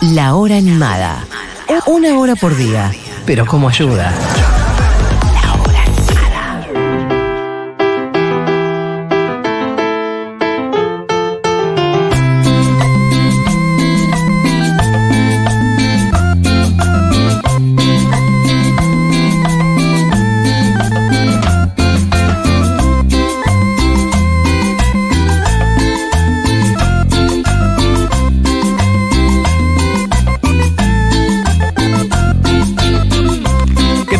La, 0.00 0.34
hora 0.34 0.56
animada. 0.56 1.24
Una 1.86 2.18
hora 2.18 2.36
por 2.36 2.54
día. 2.54 2.92
Pero 3.24 3.46
como 3.46 3.68
ayuda. 3.68 4.12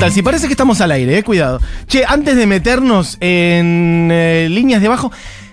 Tal? 0.08 0.14
Si 0.14 0.22
parece 0.22 0.46
que 0.46 0.52
estamos 0.52 0.80
al 0.80 0.90
aire, 0.90 1.18
eh, 1.18 1.22
cuidado. 1.22 1.60
Che, 1.86 2.04
antes 2.06 2.36
de 2.36 2.46
meternos 2.46 3.16
en 3.20 4.08
eh, 4.10 4.48
líneas 4.50 4.80
de 4.82 4.88
bajo, 4.88 5.10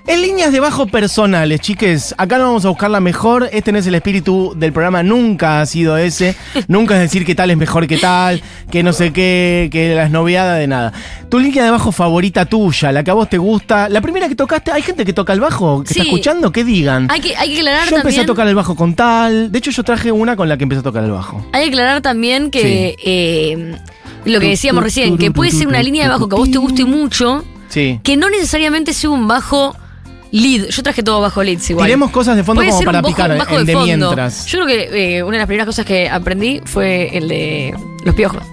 en 0.07 0.21
líneas 0.21 0.51
de 0.51 0.59
bajo 0.59 0.85
personales, 0.85 1.61
chiques, 1.61 2.13
acá 2.19 2.37
no 2.37 2.45
vamos 2.45 2.63
a 2.65 2.69
buscar 2.69 2.91
la 2.91 2.99
mejor, 2.99 3.49
este 3.51 3.71
no 3.71 3.79
es 3.79 3.87
el 3.87 3.95
espíritu 3.95 4.53
del 4.55 4.71
programa, 4.71 5.01
nunca 5.01 5.61
ha 5.61 5.65
sido 5.65 5.97
ese, 5.97 6.35
nunca 6.67 6.93
es 6.93 7.01
decir 7.01 7.25
que 7.25 7.33
tal 7.33 7.49
es 7.49 7.57
mejor 7.57 7.87
que 7.87 7.97
tal, 7.97 8.43
que 8.69 8.83
no 8.83 8.93
sé 8.93 9.11
qué, 9.11 9.67
que 9.71 9.95
las 9.95 10.11
noviadas 10.11 10.59
de 10.59 10.67
nada. 10.67 10.93
Tu 11.29 11.39
línea 11.39 11.63
de 11.63 11.71
bajo 11.71 11.91
favorita 11.91 12.45
tuya, 12.45 12.91
la 12.91 13.03
que 13.03 13.09
a 13.09 13.15
vos 13.15 13.29
te 13.29 13.39
gusta, 13.39 13.89
la 13.89 13.99
primera 13.99 14.29
que 14.29 14.35
tocaste, 14.35 14.71
hay 14.71 14.83
gente 14.83 15.05
que 15.05 15.13
toca 15.13 15.33
el 15.33 15.39
bajo, 15.39 15.83
que 15.83 15.93
está 15.93 16.03
escuchando, 16.03 16.51
que 16.51 16.63
digan. 16.63 17.07
Hay 17.09 17.21
que, 17.21 17.35
hay 17.35 17.49
que 17.49 17.61
aclarar 17.61 17.89
Yo 17.89 17.97
empecé 17.97 18.21
a 18.21 18.25
tocar 18.27 18.47
el 18.47 18.53
bajo 18.53 18.75
con 18.75 18.93
tal, 18.93 19.51
de 19.51 19.57
hecho 19.57 19.71
yo 19.71 19.83
traje 19.83 20.11
una 20.11 20.35
con 20.35 20.47
la 20.47 20.57
que 20.57 20.63
empecé 20.63 20.81
a 20.81 20.83
tocar 20.83 21.03
el 21.03 21.11
bajo. 21.11 21.43
Hay 21.51 21.63
que 21.63 21.69
aclarar 21.69 22.01
también 22.01 22.51
que 22.51 22.95
eh, 23.03 23.75
lo 24.25 24.39
que 24.39 24.49
decíamos 24.49 24.83
recién, 24.83 25.17
que 25.17 25.31
puede 25.31 25.51
ser 25.51 25.67
una 25.67 25.81
línea 25.81 26.03
de 26.03 26.09
bajo 26.09 26.27
que 26.27 26.35
a 26.35 26.39
vos 26.39 26.51
te 26.51 26.57
guste 26.57 26.83
mucho, 26.85 27.43
Sí. 27.69 27.99
que 28.03 28.17
no 28.17 28.29
necesariamente 28.29 28.93
sea 28.93 29.09
un 29.09 29.27
bajo 29.27 29.75
lead. 30.31 30.67
Yo 30.69 30.83
traje 30.83 31.03
todo 31.03 31.21
bajo 31.21 31.43
leads 31.43 31.69
igual. 31.69 31.85
Tiremos 31.85 32.11
cosas 32.11 32.35
de 32.35 32.43
fondo 32.43 32.59
Puede 32.59 32.69
como 32.69 32.79
ser 32.79 32.85
para 32.85 32.99
un 32.99 33.03
bajo- 33.03 33.15
picar 33.15 33.31
un 33.31 33.37
bajo 33.37 33.51
en 33.59 33.65
de 33.65 33.65
de 33.65 33.73
fondo. 33.73 33.85
mientras. 34.07 34.45
Yo 34.47 34.59
creo 34.63 34.67
que 34.67 35.17
eh, 35.17 35.23
una 35.23 35.33
de 35.33 35.37
las 35.39 35.47
primeras 35.47 35.65
cosas 35.67 35.85
que 35.85 36.09
aprendí 36.09 36.61
fue 36.65 37.15
el 37.17 37.27
de 37.27 37.73
los 38.03 38.15
piojos. 38.15 38.43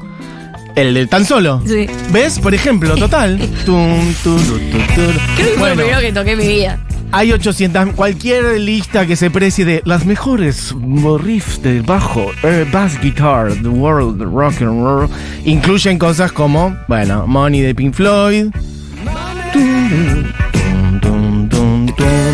El 0.74 0.94
de 0.94 1.06
tan 1.06 1.24
solo. 1.26 1.60
Sí. 1.66 1.86
¿Ves? 2.10 2.38
Por 2.38 2.54
ejemplo, 2.54 2.94
total. 2.96 3.38
Tum. 3.66 4.14
Creo 4.22 5.08
que 5.36 5.42
fue 5.44 5.56
Bueno, 5.58 5.74
lo 5.74 5.80
primero 5.82 6.00
que 6.00 6.12
toqué 6.12 6.32
en 6.32 6.38
mi 6.38 6.46
vida. 6.48 6.78
Hay 7.12 7.32
800. 7.32 7.94
Cualquier 7.94 8.58
lista 8.60 9.06
que 9.06 9.16
se 9.16 9.30
precie 9.30 9.64
de 9.64 9.82
las 9.84 10.05
mejores 10.06 10.74
riffs 11.20 11.62
de 11.62 11.82
bajo, 11.82 12.30
eh, 12.42 12.66
bass 12.72 12.98
guitar, 13.00 13.52
the 13.62 13.68
world, 13.68 14.20
rock 14.22 14.62
and 14.62 14.82
roll, 14.84 15.08
incluyen 15.44 15.98
cosas 15.98 16.33
como, 16.33 16.77
bueno, 16.88 17.27
Money 17.27 17.60
de 17.60 17.74
Pink 17.74 17.94
Floyd. 17.94 18.46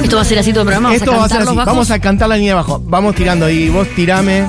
Esto 0.02 0.16
va 0.16 0.22
a 0.22 0.24
ser 0.24 0.38
así 0.38 0.52
todo 0.52 0.62
el 0.62 0.66
programa. 0.68 0.88
Vamos 0.88 1.02
Esto 1.02 1.12
a 1.12 1.16
va 1.16 1.24
a 1.24 1.28
cantar 1.28 1.38
ser 1.38 1.40
los 1.40 1.48
así. 1.48 1.56
bajos. 1.56 1.72
Vamos 1.74 1.90
a 1.90 1.98
cantar 1.98 2.28
la 2.28 2.36
línea 2.36 2.50
de 2.54 2.58
abajo. 2.60 2.82
Vamos 2.86 3.14
tirando 3.14 3.46
ahí. 3.46 3.68
Vos 3.68 3.86
tirame. 3.94 4.46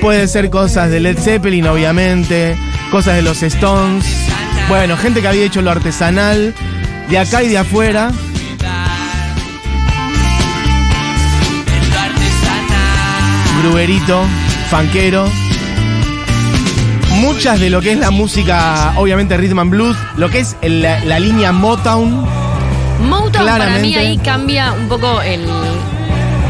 Puede 0.00 0.26
ser 0.28 0.48
cosas 0.48 0.90
de 0.90 1.00
Led 1.00 1.18
Zeppelin, 1.18 1.66
obviamente. 1.66 2.56
Cosas 2.90 3.16
de 3.16 3.22
los 3.22 3.42
Stones. 3.42 4.04
Bueno, 4.68 4.96
gente 4.96 5.20
que 5.20 5.28
había 5.28 5.44
hecho 5.44 5.60
lo 5.60 5.70
artesanal. 5.70 6.54
De 7.10 7.18
acá 7.18 7.42
y 7.42 7.48
de 7.48 7.58
afuera. 7.58 8.10
Gruberito, 13.62 14.22
fanquero. 14.70 15.28
Muchas 17.20 17.60
de 17.60 17.70
lo 17.70 17.80
que 17.80 17.92
es 17.92 17.98
la 17.98 18.10
música, 18.10 18.94
obviamente 18.96 19.36
rhythm 19.36 19.58
and 19.60 19.70
blues, 19.70 19.96
lo 20.16 20.28
que 20.28 20.40
es 20.40 20.56
el- 20.62 20.82
la, 20.82 21.04
la 21.04 21.20
línea 21.20 21.52
Motown, 21.52 22.26
Motown 23.08 23.46
para 23.46 23.78
mí 23.78 23.94
ahí 23.94 24.18
cambia 24.18 24.72
un 24.72 24.88
poco 24.88 25.22
el, 25.22 25.44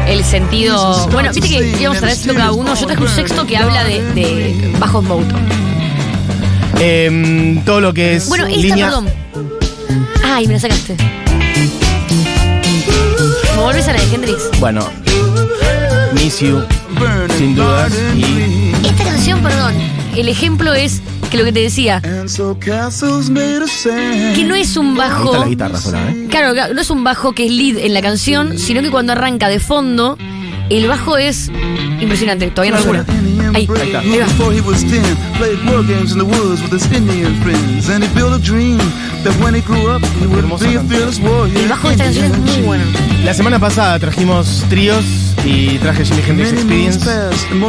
el 0.07 0.23
sentido. 0.23 1.07
Bueno, 1.09 1.31
viste 1.31 1.47
que 1.49 1.75
íbamos 1.79 2.01
a 2.01 2.05
ver 2.07 2.15
si 2.15 2.29
cada 2.29 2.51
uno. 2.51 2.73
Yo 2.75 2.87
traje 2.87 3.01
un 3.03 3.09
sexto 3.09 3.45
que 3.45 3.57
habla 3.57 3.83
de, 3.83 4.01
de 4.13 4.73
bajos 4.79 5.03
Motown. 5.03 5.41
em, 6.79 7.63
todo 7.63 7.81
lo 7.81 7.93
que 7.93 8.15
es 8.15 8.27
Bueno, 8.29 8.45
esta, 8.47 8.57
línea. 8.59 8.85
perdón. 8.87 9.09
Ay, 10.25 10.47
me 10.47 10.53
la 10.53 10.59
sacaste. 10.59 10.95
¿Me 13.55 13.61
volvés 13.61 13.87
a 13.87 13.93
la 13.93 13.99
de 14.01 14.15
Hendrix? 14.15 14.49
Bueno, 14.59 14.87
Miss 16.13 16.39
You, 16.39 16.63
sin 17.37 17.55
dudas. 17.55 17.93
Y 18.15 18.71
Esta 18.85 19.03
canción, 19.03 19.41
perdón. 19.41 19.73
El 20.15 20.29
ejemplo 20.29 20.73
es 20.73 21.01
que 21.31 21.37
lo 21.37 21.43
que 21.45 21.51
te 21.51 21.61
decía, 21.61 21.99
que 24.35 24.43
no 24.45 24.55
es 24.55 24.77
un 24.77 24.95
bajo. 24.95 25.37
la 25.37 25.47
guitarra 25.47 25.79
sola, 25.79 26.09
¿eh? 26.09 26.27
Claro, 26.29 26.53
no 26.73 26.79
es 26.81 26.89
un 26.89 27.03
bajo 27.03 27.33
que 27.33 27.45
es 27.45 27.51
lead 27.51 27.77
en 27.79 27.93
la 27.93 28.01
canción, 28.01 28.57
sino 28.59 28.81
que 28.81 28.91
cuando 28.91 29.13
arranca 29.13 29.49
de 29.49 29.59
fondo, 29.59 30.17
el 30.69 30.87
bajo 30.87 31.17
es 31.17 31.49
impresionante. 31.99 32.51
Todavía 32.51 32.75
no 32.77 32.81
suena. 32.83 33.05
Ahí, 33.55 33.67
Ahí 33.69 33.85
está. 33.85 33.99
ahí 33.99 34.17
va. 34.17 34.25
Before 34.25 34.55
he 34.55 34.61
was 34.61 34.83
10, 34.83 35.01
played 35.37 35.57
war 35.65 35.83
games 35.83 36.11
in 36.11 36.17
the 36.17 36.23
woods 36.25 36.61
with 36.61 36.71
his 36.71 36.85
Indian 36.91 37.35
friends. 37.43 37.89
And 37.89 38.03
he 38.03 38.09
built 38.15 38.33
a 38.33 38.39
dream 38.39 38.77
that 39.23 39.33
when 39.41 39.53
he 39.55 39.61
grew 39.61 39.89
up, 39.95 40.03
he 40.19 40.25
would 40.27 40.39
hermosa 40.43 40.65
be 40.65 40.71
a 40.75 40.79
canción. 40.79 40.89
fearless 40.89 41.19
warrior. 41.19 41.57
El 41.57 41.69
bajo 41.69 41.87
de 41.89 41.93
esta 41.93 42.03
canción 42.05 42.25
es 42.31 42.37
muy 42.39 42.61
bueno. 42.65 42.83
La 43.23 43.33
semana 43.33 43.59
pasada 43.59 43.99
trajimos 43.99 44.63
tríos 44.69 45.03
y 45.45 45.77
traje 45.79 46.05
Jimi 46.05 46.21
Hendrix 46.27 46.51
Experience. 46.53 47.09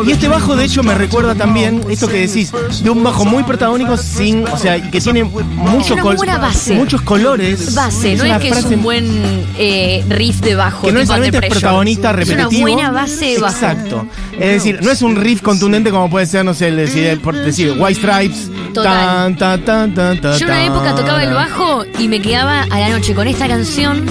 Y 0.06 0.12
este 0.12 0.28
bajo, 0.28 0.56
de 0.56 0.64
hecho, 0.64 0.82
me 0.82 0.94
recuerda 0.94 1.34
también 1.34 1.82
esto 1.88 2.08
que 2.08 2.26
decís, 2.26 2.52
de 2.82 2.90
un 2.90 3.02
bajo 3.02 3.24
muy 3.24 3.42
protagónico 3.42 3.96
sin, 3.96 4.46
o 4.46 4.56
sea, 4.58 4.76
y 4.76 4.90
que 4.90 5.00
tiene 5.00 5.24
mucho 5.24 5.96
col- 5.96 6.16
buena 6.16 6.38
base. 6.38 6.74
muchos 6.74 7.02
colores. 7.02 7.74
Base, 7.74 8.16
no 8.16 8.24
una 8.24 8.36
es 8.36 8.42
que 8.42 8.48
es 8.50 8.64
un 8.64 8.82
buen 8.82 9.46
eh, 9.58 10.04
riff 10.08 10.40
de 10.40 10.54
bajo. 10.54 10.82
que 10.86 10.92
no 10.92 11.00
tipo 11.00 11.12
necesariamente 11.14 11.46
es 11.46 11.52
protagonista 11.52 12.12
repetitivo. 12.12 12.48
Es 12.50 12.56
una 12.56 12.60
buena 12.74 12.90
base 12.90 13.24
de 13.26 13.38
bajo. 13.38 13.54
Exacto. 13.54 14.06
Es 14.32 14.52
decir, 14.54 14.80
no 14.82 14.90
es 14.90 15.02
un 15.02 15.16
riff 15.16 15.42
contundente 15.42 15.90
como 15.90 16.08
puede 16.10 16.26
ser, 16.26 16.44
no 16.44 16.54
sé, 16.54 16.68
el 16.68 16.76
decir, 16.76 17.20
por 17.20 17.34
decir 17.36 17.74
White 17.78 18.00
Stripes. 18.00 18.50
Total. 18.72 19.36
Tan, 19.36 19.36
tan, 19.36 19.64
tan, 19.64 19.94
tan, 19.94 20.20
tan, 20.20 20.38
Yo 20.38 20.46
en 20.46 20.52
una 20.52 20.64
época 20.66 20.94
tocaba 20.94 21.22
el 21.22 21.32
bajo 21.32 21.84
y 21.98 22.08
me 22.08 22.20
quedaba 22.20 22.62
a 22.62 22.80
la 22.80 22.88
noche 22.88 23.14
con 23.14 23.28
esta 23.28 23.46
canción, 23.46 24.04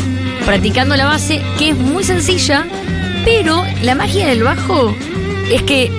practicando 0.45 0.95
la 0.95 1.05
base, 1.05 1.41
que 1.57 1.69
es 1.69 1.77
muy 1.77 2.03
sencilla, 2.03 2.65
pero 3.25 3.63
la 3.81 3.95
magia 3.95 4.27
del 4.27 4.43
bajo 4.43 4.93
es 5.51 5.63
que 5.63 5.91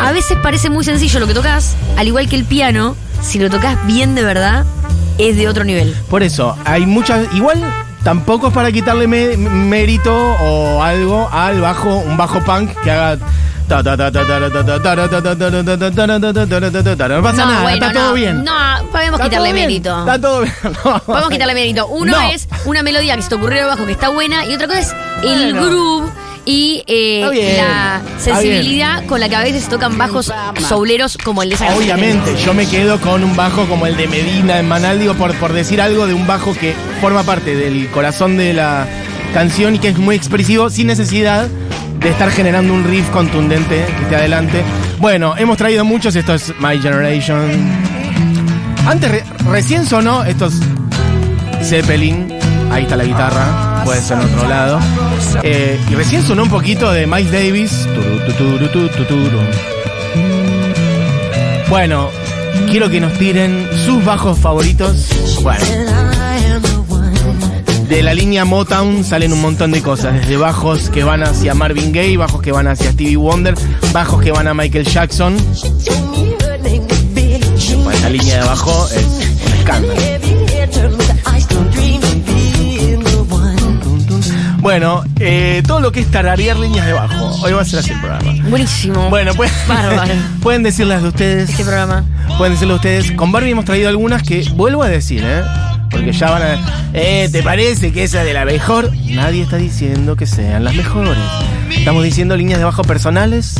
a 0.00 0.12
veces 0.12 0.38
parece 0.42 0.70
muy 0.70 0.84
sencillo 0.84 1.20
lo 1.20 1.26
que 1.26 1.34
tocas, 1.34 1.76
al 1.96 2.06
igual 2.06 2.28
que 2.28 2.36
el 2.36 2.44
piano, 2.44 2.96
si 3.20 3.38
lo 3.38 3.50
tocas 3.50 3.76
bien 3.86 4.14
de 4.14 4.22
verdad, 4.22 4.64
es 5.18 5.36
de 5.36 5.48
otro 5.48 5.64
nivel. 5.64 5.94
Por 6.08 6.22
eso, 6.22 6.56
hay 6.64 6.86
muchas. 6.86 7.26
Igual 7.34 7.62
tampoco 8.02 8.48
es 8.48 8.54
para 8.54 8.72
quitarle 8.72 9.06
mérito 9.06 10.14
o 10.14 10.82
algo 10.82 11.28
al 11.30 11.60
bajo, 11.60 11.96
un 11.98 12.16
bajo 12.16 12.40
punk 12.40 12.70
que 12.82 12.90
haga. 12.90 13.18
No 13.68 13.84
pasa 17.22 17.46
nada, 17.46 17.72
está 17.72 17.92
todo 17.92 18.14
bien. 18.14 18.42
No, 18.42 18.52
podemos 18.90 19.20
quitarle 19.20 19.52
mérito. 19.52 19.96
Está 20.00 20.20
todo 20.20 20.40
bien. 20.40 20.54
No, 20.84 20.98
podemos 21.00 21.30
quitarle 21.30 21.54
mérito. 21.54 21.86
Uno 21.86 22.16
es 22.32 22.48
una 22.64 22.82
melodía 22.82 23.14
que 23.14 23.22
se 23.22 23.28
te 23.28 23.36
ocurrió 23.36 23.60
debajo 23.60 23.86
que 23.86 23.92
está 23.92 24.08
buena 24.08 24.44
y 24.44 24.54
otra 24.54 24.66
cosa 24.66 24.80
es 24.80 24.92
el 25.22 25.52
groove 25.54 26.10
y 26.44 26.82
eh, 26.86 27.28
bien, 27.30 27.56
la 27.58 28.00
sensibilidad 28.18 29.04
con 29.06 29.20
la 29.20 29.28
que 29.28 29.36
a 29.36 29.42
veces 29.42 29.68
tocan 29.68 29.96
bajos 29.98 30.32
souleros 30.68 31.16
como 31.22 31.42
el 31.42 31.50
de 31.50 31.54
esa 31.56 31.66
canción. 31.66 31.84
Obviamente, 31.84 32.34
yo 32.44 32.54
me 32.54 32.66
quedo 32.66 32.98
con 33.00 33.22
un 33.22 33.36
bajo 33.36 33.66
como 33.66 33.86
el 33.86 33.96
de 33.96 34.08
Medina 34.08 34.58
en 34.58 34.66
Manal, 34.68 34.98
digo, 34.98 35.14
por, 35.14 35.34
por 35.34 35.52
decir 35.52 35.80
algo 35.80 36.06
de 36.06 36.14
un 36.14 36.26
bajo 36.26 36.54
que 36.54 36.74
forma 37.00 37.22
parte 37.22 37.54
del 37.54 37.88
corazón 37.90 38.36
de 38.36 38.52
la 38.54 38.86
canción 39.34 39.74
y 39.76 39.78
que 39.78 39.88
es 39.88 39.98
muy 39.98 40.16
expresivo, 40.16 40.70
sin 40.70 40.86
necesidad 40.88 41.46
de 42.00 42.08
estar 42.08 42.30
generando 42.30 42.72
un 42.72 42.84
riff 42.84 43.08
contundente 43.10 43.84
que 43.96 44.02
esté 44.04 44.16
adelante. 44.16 44.62
Bueno, 44.98 45.34
hemos 45.36 45.56
traído 45.58 45.84
muchos, 45.84 46.16
esto 46.16 46.34
es 46.34 46.52
My 46.58 46.78
Generation. 46.80 47.50
Antes, 48.86 49.10
re- 49.10 49.24
recién 49.50 49.84
sonó 49.86 50.24
estos 50.24 50.54
Zeppelin, 51.62 52.32
ahí 52.72 52.84
está 52.84 52.96
la 52.96 53.04
guitarra, 53.04 53.69
puede 53.84 54.00
ser 54.00 54.18
en 54.18 54.24
otro 54.34 54.48
lado. 54.48 54.80
Eh, 55.42 55.78
y 55.90 55.94
recién 55.94 56.22
sonó 56.22 56.44
un 56.44 56.50
poquito 56.50 56.90
de 56.90 57.06
Miles 57.06 57.32
Davis. 57.32 57.86
Bueno, 61.68 62.10
quiero 62.70 62.90
que 62.90 63.00
nos 63.00 63.12
tiren 63.14 63.68
sus 63.84 64.04
bajos 64.04 64.38
favoritos. 64.38 65.08
Bueno. 65.42 65.64
De 67.88 68.02
la 68.04 68.14
línea 68.14 68.44
Motown 68.44 69.02
salen 69.02 69.32
un 69.32 69.40
montón 69.40 69.72
de 69.72 69.82
cosas, 69.82 70.14
desde 70.14 70.36
bajos 70.36 70.90
que 70.90 71.02
van 71.02 71.24
hacia 71.24 71.54
Marvin 71.54 71.90
Gaye, 71.90 72.16
bajos 72.16 72.40
que 72.40 72.52
van 72.52 72.68
hacia 72.68 72.92
Stevie 72.92 73.16
Wonder, 73.16 73.54
bajos 73.92 74.22
que 74.22 74.30
van 74.30 74.46
a 74.46 74.54
Michael 74.54 74.86
Jackson. 74.86 75.36
Bueno, 77.82 77.90
esta 77.90 78.10
línea 78.10 78.42
de 78.42 78.46
bajo 78.46 78.88
es 78.94 79.06
un 79.06 79.52
escándalo. 79.58 80.00
Bueno, 84.60 85.02
eh, 85.18 85.62
todo 85.66 85.80
lo 85.80 85.90
que 85.90 86.00
es 86.00 86.10
tararear 86.10 86.58
líneas 86.58 86.86
de 86.86 86.92
bajo. 86.92 87.40
Hoy 87.42 87.52
va 87.52 87.62
a 87.62 87.64
ser 87.64 87.78
así 87.78 87.92
el 87.92 88.00
programa. 88.00 88.32
Buenísimo. 88.48 89.08
Bueno, 89.08 89.32
pues. 89.34 89.50
Bárbaro. 89.66 90.12
pueden 90.42 90.62
decirlas 90.62 91.02
de 91.02 91.08
ustedes. 91.08 91.50
Este 91.50 91.64
programa. 91.64 92.04
Pueden 92.36 92.54
decirlo 92.54 92.74
ustedes. 92.74 93.12
Con 93.12 93.32
Barbie 93.32 93.52
hemos 93.52 93.64
traído 93.64 93.88
algunas 93.88 94.22
que 94.22 94.46
vuelvo 94.54 94.82
a 94.82 94.88
decir, 94.88 95.22
¿eh? 95.24 95.42
Porque 95.90 96.12
ya 96.12 96.30
van 96.30 96.42
a. 96.42 96.90
Eh, 96.92 97.28
¿te 97.32 97.42
parece 97.42 97.92
que 97.92 98.04
esa 98.04 98.20
es 98.20 98.26
de 98.26 98.34
la 98.34 98.44
mejor? 98.44 98.90
Nadie 99.08 99.42
está 99.42 99.56
diciendo 99.56 100.14
que 100.14 100.26
sean 100.26 100.64
las 100.64 100.74
mejores. 100.74 101.18
Estamos 101.70 102.04
diciendo 102.04 102.36
líneas 102.36 102.58
de 102.58 102.64
bajo 102.64 102.82
personales 102.82 103.56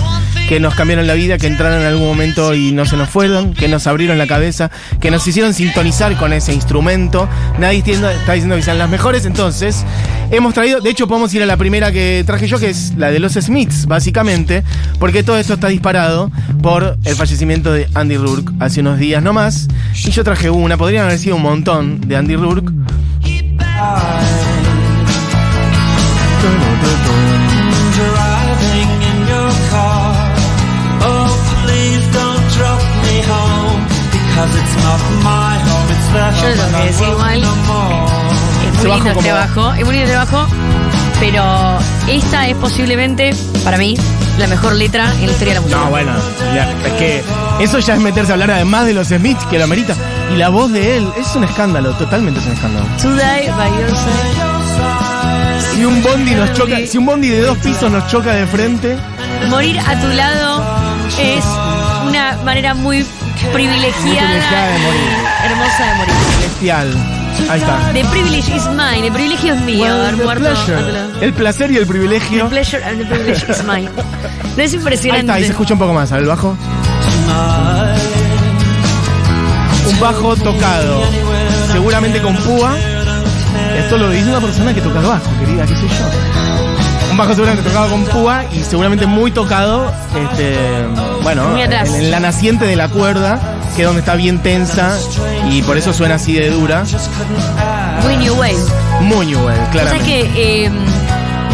que 0.51 0.59
nos 0.59 0.75
cambiaron 0.75 1.07
la 1.07 1.15
vida, 1.15 1.39
que 1.39 1.47
entraron 1.47 1.81
en 1.81 1.87
algún 1.87 2.09
momento 2.09 2.57
y 2.57 2.73
no 2.73 2.85
se 2.85 2.97
nos 2.97 3.09
fueron, 3.09 3.55
que 3.55 3.69
nos 3.69 3.87
abrieron 3.87 4.19
la 4.19 4.27
cabeza, 4.27 4.69
que 5.01 5.13
nos 5.13 5.25
hicieron 5.25 5.55
sintonizar 5.55 6.17
con 6.17 6.33
ese 6.33 6.53
instrumento. 6.53 7.29
Nadie 7.61 7.85
está 7.87 8.33
diciendo 8.33 8.57
que 8.57 8.63
sean 8.63 8.77
las 8.77 8.91
mejores, 8.91 9.27
entonces 9.27 9.85
hemos 10.33 10.53
traído, 10.53 10.81
de 10.81 10.91
hecho 10.91 11.07
podemos 11.07 11.33
ir 11.35 11.45
a 11.45 11.47
la 11.47 11.57
primera 11.57 11.93
que 11.93 12.25
traje 12.27 12.49
yo, 12.49 12.59
que 12.59 12.69
es 12.69 12.95
la 12.97 13.13
de 13.13 13.21
los 13.21 13.35
Smiths, 13.35 13.87
básicamente, 13.87 14.65
porque 14.99 15.23
todo 15.23 15.39
esto 15.39 15.55
está 15.55 15.69
disparado 15.69 16.33
por 16.61 16.99
el 17.05 17.15
fallecimiento 17.15 17.73
de 17.73 17.87
Andy 17.95 18.17
Rourke 18.17 18.53
hace 18.59 18.81
unos 18.81 18.99
días 18.99 19.23
nomás. 19.23 19.69
Y 20.05 20.11
yo 20.11 20.25
traje 20.25 20.51
una, 20.51 20.77
podrían 20.77 21.05
haber 21.05 21.21
sido 21.21 21.37
un 21.37 21.43
montón 21.43 22.01
de 22.01 22.17
Andy 22.17 22.35
Rourke. 22.35 22.73
Yo 34.41 34.47
home 34.47 34.65
lo 36.57 36.63
that 36.63 36.83
que 36.83 37.03
won't 37.03 37.13
igual. 37.13 37.43
Es 38.65 38.85
muy 38.85 38.95
lindo 38.95 39.11
este 39.11 39.33
bajo. 39.33 39.75
Es 39.75 39.85
muy 39.85 39.95
lindo 39.95 40.13
este 40.13 40.17
bajo. 40.17 40.47
Pero 41.21 41.79
esta 42.09 42.49
es 42.49 42.57
posiblemente, 42.57 43.35
para 43.63 43.77
mí, 43.77 43.99
la 44.39 44.47
mejor 44.47 44.75
letra 44.77 45.13
en 45.17 45.27
la 45.27 45.33
historia 45.33 45.53
de 45.53 45.55
la 45.55 45.61
música. 45.61 45.81
No, 45.81 45.91
bueno, 45.91 46.13
ya, 46.55 46.73
es 46.87 46.93
que 46.95 47.23
eso 47.61 47.79
ya 47.81 47.95
es 47.95 48.01
meterse 48.01 48.33
a 48.33 48.35
hablar 48.35 48.53
además 48.53 48.87
de 48.87 48.95
los 48.95 49.09
Smiths, 49.09 49.45
que 49.47 49.59
lo 49.59 49.65
amerita. 49.65 49.95
Y 50.33 50.37
la 50.39 50.49
voz 50.49 50.73
de 50.73 50.97
él 50.97 51.13
es 51.19 51.37
un 51.37 51.45
escándalo, 51.45 51.93
totalmente 51.93 52.41
es 52.41 52.47
un 52.47 52.53
escándalo. 52.53 52.87
Today 52.97 53.51
by 53.51 53.71
your 53.71 53.91
side. 53.91 55.75
Si 55.75 55.85
un 55.85 56.03
bondi 56.03 56.35
nos 56.35 56.53
choca, 56.55 56.79
si 56.87 56.97
un 56.97 57.05
bondi 57.05 57.29
de 57.29 57.43
dos 57.43 57.59
pisos 57.59 57.91
nos 57.91 58.07
choca 58.07 58.33
de 58.33 58.47
frente, 58.47 58.97
Morir 59.49 59.79
a 59.81 60.01
tu 60.01 60.09
lado 60.09 60.65
es 61.19 61.45
una 62.07 62.37
manera 62.45 62.75
muy 62.75 63.05
privilegiada, 63.53 63.93
privilegiada 63.93 64.67
de 64.73 64.79
morir. 64.79 65.01
hermosa 65.45 65.87
de 65.87 65.95
morir. 65.97 66.15
bestial. 66.41 66.95
Ahí 67.49 67.61
está. 67.61 67.93
The 67.93 68.05
privilege 68.11 68.55
is 68.57 68.67
mine, 68.69 69.07
el 69.07 69.13
privilegio 69.13 69.55
es 69.55 69.61
mío, 69.63 69.93
haber 69.95 70.17
muerto 70.17 70.45
pleasure. 70.45 70.93
lado. 70.93 71.21
El 71.21 71.33
placer 71.33 71.71
y 71.71 71.77
el 71.79 71.87
privilegio. 71.87 72.45
The 72.45 72.51
pleasure 72.51 72.85
and 72.85 72.99
the 72.99 73.07
privilege 73.07 73.45
is 73.51 73.65
mine. 73.65 73.89
No 74.57 74.65
es 74.65 74.73
Ahí 74.73 74.79
impresionante. 74.79 75.21
está, 75.21 75.35
ahí 75.35 75.45
se 75.45 75.51
escucha 75.53 75.75
un 75.75 75.79
poco 75.81 75.93
más. 75.95 76.11
A 76.11 76.17
ver, 76.17 76.25
el 76.25 76.29
bajo. 76.29 76.57
Un 79.89 80.01
bajo 80.01 80.37
tocado. 80.37 81.03
Seguramente 81.73 82.21
con 82.21 82.37
púa. 82.37 82.75
Esto 83.79 83.97
lo 83.97 84.11
dice 84.11 84.29
una 84.29 84.41
persona 84.41 84.75
que 84.75 84.81
toca 84.81 84.99
el 85.01 85.07
bajo, 85.07 85.31
querida, 85.39 85.65
¿qué 85.67 85.75
soy 85.77 85.89
yo? 85.89 86.60
Bajo 87.21 87.35
seguramente 87.35 87.69
tocado 87.69 87.89
con 87.91 88.05
púa 88.07 88.45
y 88.53 88.63
seguramente 88.65 89.07
muy 89.07 89.31
tocado, 89.31 89.93
este, 90.31 90.57
bueno, 91.23 91.49
Muy 91.51 91.63
atrás. 91.63 91.89
En, 91.91 91.97
en 91.97 92.11
la 92.11 92.19
naciente 92.21 92.65
de 92.65 92.77
la 92.77 92.89
cuerda, 92.89 93.39
que 93.77 93.83
es 93.83 93.87
donde 93.87 94.01
está 94.01 94.15
bien 94.15 94.39
tensa 94.39 94.97
y 95.51 95.61
por 95.63 95.77
eso 95.77 95.93
suena 95.93 96.15
así 96.17 96.33
de 96.33 96.51
dura. 96.51 96.85
Muy 98.03 98.17
New 98.17 98.35
Wave. 98.35 98.57
Muy 99.03 99.27
New 99.27 99.39
Wave, 99.45 99.53
O 99.53 99.63
sea 99.63 99.71
claramente. 99.71 100.07
que, 100.07 100.65
eh, 100.65 100.71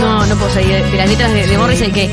no, 0.01 0.25
no 0.27 0.37
puedo 0.37 0.53
salir 0.55 0.69
de, 0.85 0.97
las 0.97 1.09
letras 1.09 1.33
de, 1.33 1.47
de 1.47 1.59
Morrissey 1.59 1.91
que 1.91 2.11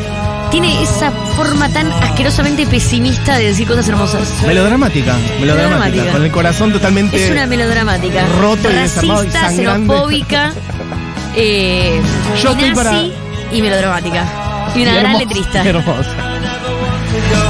tiene 0.49 0.81
esa 0.83 1.11
forma 1.35 1.69
tan 1.69 1.91
asquerosamente 1.91 2.65
pesimista 2.67 3.37
de 3.37 3.47
decir 3.49 3.67
cosas 3.67 3.87
hermosas. 3.87 4.21
Melodramática, 4.47 5.13
melodramática, 5.39 5.39
Melodramática. 5.79 6.11
con 6.11 6.23
el 6.23 6.31
corazón 6.31 6.71
totalmente 6.73 7.23
Es 7.23 7.31
una 7.31 7.45
melodramática. 7.47 8.25
roto 8.39 8.69
y 8.69 8.73
desarmado 8.73 9.23
y 9.23 9.25
Racista, 9.27 9.47
sangrante. 9.49 9.87
xenofóbica, 9.87 10.53
eh, 11.35 12.01
Yo 12.41 12.51
estoy 12.51 12.71
para- 12.75 12.91
y 13.53 13.61
melodramática. 13.61 14.25
Y 14.75 14.81
una 14.81 14.91
Y 14.91 14.95
gran 14.95 15.05
hermosa, 15.05 15.25
letrista. 15.25 15.63
Hermosa. 15.65 16.09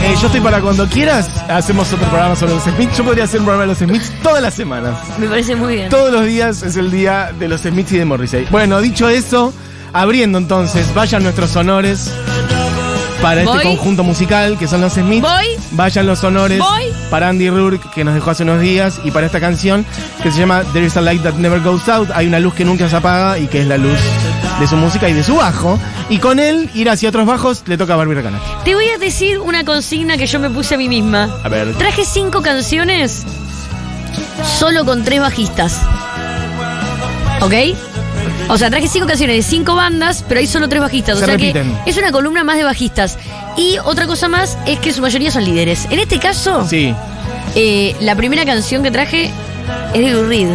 Eh, 0.04 0.16
yo 0.20 0.26
estoy 0.28 0.42
para 0.42 0.60
cuando 0.60 0.88
quieras, 0.90 1.30
hacemos 1.48 1.92
otro 1.94 2.06
programa 2.08 2.36
sobre 2.36 2.54
los 2.56 2.64
Smiths. 2.64 2.98
Yo 2.98 3.06
podría 3.06 3.24
hacer 3.24 3.40
un 3.40 3.46
programa 3.46 3.64
de 3.64 3.68
los 3.70 3.78
Smiths 3.78 4.12
todas 4.22 4.42
las 4.42 4.54
semanas. 4.54 4.98
Me 5.18 5.28
parece 5.28 5.56
muy 5.56 5.76
bien. 5.76 5.90
Todos 5.90 6.12
los 6.12 6.26
días 6.26 6.62
es 6.64 6.76
el 6.76 6.92
día 6.92 7.32
de 7.40 7.48
los 7.48 7.62
Smiths 7.62 7.94
y 7.94 7.98
de 8.00 8.06
Morrissey. 8.06 8.46
Bueno, 8.52 8.82
dicho 8.82 9.08
eso, 9.08 9.54
abriendo 9.94 10.38
entonces, 10.38 10.94
vayan 10.94 11.24
nuestros 11.24 11.56
honores 11.56 12.12
para 13.22 13.44
este 13.44 13.62
conjunto 13.64 14.04
musical 14.04 14.58
que 14.58 14.68
son 14.68 14.82
los 14.82 14.94
Smiths. 14.94 15.22
Voy. 15.22 15.46
Vayan 15.72 16.06
los 16.06 16.22
honores 16.26 16.60
Voy. 16.60 16.84
para 17.10 17.30
Andy 17.30 17.50
Rourke 17.50 17.90
que 17.96 18.04
nos 18.04 18.14
dejó 18.14 18.32
hace 18.32 18.44
unos 18.44 18.60
días 18.60 19.00
y 19.06 19.12
para 19.12 19.26
esta 19.28 19.40
canción 19.40 19.86
que 20.22 20.30
se 20.34 20.40
llama 20.40 20.64
There 20.74 20.86
is 20.86 20.98
a 20.98 21.02
light 21.02 21.24
that 21.24 21.36
never 21.36 21.62
goes 21.62 21.88
out. 21.88 22.10
Hay 22.14 22.28
una 22.28 22.40
luz 22.40 22.54
que 22.54 22.66
nunca 22.66 22.90
se 22.90 22.96
apaga 22.98 23.40
y 23.40 23.48
que 23.48 23.62
es 23.62 23.68
la 23.68 23.78
luz 23.78 23.98
de 24.60 24.68
su 24.68 24.76
música 24.76 25.10
y 25.10 25.14
de 25.14 25.24
su 25.24 25.36
bajo. 25.36 25.80
Y 26.10 26.18
con 26.20 26.40
él 26.40 26.70
ir 26.74 26.90
hacia 26.90 27.10
otros 27.10 27.26
bajos 27.26 27.64
le 27.68 27.78
toca 27.78 27.94
a 27.94 27.98
Barbie 27.98 28.16
Recanati. 28.16 28.44
Te 28.66 28.76
voy 28.76 28.88
a 28.90 28.98
decir 28.98 29.40
una 29.40 29.64
consigna 29.66 30.18
que 30.18 30.26
yo 30.28 30.40
me 30.40 30.50
puse 30.50 30.76
a 30.76 30.78
mí 30.78 30.90
misma. 30.90 31.30
A 31.44 31.50
ver. 31.50 31.74
Traje 31.76 32.06
cinco 32.06 32.42
canciones 32.42 33.24
solo 34.60 34.86
con 34.86 35.04
tres 35.04 35.20
bajistas. 35.20 35.80
¿Ok? 37.42 37.54
O 38.50 38.58
sea, 38.58 38.70
traje 38.70 38.88
cinco 38.88 39.08
canciones 39.08 39.38
de 39.38 39.42
cinco 39.44 39.76
bandas, 39.76 40.24
pero 40.28 40.40
hay 40.40 40.48
solo 40.48 40.68
tres 40.70 40.82
bajistas. 40.82 41.18
Se 41.18 41.24
o 41.24 41.28
sea 41.28 41.36
repiten. 41.36 41.78
que 41.84 41.90
es 41.90 41.98
una 41.98 42.12
columna 42.12 42.44
más 42.44 42.58
de 42.58 42.64
bajistas. 42.64 43.18
Y 43.58 43.78
otra 43.84 44.08
cosa 44.08 44.28
más 44.28 44.58
es 44.66 44.80
que 44.80 44.92
su 44.94 45.02
mayoría 45.02 45.32
son 45.32 45.44
líderes. 45.46 45.88
En 45.90 46.00
este 46.00 46.20
caso, 46.20 46.68
Sí. 46.68 46.94
eh, 47.56 47.96
la 48.02 48.16
primera 48.16 48.46
canción 48.46 48.84
que 48.84 48.92
traje 48.92 49.32
es 49.94 50.02
de 50.02 50.12
Lou 50.12 50.26
Reed. 50.28 50.50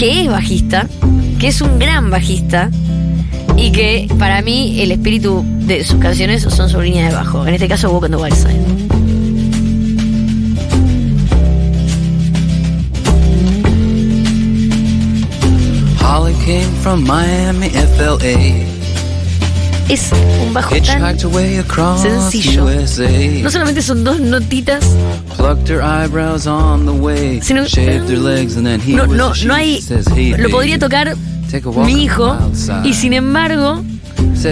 Que 0.00 0.22
es 0.22 0.30
bajista, 0.30 0.88
que 1.38 1.48
es 1.48 1.60
un 1.60 1.78
gran 1.78 2.08
bajista. 2.08 2.70
Y 3.58 3.70
que 3.70 4.08
para 4.18 4.40
mí 4.40 4.80
el 4.80 4.92
espíritu 4.92 5.44
de 5.66 5.84
sus 5.84 6.00
canciones 6.00 6.42
son 6.42 6.70
su 6.70 6.80
línea 6.80 7.10
de 7.10 7.14
bajo. 7.14 7.46
En 7.46 7.52
este 7.52 7.68
caso, 7.68 7.90
Walk 7.90 8.04
on 8.04 8.10
the 8.12 8.16
Wild 8.16 8.34
Side. 8.34 8.56
Holly 16.02 16.34
came 16.46 16.72
from 16.80 17.04
Miami, 17.06 17.68
FLA. 17.68 18.79
Es 19.90 20.10
un 20.46 20.52
bajo 20.54 20.70
tan. 20.86 21.02
Sencillo. 21.98 22.64
No 23.42 23.50
solamente 23.50 23.82
son 23.82 24.04
dos 24.04 24.20
notitas. 24.20 24.84
Sino- 27.42 27.64
no, 28.96 29.06
no, 29.16 29.32
no 29.46 29.54
hay. 29.54 29.80
Lo 30.38 30.48
podría 30.50 30.78
tocar 30.78 31.16
mi 31.86 32.04
hijo, 32.04 32.36
y 32.84 32.94
sin 32.94 33.12
embargo, 33.14 33.82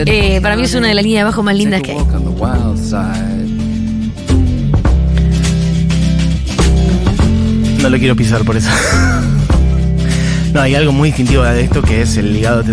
eh, 0.07 0.41
para 0.43 0.57
mí 0.57 0.63
es 0.65 0.75
una 0.75 0.89
de 0.89 0.95
las 0.95 1.05
líneas 1.05 1.21
de 1.21 1.25
bajo 1.25 1.43
más 1.45 1.55
lindas 1.57 1.83
que 1.83 1.93
hay. 1.93 1.99
No 7.81 7.89
lo 7.89 7.99
quiero 7.99 8.17
pisar 8.17 8.43
por 8.45 8.57
eso. 8.57 8.69
no, 10.53 10.61
hay 10.61 10.75
algo 10.75 10.91
muy 10.93 11.11
distintivo 11.11 11.43
de 11.45 11.63
esto 11.63 11.81
que 11.83 12.03
es 12.03 12.17
el 12.17 12.33
ligado. 12.35 12.65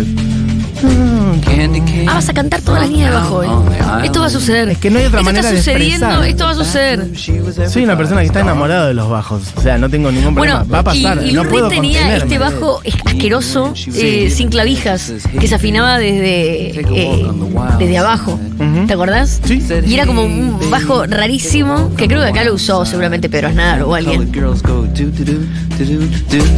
Cane 1.44 1.64
Ah, 1.75 1.75
vas 2.16 2.28
a 2.28 2.32
cantar 2.34 2.60
todas 2.62 2.80
las 2.80 2.90
líneas 2.90 3.10
de 3.10 3.16
bajo 3.16 3.34
hoy. 3.36 3.48
Esto 4.04 4.20
va 4.20 4.26
a 4.26 4.30
suceder. 4.30 4.68
Es 4.70 4.78
que 4.78 4.90
no 4.90 4.98
hay 4.98 5.04
otra 5.06 5.20
esto 5.20 5.24
manera 5.24 5.40
está 5.48 5.52
de 5.52 5.58
sucediendo, 5.58 6.06
expresar. 6.06 6.28
esto 6.28 6.44
va 6.44 6.50
a 6.50 6.54
suceder. 6.54 7.70
Soy 7.70 7.84
una 7.84 7.96
persona 7.96 8.20
que 8.20 8.26
está 8.26 8.40
enamorada 8.40 8.88
de 8.88 8.94
los 8.94 9.08
bajos. 9.08 9.42
O 9.56 9.60
sea, 9.60 9.78
no 9.78 9.88
tengo 9.88 10.10
ningún 10.10 10.34
problema. 10.34 10.58
Bueno, 10.64 10.72
Va 10.72 10.78
a 10.80 10.84
pasar. 10.84 11.22
y, 11.22 11.30
y 11.30 11.32
no 11.32 11.44
puedo 11.44 11.68
tenía 11.68 12.00
contenerme. 12.00 12.24
este 12.24 12.38
bajo 12.38 12.80
es- 12.84 12.94
asqueroso, 13.04 13.72
eh, 13.94 14.30
sin 14.34 14.48
clavijas, 14.48 15.12
que 15.38 15.46
se 15.48 15.54
afinaba 15.54 15.98
desde, 15.98 16.80
eh, 16.80 17.26
desde 17.78 17.98
abajo. 17.98 18.40
¿Te 18.86 18.92
acordás? 18.94 19.40
Sí. 19.44 19.62
Y 19.86 19.94
era 19.94 20.06
como 20.06 20.22
un 20.24 20.70
bajo 20.70 21.06
rarísimo, 21.06 21.94
que 21.96 22.08
creo 22.08 22.20
que 22.22 22.28
acá 22.28 22.44
lo 22.44 22.54
usó 22.54 22.84
seguramente 22.86 23.28
Pedro 23.28 23.48
Aznar 23.48 23.82
o 23.82 23.94
alguien. 23.94 24.30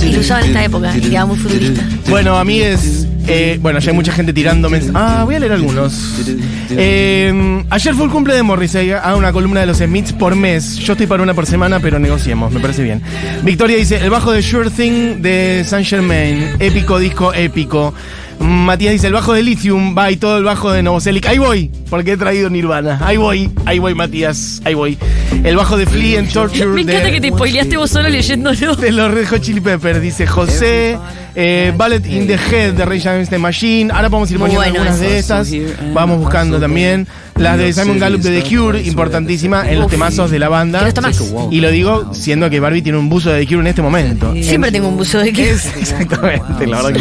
Y 0.03 0.13
lo 0.13 0.21
usaba 0.21 0.41
en 0.41 0.47
esta 0.47 0.65
época, 0.65 0.97
y 0.97 1.01
quedaba 1.01 1.27
muy 1.27 1.37
futurista. 1.39 1.83
Bueno, 2.09 2.37
amigues, 2.39 3.07
eh, 3.29 3.59
bueno, 3.61 3.79
ya 3.79 3.91
hay 3.91 3.97
mucha 3.97 4.13
gente 4.13 4.33
tirándome. 4.33 4.81
Ah, 4.95 5.23
voy 5.25 5.35
a 5.35 5.39
leer 5.39 5.53
algunos. 5.53 6.15
Eh, 6.71 7.65
ayer 7.71 7.95
fue 7.95 8.07
el 8.07 8.11
cumple 8.11 8.35
de 8.35 8.43
Morrissey. 8.43 8.91
Haga 8.91 9.17
una 9.17 9.33
columna 9.33 9.61
de 9.61 9.67
los 9.67 9.79
Smiths 9.79 10.13
por 10.13 10.35
mes. 10.35 10.77
Yo 10.77 10.95
estoy 10.95 11.07
para 11.07 11.23
una 11.23 11.35
por 11.35 11.47
semana, 11.47 11.81
pero 11.81 11.99
negociemos, 11.99 12.53
me 12.53 12.61
parece 12.61 12.83
bien. 12.83 13.03
Victoria 13.43 13.77
dice: 13.77 13.97
el 13.97 14.11
bajo 14.11 14.33
de 14.33 14.43
Sure 14.43 14.71
Thing 14.71 15.21
de 15.21 15.65
Saint 15.67 15.87
Germain. 15.87 16.57
Épico 16.59 16.99
disco, 16.99 17.33
épico. 17.35 17.95
Matías 18.41 18.93
dice: 18.93 19.07
el 19.09 19.13
bajo 19.13 19.33
de 19.33 19.43
Lithium. 19.43 19.97
Va 19.97 20.11
y 20.11 20.17
todo 20.17 20.39
el 20.39 20.45
bajo 20.45 20.71
de 20.71 20.83
Novoselic. 20.83 21.27
Ahí 21.27 21.39
voy. 21.39 21.71
porque 21.91 22.13
he 22.13 22.17
traído 22.17 22.51
Nirvana. 22.51 23.01
Ahí 23.03 23.17
voy, 23.17 23.51
ahí 23.65 23.79
voy, 23.79 23.95
Matías, 23.95 24.61
ahí 24.65 24.75
voy. 24.75 24.99
El 25.45 25.57
bajo 25.57 25.77
de 25.77 25.87
Flea 25.87 26.19
and 26.21 26.33
Torture 26.33 26.67
Me 26.67 26.83
encanta 26.83 27.05
de, 27.05 27.13
que 27.13 27.21
te 27.21 27.29
spoileaste 27.29 27.77
vos 27.77 27.91
solo 27.91 28.09
leyéndolo. 28.09 28.77
de 28.77 28.93
los 28.93 29.13
Red 29.13 29.29
Hot 29.29 29.41
Chili 29.41 29.61
Peppers, 29.61 30.01
dice 30.01 30.27
José. 30.27 30.99
Eh, 31.35 31.73
Ballet 31.77 32.05
in 32.07 32.27
the 32.27 32.35
Head 32.35 32.75
de 32.75 32.85
Rage 32.85 33.09
Against 33.09 33.31
the 33.31 33.39
Machine. 33.39 33.93
Ahora 33.93 34.09
vamos 34.09 34.29
a 34.29 34.33
ir 34.33 34.39
poniendo 34.39 34.61
bueno 34.61 34.81
algunas 34.81 35.01
de 35.01 35.19
estas. 35.19 35.51
Vamos 35.93 36.19
buscando 36.19 36.59
también. 36.59 37.07
Las 37.37 37.57
de 37.57 37.73
Simon 37.73 38.01
Gallup 38.01 38.21
de 38.21 38.41
The 38.41 38.49
Cure, 38.57 38.83
importantísima 38.83 39.71
en 39.71 39.79
los 39.79 39.89
temazos 39.89 40.31
de 40.31 40.41
la 40.41 40.49
banda. 40.49 40.93
Y 41.51 41.61
lo 41.61 41.71
digo 41.71 42.13
siendo 42.13 42.51
que 42.51 42.59
Barbie 42.59 42.83
tiene 42.83 42.99
un 42.99 43.09
buzo 43.09 43.31
de 43.31 43.41
The 43.41 43.47
Cure 43.47 43.61
en 43.61 43.67
este 43.69 43.83
momento. 43.83 44.35
Siempre 44.43 44.73
tengo 44.73 44.89
un 44.89 44.97
buzo 44.97 45.19
de 45.19 45.33
que 45.33 45.51
Es 45.51 45.67
exactamente, 45.77 46.67
la 46.67 46.83
verdad 46.83 47.01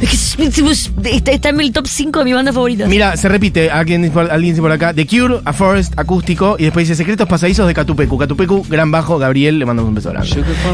que 0.00 0.06
sí. 0.06 0.61
Está, 0.70 1.30
está 1.30 1.48
en 1.48 1.60
el 1.60 1.72
top 1.72 1.86
5 1.86 2.18
de 2.20 2.24
mi 2.24 2.32
banda 2.32 2.52
favorita. 2.52 2.86
Mira, 2.86 3.16
se 3.16 3.28
repite, 3.28 3.70
alguien, 3.70 4.02
dice 4.02 4.14
por- 4.14 4.30
alguien 4.30 4.52
dice 4.54 4.62
por 4.62 4.72
acá, 4.72 4.92
The 4.94 5.06
Cure, 5.06 5.40
A 5.44 5.52
Forest, 5.52 5.98
acústico, 5.98 6.56
y 6.58 6.64
después 6.64 6.86
dice 6.88 6.96
Secretos 6.96 7.26
Pasadizos 7.28 7.66
de 7.66 7.74
Catupecu. 7.74 8.16
Catupecu, 8.18 8.64
gran 8.68 8.90
bajo, 8.90 9.18
Gabriel, 9.18 9.58
le 9.58 9.66
mandamos 9.66 9.88
un 9.88 9.94
beso 9.94 10.10
grande. 10.10 10.28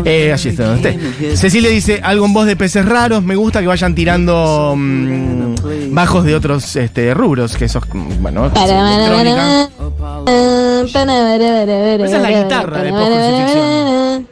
Eh, 0.05 0.33
allí 0.33 0.49
está 0.51 0.67
donde 0.69 0.91
esté. 0.91 1.37
Cecilia 1.37 1.71
dice, 1.71 2.01
algo 2.03 2.27
en 2.27 2.33
voz 2.33 2.47
de 2.47 2.57
peces 2.57 2.85
raros, 2.85 3.23
me 3.23 3.37
gusta 3.37 3.61
que 3.61 3.67
vayan 3.67 3.95
tirando 3.95 4.75
mm, 4.77 5.55
bajos 5.93 6.25
de 6.25 6.35
otros 6.35 6.77
este, 6.77 7.15
rubros, 7.15 7.57
que 7.57 7.65
esos, 7.67 7.83
mm, 7.93 8.23
bueno, 8.23 8.47
electrónica. 8.47 9.69
Esa 12.05 12.17
es 12.17 12.23
la 12.23 12.31
guitarra 12.43 12.83
de. 12.83 14.25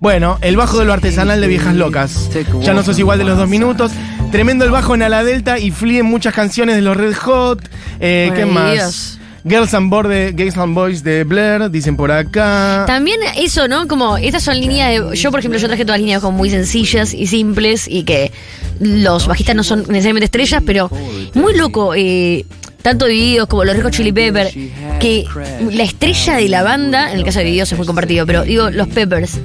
Bueno, 0.00 0.38
el 0.40 0.56
bajo 0.56 0.78
de 0.78 0.84
lo 0.84 0.92
artesanal 0.92 1.40
de 1.40 1.46
Viejas 1.46 1.74
Locas. 1.74 2.30
Ya 2.60 2.74
no 2.74 2.82
sos 2.82 2.98
igual 2.98 3.18
de 3.18 3.24
los 3.24 3.38
dos 3.38 3.48
minutos. 3.48 3.92
Tremendo 4.30 4.64
el 4.64 4.70
bajo 4.70 4.94
en 4.94 5.02
Ala 5.02 5.24
Delta 5.24 5.58
y 5.58 5.70
Flea 5.70 6.00
en 6.00 6.06
muchas 6.06 6.34
canciones 6.34 6.76
de 6.76 6.82
los 6.82 6.96
Red 6.96 7.14
Hot. 7.14 7.68
Eh, 8.00 8.32
¿Qué 8.34 8.46
más? 8.46 9.18
Girls 9.46 9.74
and, 9.74 9.90
Board 9.90 10.08
de, 10.08 10.34
Girls 10.34 10.56
and 10.56 10.74
Boys 10.74 11.04
de 11.04 11.22
Blair, 11.24 11.70
dicen 11.70 11.96
por 11.96 12.10
acá. 12.10 12.84
También 12.86 13.20
eso, 13.36 13.68
¿no? 13.68 13.86
Como 13.86 14.16
estas 14.16 14.42
son 14.42 14.58
líneas 14.58 14.88
de. 14.90 15.16
Yo, 15.16 15.30
por 15.30 15.40
ejemplo, 15.40 15.58
yo 15.60 15.66
traje 15.66 15.84
todas 15.84 16.00
líneas 16.00 16.22
como 16.22 16.38
muy 16.38 16.48
sencillas 16.48 17.12
y 17.12 17.26
simples 17.26 17.86
y 17.86 18.04
que 18.04 18.32
los 18.80 19.26
bajistas 19.26 19.54
no 19.54 19.62
son 19.62 19.80
necesariamente 19.80 20.24
estrellas, 20.24 20.62
pero 20.64 20.90
muy 21.34 21.54
loco. 21.54 21.94
eh, 21.94 22.46
tanto 22.84 23.06
Divididos 23.06 23.48
como 23.48 23.64
los 23.64 23.82
Hot 23.82 23.92
Chili 23.92 24.12
Peppers, 24.12 24.52
que 25.00 25.24
la 25.72 25.84
estrella 25.84 26.36
de 26.36 26.50
la 26.50 26.62
banda, 26.62 27.10
en 27.10 27.18
el 27.18 27.24
caso 27.24 27.38
de 27.38 27.46
Divididos 27.46 27.72
es 27.72 27.78
muy 27.78 27.86
compartido, 27.86 28.26
pero 28.26 28.42
digo, 28.42 28.68
los 28.68 28.88
Peppers, 28.88 29.40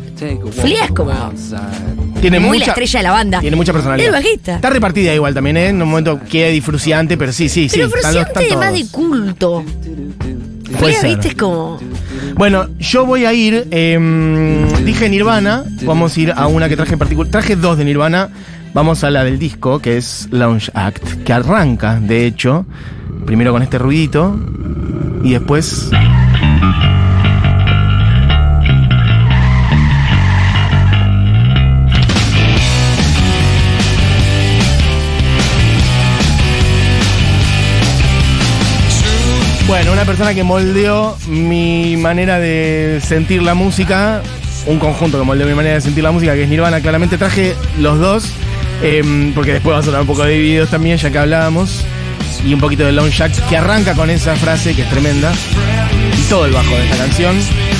Flea 0.52 0.84
es 0.84 0.92
como. 0.92 1.14
Tiene 2.20 2.42
muy 2.42 2.58
mucha, 2.58 2.66
la 2.66 2.72
estrella 2.74 3.00
de 3.00 3.04
la 3.04 3.12
banda. 3.12 3.40
Tiene 3.40 3.56
mucha 3.56 3.72
personalidad. 3.72 4.08
El 4.08 4.12
bajista. 4.12 4.56
Está 4.56 4.70
repartida 4.72 5.16
igual 5.16 5.34
también, 5.34 5.56
¿eh? 5.56 5.68
En 5.70 5.82
un 5.82 5.88
momento 5.88 6.20
queda 6.30 6.50
disfruciante, 6.50 7.16
pero 7.16 7.32
sí, 7.32 7.48
sí, 7.48 7.70
sí. 7.70 7.78
pero 7.78 7.90
Fruciante 7.90 8.58
más 8.58 8.74
de 8.74 8.86
culto. 8.92 9.64
Flea, 10.78 11.02
viste, 11.02 11.30
es 11.30 11.36
como. 11.36 11.80
Bueno, 12.36 12.68
yo 12.78 13.06
voy 13.06 13.24
a 13.24 13.32
ir. 13.32 13.68
em, 13.72 14.84
dije 14.84 15.08
Nirvana. 15.08 15.64
Vamos 15.84 16.18
a 16.18 16.20
ir 16.20 16.34
a 16.36 16.48
una 16.48 16.68
que 16.68 16.76
traje 16.76 16.92
en 16.92 17.00
particular. 17.00 17.32
Traje 17.32 17.56
dos 17.56 17.78
de 17.78 17.86
Nirvana. 17.86 18.32
Vamos 18.74 19.06
a 19.06 19.10
la 19.10 19.24
del 19.24 19.40
disco, 19.40 19.80
que 19.80 19.96
es 19.96 20.28
Launch 20.30 20.70
Act, 20.74 21.24
que 21.24 21.32
arranca, 21.32 22.02
de 22.02 22.26
hecho, 22.28 22.66
primero 23.30 23.52
con 23.52 23.62
este 23.62 23.78
ruidito 23.78 24.36
y 25.24 25.34
después. 25.34 25.92
Bueno, 39.68 39.94
una 39.94 40.06
persona 40.06 40.34
que 40.34 40.44
moldeó 40.44 41.16
mi 41.28 41.98
manera 41.98 42.40
de 42.40 43.00
sentir 43.04 43.44
la 43.44 43.54
música, 43.54 44.24
un 44.66 44.80
conjunto 44.80 45.20
que 45.20 45.24
moldeó 45.24 45.46
mi 45.46 45.54
manera 45.54 45.76
de 45.76 45.82
sentir 45.82 46.04
la 46.04 46.10
música, 46.10 46.34
que 46.34 46.46
es 46.46 46.50
Nirvana, 46.50 46.82
claramente 46.82 47.20
traje 47.20 47.54
los 47.78 48.00
dos, 48.00 48.34
em, 48.82 49.34
porque 49.36 49.54
después 49.54 49.76
va 49.76 49.82
a 49.82 49.84
sonar 49.84 50.02
un 50.02 50.08
poco 50.08 50.24
de 50.24 50.36
videos 50.36 50.72
también, 50.72 50.98
ya 50.98 51.12
que 51.12 51.20
hablábamos, 51.20 51.86
y 52.44 52.54
un 52.54 52.60
poquito 52.60 52.84
de 52.84 52.92
Lone 52.92 53.12
Jack, 53.12 53.48
que 53.48 53.58
arranca 53.58 53.96
con 53.96 54.10
esa 54.10 54.36
frase 54.36 54.76
que 54.76 54.84
es 54.84 54.90
tremenda, 54.90 55.32
y 56.18 56.22
todo 56.30 56.46
el 56.46 56.52
bajo 56.52 56.76
de 56.76 56.86
esta 56.86 56.98
canción. 56.98 57.38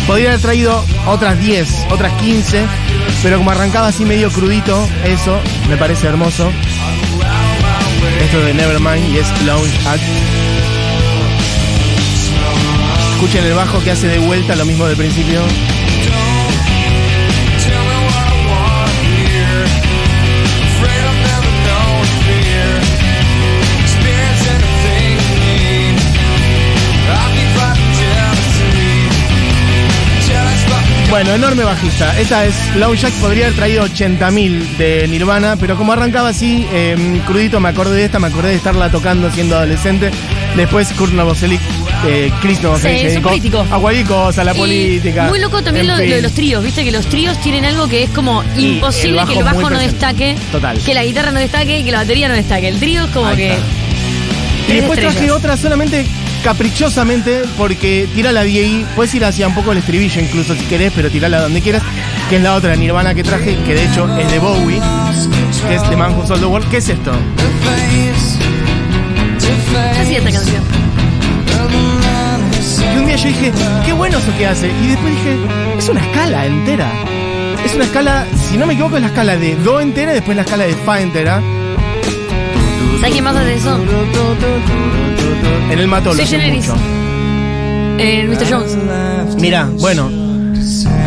Podría 0.08 0.30
haber 0.30 0.42
traído 0.42 0.86
otras 1.06 1.40
10, 1.40 1.88
otras 1.92 2.14
15, 2.22 2.66
pero 3.24 3.38
como 3.38 3.52
arrancaba 3.52 3.88
así 3.88 4.06
medio 4.06 4.30
crudito, 4.32 4.88
eso 5.06 5.40
me 5.70 5.78
parece 5.78 6.08
hermoso. 6.08 6.52
Esto 8.22 8.40
de 8.42 8.54
Nevermind 8.54 9.14
y 9.14 9.18
es 9.18 9.28
Lounge 9.44 9.88
Act. 9.88 10.04
Escuchen 13.14 13.44
el 13.46 13.54
bajo 13.54 13.84
que 13.84 13.92
hace 13.92 14.08
de 14.08 14.20
vuelta 14.20 14.56
lo 14.56 14.66
mismo 14.66 14.86
del 14.88 14.96
principio. 14.96 15.42
Bueno, 31.10 31.34
enorme 31.34 31.64
bajista. 31.64 32.18
Esta 32.20 32.46
es 32.46 32.54
Low 32.76 32.94
Jack, 32.94 33.12
podría 33.14 33.46
haber 33.46 33.56
traído 33.58 33.84
80.000 33.86 34.78
de 34.78 35.08
Nirvana, 35.08 35.56
pero 35.60 35.76
como 35.76 35.92
arrancaba 35.92 36.30
así, 36.30 36.68
eh, 36.72 37.22
crudito, 37.26 37.60
me 37.60 37.70
acordé 37.70 37.96
de 37.96 38.06
esta, 38.06 38.20
me 38.20 38.28
acordé 38.28 38.50
de 38.50 38.56
estarla 38.56 38.92
tocando 38.92 39.32
siendo 39.32 39.56
adolescente. 39.58 40.12
Después 40.56 40.88
Kurt 40.94 41.14
Novoselic, 41.14 41.60
eh, 42.06 42.32
Chris 42.42 42.62
Novoselic, 42.62 42.98
Sí, 42.98 43.02
se 43.02 43.08
es 43.08 43.16
un 43.18 43.24
dedicó 43.24 43.30
político. 43.30 43.66
a 43.72 43.80
cualquier 43.80 44.06
cosa, 44.06 44.42
a 44.42 44.44
la 44.44 44.54
Y 44.54 44.58
política. 44.60 45.28
Muy 45.30 45.40
loco 45.40 45.64
también 45.64 45.88
lo, 45.88 45.98
de 45.98 46.22
los 46.22 46.32
tríos, 46.34 46.64
viste 46.64 46.84
que 46.84 46.92
los 46.92 47.06
tríos 47.08 47.40
tienen 47.42 47.66
algo 47.66 47.88
que 47.88 48.04
es 48.04 48.10
como 48.12 48.44
Y 48.56 48.74
imposible 48.76 49.24
que 49.26 49.40
el 49.40 49.44
bajo 49.44 49.62
no 49.62 49.68
presente. 49.70 49.92
destaque, 49.92 50.36
Total. 50.52 50.78
que 50.78 50.94
la 50.94 51.04
guitarra 51.04 51.32
no 51.32 51.40
destaque 51.40 51.80
y 51.80 51.84
que 51.84 51.92
la 51.92 52.00
batería 52.00 52.28
no 52.28 52.36
destaque. 52.36 52.68
El 52.68 52.80
trío 52.80 53.06
es 53.06 53.12
como 53.12 53.28
Ahí 53.28 53.36
que. 53.38 53.58
Y 54.68 54.74
después 54.74 55.00
traje 55.00 55.32
otra 55.32 55.58
solamente 55.58 56.06
caprichosamente 56.44 57.44
porque 57.58 58.08
tira 58.14 58.32
la 58.32 58.44
DI, 58.44 58.86
puedes 58.96 59.14
ir 59.16 59.26
hacia 59.26 59.48
un 59.48 59.54
poco 59.54 59.72
el 59.72 59.80
estribillo 59.80 60.22
incluso 60.22 60.56
si 60.56 60.66
querés, 60.66 60.92
pero 60.96 61.10
tirala 61.10 61.42
donde 61.42 61.62
quieras, 61.62 61.84
que 62.30 62.38
es 62.38 62.42
la 62.42 62.56
otra 62.56 62.76
Nirvana 62.76 63.14
que 63.14 63.24
traje, 63.24 63.58
que 63.66 63.76
de 63.76 63.86
hecho 63.86 64.08
es 64.18 64.32
de 64.32 64.40
Bowie, 64.40 64.82
que 65.68 65.76
es 65.76 65.90
The 65.90 65.96
Man 65.96 66.16
Who 66.16 66.26
Sold 66.26 66.42
the 66.42 66.46
World. 66.48 66.70
¿Qué 66.70 66.78
es 66.78 66.90
esto? 66.90 67.12
Así 70.00 70.16
esta 70.16 70.32
canción. 70.32 70.64
Y 72.94 72.98
un 72.98 73.06
día 73.06 73.16
yo 73.16 73.28
dije, 73.28 73.52
qué 73.86 73.94
bueno 73.94 74.18
eso 74.18 74.38
que 74.38 74.48
hace. 74.48 74.68
Y 74.68 74.88
después 74.88 75.14
dije, 75.14 75.38
es 75.78 75.90
una 75.90 76.02
escala 76.02 76.46
entera. 76.46 76.92
Es 77.66 77.76
una 77.76 77.84
escala, 77.84 78.26
si 78.50 78.58
no 78.58 78.66
me 78.66 78.74
equivoco, 78.74 78.96
es 78.96 79.02
la 79.02 79.10
escala 79.10 79.36
de 79.36 79.56
Do 79.58 79.82
entera 79.82 80.12
y 80.12 80.16
después 80.16 80.36
la 80.36 80.44
escala 80.44 80.66
de 80.66 80.74
Fa 80.74 81.02
entera. 81.02 81.42
¿Sabes 83.00 83.14
quién 83.14 83.24
más 83.24 83.36
hace 83.36 83.56
eso? 83.56 83.78
En 85.72 85.80
el 85.80 85.88
mato 85.88 86.10
lo 86.10 86.16
Sui 86.16 86.24
hace 86.24 86.38
Generis. 86.40 86.68
mucho. 86.68 86.80
Eh, 88.00 88.28
Mr. 88.28 88.50
Jones. 88.50 88.78
Mira, 89.40 89.68
bueno, 89.80 90.10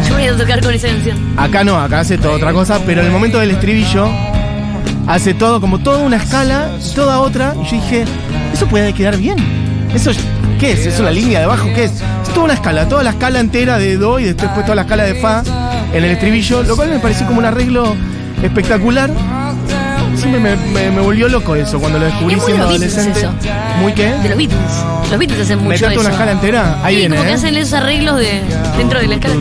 Yo 0.08 0.14
voy 0.14 0.24
a 0.24 0.36
tocar 0.36 0.62
con 0.62 0.74
esa 0.74 0.88
canción. 0.88 1.16
Acá 1.36 1.64
no, 1.64 1.76
acá 1.78 2.00
hace 2.00 2.18
toda 2.18 2.34
otra 2.34 2.52
cosa, 2.52 2.80
pero 2.86 3.00
en 3.00 3.06
el 3.08 3.12
momento 3.12 3.38
del 3.38 3.50
estribillo 3.50 4.08
hace 5.06 5.34
todo 5.34 5.60
como 5.60 5.78
toda 5.80 5.98
una 5.98 6.16
escala, 6.16 6.70
y 6.80 6.94
toda 6.94 7.20
otra, 7.20 7.54
y 7.60 7.64
yo 7.64 7.72
dije, 7.72 8.04
eso 8.52 8.66
puede 8.66 8.92
quedar 8.94 9.16
bien. 9.16 9.36
Eso 9.94 10.10
¿qué 10.58 10.72
es? 10.72 10.86
¿Es 10.86 11.00
una 11.00 11.10
línea 11.10 11.40
de 11.40 11.46
bajo? 11.46 11.66
¿Qué 11.74 11.84
es? 11.84 11.92
Es 11.92 12.28
toda 12.30 12.44
una 12.44 12.54
escala, 12.54 12.88
toda 12.88 13.02
la 13.02 13.10
escala 13.10 13.40
entera 13.40 13.78
de 13.78 13.96
do 13.96 14.18
y 14.18 14.24
después 14.24 14.50
toda 14.62 14.74
la 14.76 14.82
escala 14.82 15.02
de 15.04 15.14
fa 15.16 15.42
en 15.92 16.04
el 16.04 16.10
estribillo, 16.12 16.62
lo 16.62 16.76
cual 16.76 16.88
me 16.90 16.98
pareció 17.00 17.26
como 17.26 17.38
un 17.40 17.44
arreglo 17.44 17.94
espectacular 18.42 19.10
siempre 20.22 20.40
me, 20.40 20.56
me, 20.72 20.90
me, 20.90 21.00
volvió 21.00 21.28
loco 21.28 21.56
eso 21.56 21.80
cuando 21.80 21.98
lo 21.98 22.06
descubrí 22.06 22.34
es 22.34 22.38
muy 22.38 22.46
siendo 22.46 22.68
adolescente. 22.68 23.18
Eso. 23.20 23.32
¿Muy 23.80 23.92
qué? 23.92 24.08
De 24.22 24.28
los 24.28 24.38
Beatles. 24.38 25.10
Los 25.10 25.18
Beatles 25.18 25.40
hacen 25.40 25.58
mucho. 25.58 25.68
¿Me 25.68 25.78
canto 25.78 25.92
eso. 25.92 26.00
una 26.00 26.10
escala 26.10 26.32
entera? 26.32 26.84
Ahí 26.84 26.94
sí, 26.94 27.00
viene. 27.00 27.16
Como 27.16 27.26
¿eh? 27.26 27.28
que 27.28 27.34
hacen 27.34 27.56
esos 27.56 27.74
arreglos 27.74 28.18
de, 28.18 28.42
dentro 28.78 29.00
de 29.00 29.08
la 29.08 29.14
escala. 29.16 29.34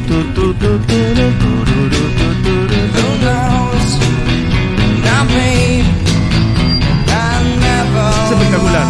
Es 8.26 8.32
espectacular. 8.32 8.88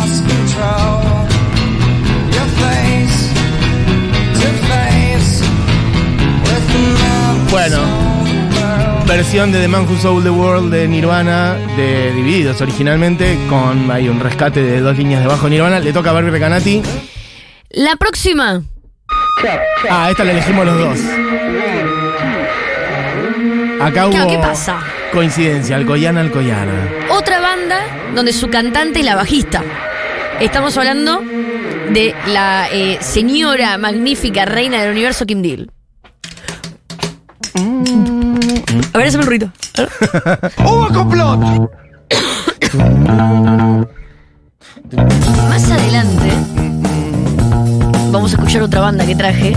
Bueno 7.51 8.00
versión 9.17 9.51
de 9.51 9.59
The 9.59 9.67
Man 9.67 9.85
Who 9.89 9.97
Sold 9.97 10.23
the 10.23 10.29
World 10.29 10.71
de 10.71 10.87
Nirvana, 10.87 11.55
de 11.75 12.13
Divididos 12.13 12.61
originalmente, 12.61 13.37
con 13.49 13.91
hay 13.91 14.07
un 14.07 14.21
rescate 14.21 14.63
de 14.63 14.79
dos 14.79 14.97
líneas 14.97 15.21
de 15.21 15.27
bajo 15.27 15.47
de 15.47 15.49
Nirvana. 15.49 15.79
Le 15.79 15.91
toca 15.91 16.11
a 16.11 16.13
Barbie 16.13 16.31
Recanati. 16.31 16.81
La 17.71 17.97
próxima. 17.97 18.63
Ah, 19.89 20.07
esta 20.09 20.23
la 20.23 20.31
elegimos 20.31 20.65
los 20.65 20.77
dos. 20.77 20.99
Acá 23.81 24.07
hubo 24.07 24.27
¿qué 24.29 24.37
pasa? 24.37 24.79
coincidencia, 25.11 25.75
Alcoyana, 25.75 26.21
Alcoyana. 26.21 26.89
Otra 27.09 27.41
banda 27.41 27.81
donde 28.15 28.31
su 28.31 28.49
cantante 28.49 28.99
es 28.99 29.05
la 29.05 29.15
bajista. 29.15 29.61
Estamos 30.39 30.77
hablando 30.77 31.21
de 31.89 32.15
la 32.27 32.69
eh, 32.71 32.97
señora 33.01 33.77
magnífica 33.77 34.45
reina 34.45 34.81
del 34.81 34.91
universo 34.91 35.25
Kim 35.25 35.41
Deal. 35.41 35.69
A 38.93 38.97
ver, 38.97 39.07
hazme 39.07 39.21
un 39.21 39.27
ruido. 39.27 39.51
Más 45.49 45.71
adelante 45.71 46.31
vamos 48.11 48.33
a 48.33 48.35
escuchar 48.35 48.61
otra 48.63 48.81
banda 48.81 49.05
que 49.05 49.15
traje 49.15 49.53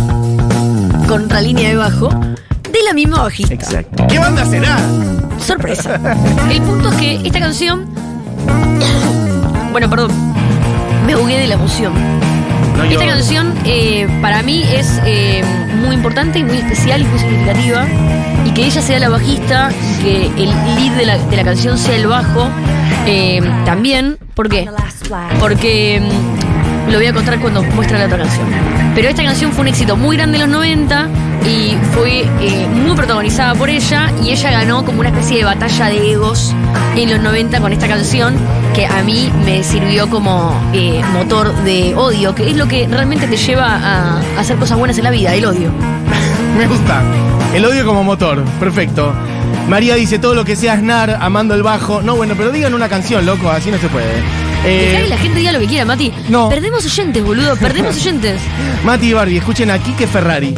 con 1.08 1.24
otra 1.24 1.40
línea 1.40 1.68
de 1.68 1.76
bajo 1.76 2.08
de 2.08 2.82
la 2.86 2.92
misma 2.92 3.22
bajista. 3.22 3.54
Exacto. 3.54 4.06
¿Qué 4.08 4.18
banda 4.18 4.44
será? 4.44 4.78
Sorpresa. 5.38 6.00
El 6.50 6.62
punto 6.62 6.90
es 6.90 6.96
que 6.96 7.14
esta 7.26 7.40
canción. 7.40 7.86
Bueno, 9.72 9.90
perdón. 9.90 10.12
Me 11.04 11.16
jugué 11.16 11.36
de 11.36 11.48
la 11.48 11.54
emoción. 11.54 11.92
No, 12.76 12.84
yo- 12.84 13.00
Esta 13.00 13.06
canción 13.06 13.54
eh, 13.64 14.08
para 14.20 14.42
mí 14.42 14.64
es 14.74 15.00
eh, 15.06 15.42
muy 15.84 15.94
importante 15.94 16.38
y 16.40 16.44
muy 16.44 16.58
especial 16.58 17.02
y 17.02 17.04
muy 17.04 17.18
significativa. 17.18 17.86
Y 18.44 18.50
que 18.50 18.66
ella 18.66 18.82
sea 18.82 18.98
la 18.98 19.08
bajista 19.08 19.70
y 20.00 20.02
que 20.02 20.26
el 20.44 20.50
lead 20.76 20.96
de 20.96 21.06
la, 21.06 21.18
de 21.18 21.36
la 21.36 21.44
canción 21.44 21.78
sea 21.78 21.96
el 21.96 22.06
bajo 22.06 22.48
eh, 23.06 23.40
también. 23.64 24.18
¿Por 24.34 24.48
qué? 24.48 24.64
Porque 25.40 26.00
mm, 26.02 26.43
lo 26.90 26.98
voy 26.98 27.06
a 27.06 27.12
contar 27.12 27.38
cuando 27.40 27.62
muestre 27.62 27.98
la 27.98 28.06
otra 28.06 28.18
canción. 28.18 28.46
Pero 28.94 29.08
esta 29.08 29.24
canción 29.24 29.52
fue 29.52 29.62
un 29.62 29.68
éxito 29.68 29.96
muy 29.96 30.16
grande 30.16 30.38
en 30.38 30.42
los 30.42 30.50
90 30.50 31.08
y 31.46 31.76
fue 31.92 32.20
eh, 32.40 32.66
muy 32.68 32.94
protagonizada 32.94 33.54
por 33.54 33.68
ella 33.68 34.10
y 34.22 34.30
ella 34.30 34.50
ganó 34.50 34.84
como 34.84 35.00
una 35.00 35.08
especie 35.08 35.38
de 35.38 35.44
batalla 35.44 35.86
de 35.86 36.12
egos 36.12 36.54
en 36.96 37.10
los 37.10 37.20
90 37.20 37.60
con 37.60 37.72
esta 37.72 37.88
canción 37.88 38.34
que 38.74 38.86
a 38.86 39.02
mí 39.02 39.30
me 39.44 39.62
sirvió 39.62 40.08
como 40.08 40.54
eh, 40.72 41.02
motor 41.12 41.54
de 41.64 41.94
odio, 41.94 42.34
que 42.34 42.50
es 42.50 42.56
lo 42.56 42.66
que 42.66 42.86
realmente 42.88 43.26
te 43.26 43.36
lleva 43.36 43.66
a, 43.66 44.20
hacer 44.38 44.56
cosas 44.56 44.78
buenas 44.78 44.96
en 44.98 45.04
la 45.04 45.10
vida, 45.10 45.34
el 45.34 45.44
odio. 45.44 45.70
Me 46.58 46.66
gusta. 46.66 47.02
El 47.54 47.64
odio 47.66 47.84
como 47.84 48.02
motor. 48.02 48.42
Perfecto. 48.58 49.12
María 49.68 49.94
dice 49.94 50.18
todo 50.18 50.34
lo 50.34 50.44
que 50.44 50.56
sea 50.56 50.76
Snar, 50.76 51.18
amando 51.20 51.54
el 51.54 51.62
bajo. 51.62 52.02
No, 52.02 52.16
bueno, 52.16 52.34
pero 52.36 52.50
digan 52.50 52.74
una 52.74 52.88
canción, 52.88 53.24
loco, 53.26 53.48
así 53.48 53.70
no 53.70 53.78
se 53.78 53.88
puede. 53.88 54.43
Eh, 54.64 54.88
Dejá 54.92 55.02
que 55.04 55.08
la 55.08 55.18
gente 55.18 55.38
diga 55.40 55.52
lo 55.52 55.60
que 55.60 55.66
quiera, 55.66 55.84
Mati. 55.84 56.12
no. 56.28 56.48
Perdemos 56.48 56.84
oyentes, 56.84 57.22
boludo, 57.22 57.56
perdemos 57.56 57.94
oyentes. 58.00 58.40
Mati 58.84 59.06
y 59.08 59.12
Barbie, 59.12 59.36
escuchen 59.38 59.70
a 59.70 59.78
Kike 59.78 60.06
Ferrari. 60.06 60.54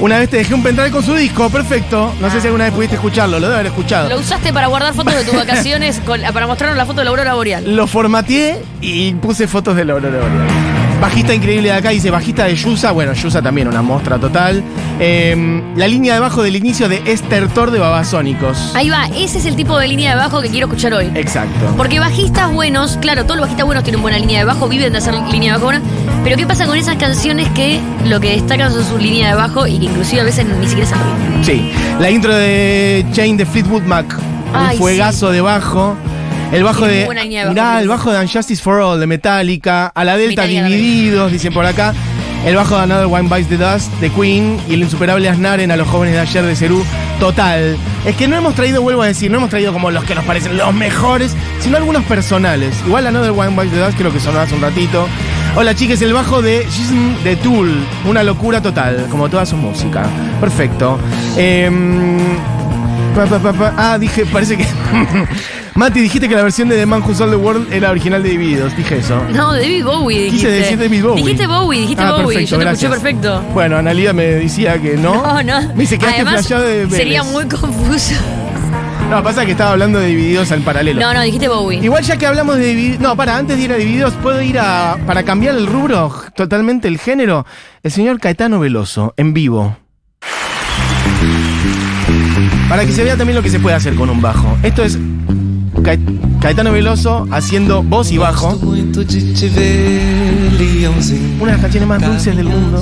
Una 0.00 0.18
vez 0.18 0.28
te 0.28 0.38
dejé 0.38 0.52
un 0.54 0.62
pendrive 0.62 0.90
con 0.90 1.02
su 1.04 1.14
disco, 1.14 1.48
perfecto. 1.50 2.12
No 2.20 2.28
sé 2.30 2.40
si 2.40 2.46
alguna 2.48 2.64
vez 2.64 2.74
pudiste 2.74 2.96
escucharlo, 2.96 3.38
lo 3.38 3.46
debe 3.46 3.54
haber 3.60 3.66
escuchado. 3.68 4.08
Lo 4.08 4.18
usaste 4.18 4.52
para 4.52 4.66
guardar 4.66 4.92
fotos 4.92 5.14
de 5.14 5.24
tus 5.24 5.34
vacaciones, 5.36 6.00
con- 6.04 6.20
para 6.20 6.46
mostrarnos 6.46 6.76
la 6.76 6.84
foto 6.84 6.98
de 7.00 7.04
la 7.04 7.10
aurora 7.10 7.34
boreal. 7.34 7.76
Lo 7.76 7.86
formateé 7.86 8.58
y 8.80 9.12
puse 9.14 9.46
fotos 9.46 9.76
de 9.76 9.84
la 9.84 9.92
Aurora 9.94 10.18
Boreal. 10.18 10.73
Bajista 11.04 11.34
increíble 11.34 11.68
de 11.68 11.74
acá, 11.74 11.90
dice 11.90 12.10
bajista 12.10 12.46
de 12.46 12.56
Yusa. 12.56 12.90
Bueno, 12.90 13.12
Yusa 13.12 13.42
también, 13.42 13.68
una 13.68 13.82
mostra 13.82 14.18
total. 14.18 14.64
Eh, 14.98 15.62
la 15.76 15.86
línea 15.86 16.14
de 16.14 16.20
bajo 16.20 16.42
del 16.42 16.56
inicio 16.56 16.88
de 16.88 17.02
Estertor 17.04 17.70
de 17.70 17.78
Babasónicos. 17.78 18.74
Ahí 18.74 18.88
va, 18.88 19.04
ese 19.14 19.36
es 19.36 19.44
el 19.44 19.54
tipo 19.54 19.78
de 19.78 19.86
línea 19.86 20.12
de 20.12 20.16
bajo 20.16 20.40
que 20.40 20.48
quiero 20.48 20.66
escuchar 20.66 20.94
hoy. 20.94 21.10
Exacto. 21.14 21.74
Porque 21.76 22.00
bajistas 22.00 22.50
buenos, 22.50 22.96
claro, 23.02 23.24
todos 23.24 23.36
los 23.36 23.42
bajistas 23.42 23.66
buenos 23.66 23.84
tienen 23.84 24.00
buena 24.00 24.18
línea 24.18 24.38
de 24.38 24.44
bajo, 24.46 24.66
viven 24.66 24.92
de 24.92 24.98
hacer 24.98 25.12
línea 25.30 25.52
de 25.52 25.58
bajo 25.58 25.64
buena. 25.66 25.82
Pero 26.24 26.38
¿qué 26.38 26.46
pasa 26.46 26.64
con 26.64 26.78
esas 26.78 26.96
canciones 26.96 27.50
que 27.50 27.80
lo 28.06 28.18
que 28.18 28.30
destacan 28.30 28.72
son 28.72 28.86
su 28.86 28.96
línea 28.96 29.28
de 29.28 29.34
bajo 29.34 29.66
y 29.66 29.78
que 29.80 29.84
inclusive 29.84 30.22
a 30.22 30.24
veces 30.24 30.46
ni 30.58 30.66
siquiera 30.66 30.88
se 30.88 30.94
ríen? 30.94 31.44
Sí. 31.44 31.70
La 32.00 32.10
intro 32.10 32.34
de 32.34 33.04
Chain 33.12 33.36
de 33.36 33.44
Fleetwood 33.44 33.82
Mac. 33.82 34.06
Un 34.18 34.56
Ay, 34.56 34.78
fuegazo 34.78 35.30
de 35.32 35.42
bajo. 35.42 35.98
El 36.52 36.62
bajo 36.62 36.86
de. 36.86 37.08
mirá, 37.08 37.76
que 37.76 37.82
el 37.82 37.88
bajo 37.88 38.12
de 38.12 38.20
Unjustice 38.20 38.62
for 38.62 38.80
All 38.80 39.00
de 39.00 39.06
Metallica. 39.06 39.86
A 39.88 40.04
la 40.04 40.16
Delta 40.16 40.42
Metallica 40.42 40.66
divididos, 40.66 41.32
dicen 41.32 41.52
por 41.52 41.66
acá. 41.66 41.94
El 42.46 42.56
bajo 42.56 42.76
de 42.76 42.82
Another 42.82 43.06
One 43.06 43.22
Bites 43.22 43.48
the 43.48 43.56
Dust 43.56 43.90
de 44.00 44.10
Queen. 44.10 44.60
Y 44.68 44.74
el 44.74 44.82
insuperable 44.82 45.28
Aznar 45.28 45.60
en 45.60 45.70
A 45.70 45.76
los 45.76 45.88
jóvenes 45.88 46.14
de 46.14 46.20
ayer 46.20 46.44
de 46.44 46.54
Cerú. 46.54 46.84
Total. 47.18 47.76
Es 48.04 48.16
que 48.16 48.28
no 48.28 48.36
hemos 48.36 48.54
traído, 48.54 48.82
vuelvo 48.82 49.02
a 49.02 49.06
decir, 49.06 49.30
no 49.30 49.38
hemos 49.38 49.50
traído 49.50 49.72
como 49.72 49.90
los 49.90 50.04
que 50.04 50.14
nos 50.14 50.24
parecen 50.24 50.56
los 50.56 50.74
mejores, 50.74 51.34
sino 51.60 51.76
algunos 51.76 52.04
personales. 52.04 52.74
Igual 52.86 53.06
Another 53.06 53.30
One 53.30 53.50
Bites 53.50 53.72
the 53.72 53.78
Dust 53.78 53.96
creo 53.96 54.12
que 54.12 54.20
sonó 54.20 54.40
hace 54.40 54.54
un 54.54 54.60
ratito. 54.60 55.08
Hola 55.56 55.74
chiques, 55.74 56.02
el 56.02 56.12
bajo 56.12 56.42
de 56.42 56.66
Jism 56.70 57.22
de 57.22 57.36
Tool. 57.36 57.72
Una 58.04 58.22
locura 58.22 58.60
total, 58.60 59.06
como 59.10 59.28
toda 59.28 59.46
su 59.46 59.56
música. 59.56 60.04
Perfecto. 60.40 60.98
Em, 61.36 62.18
pa, 63.14 63.24
pa, 63.24 63.38
pa, 63.38 63.52
pa. 63.52 63.74
Ah, 63.76 63.98
dije, 63.98 64.26
parece 64.26 64.56
que. 64.56 64.66
Mati, 65.76 66.00
dijiste 66.00 66.28
que 66.28 66.36
la 66.36 66.42
versión 66.44 66.68
de 66.68 66.76
The 66.76 66.86
Man 66.86 67.02
Who 67.02 67.14
Sold 67.16 67.32
the 67.32 67.36
World 67.36 67.72
era 67.72 67.90
original 67.90 68.22
de 68.22 68.28
Divididos. 68.30 68.76
Dije 68.76 68.98
eso. 68.98 69.20
No, 69.32 69.52
David 69.54 69.84
Bowie 69.84 70.18
dijiste. 70.24 70.46
Quise 70.46 70.50
decir 70.60 70.78
David 70.78 71.02
Bowie. 71.02 71.22
Dijiste 71.24 71.46
Bowie, 71.48 71.80
dijiste 71.80 72.02
Ah, 72.04 72.12
Bowie. 72.12 72.26
perfecto, 72.26 72.50
Yo 72.50 72.58
te 72.58 72.64
gracias. 72.64 72.92
escuché 72.92 73.02
perfecto. 73.02 73.42
Bueno, 73.52 73.76
Analia 73.78 74.12
me 74.12 74.22
decía 74.24 74.80
que 74.80 74.96
no. 74.96 75.14
No, 75.34 75.42
no. 75.42 75.68
Me 75.74 75.80
dice 75.80 75.98
que 75.98 76.06
Además, 76.06 76.34
flasheado 76.34 76.62
de 76.64 76.76
Vélez. 76.84 76.96
sería 76.96 77.22
muy 77.24 77.44
confuso. 77.46 78.14
No, 79.10 79.22
pasa 79.22 79.44
que 79.44 79.50
estaba 79.52 79.72
hablando 79.72 79.98
de 79.98 80.06
Divididos 80.06 80.50
al 80.52 80.60
paralelo. 80.60 81.00
No, 81.00 81.12
no, 81.12 81.20
dijiste 81.22 81.48
Bowie. 81.48 81.80
Igual 81.82 82.04
ya 82.04 82.16
que 82.16 82.26
hablamos 82.26 82.56
de 82.56 82.66
Divididos. 82.66 83.00
No, 83.00 83.16
para, 83.16 83.36
antes 83.36 83.56
de 83.56 83.64
ir 83.64 83.72
a 83.72 83.76
Divididos, 83.76 84.14
¿puedo 84.22 84.40
ir 84.42 84.58
a. 84.60 84.96
Para 85.06 85.24
cambiar 85.24 85.56
el 85.56 85.66
rubro, 85.66 86.14
totalmente 86.36 86.86
el 86.86 86.98
género? 86.98 87.44
El 87.82 87.90
señor 87.90 88.20
Caetano 88.20 88.60
Veloso, 88.60 89.12
en 89.16 89.34
vivo. 89.34 89.76
Para 92.68 92.86
que 92.86 92.92
se 92.92 93.02
vea 93.04 93.16
también 93.16 93.36
lo 93.36 93.42
que 93.42 93.50
se 93.50 93.58
puede 93.60 93.74
hacer 93.76 93.94
con 93.96 94.08
un 94.08 94.20
bajo. 94.22 94.56
Esto 94.62 94.82
es 94.84 94.98
Ca- 95.84 95.98
Caetano 96.40 96.72
Veloso 96.72 97.26
haciendo 97.30 97.82
voz 97.82 98.10
y 98.10 98.18
bajo. 98.18 98.56
Una 98.58 98.74
de 101.46 101.52
las 101.52 101.60
canciones 101.60 101.88
más 101.88 102.02
dulces 102.02 102.36
del 102.36 102.46
mundo. 102.46 102.80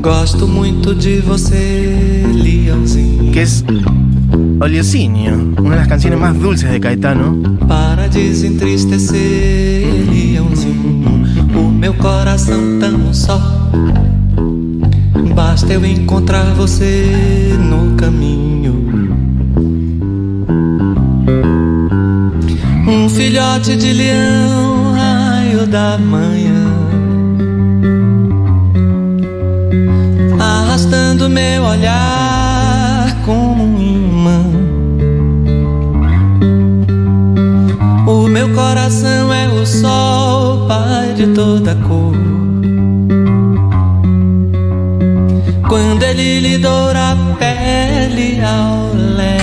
Gosto 0.00 0.46
muito 0.46 0.94
de 0.94 1.20
você, 1.20 2.24
leãozinho. 2.34 3.32
Que 3.32 3.42
es 3.42 3.64
Oliocinio. 4.60 5.32
Una 5.58 5.70
de 5.70 5.76
las 5.76 5.88
canciones 5.88 6.18
más 6.20 6.38
dulces 6.38 6.70
de 6.70 6.78
Caetano. 6.80 7.36
Para 7.66 8.06
desentristecer, 8.08 10.06
leãozinho. 10.10 11.24
O 11.56 11.70
meu 11.70 11.94
coração 11.94 12.78
tão 12.78 13.12
só. 13.14 13.40
Basta 15.34 15.72
eu 15.72 15.84
encontrar 15.84 16.44
você 16.54 17.56
no 17.58 17.96
caminho. 17.96 18.53
Um 22.94 23.08
filhote 23.08 23.74
de 23.74 23.92
leão, 23.92 24.92
raio 24.92 25.66
da 25.66 25.98
manhã. 25.98 26.64
Arrastando 30.38 31.28
meu 31.28 31.64
olhar 31.64 33.16
como 33.26 33.64
um 33.64 33.82
imã. 33.82 34.44
O 38.06 38.28
meu 38.28 38.54
coração 38.54 39.32
é 39.34 39.48
o 39.48 39.66
sol, 39.66 40.68
pai 40.68 41.14
de 41.14 41.26
toda 41.34 41.74
cor. 41.74 42.14
Quando 45.68 46.02
ele 46.04 46.38
lhe 46.38 46.58
doura 46.58 47.10
a 47.10 47.16
pele 47.40 48.40
ao 48.40 48.94
léu. 49.16 49.34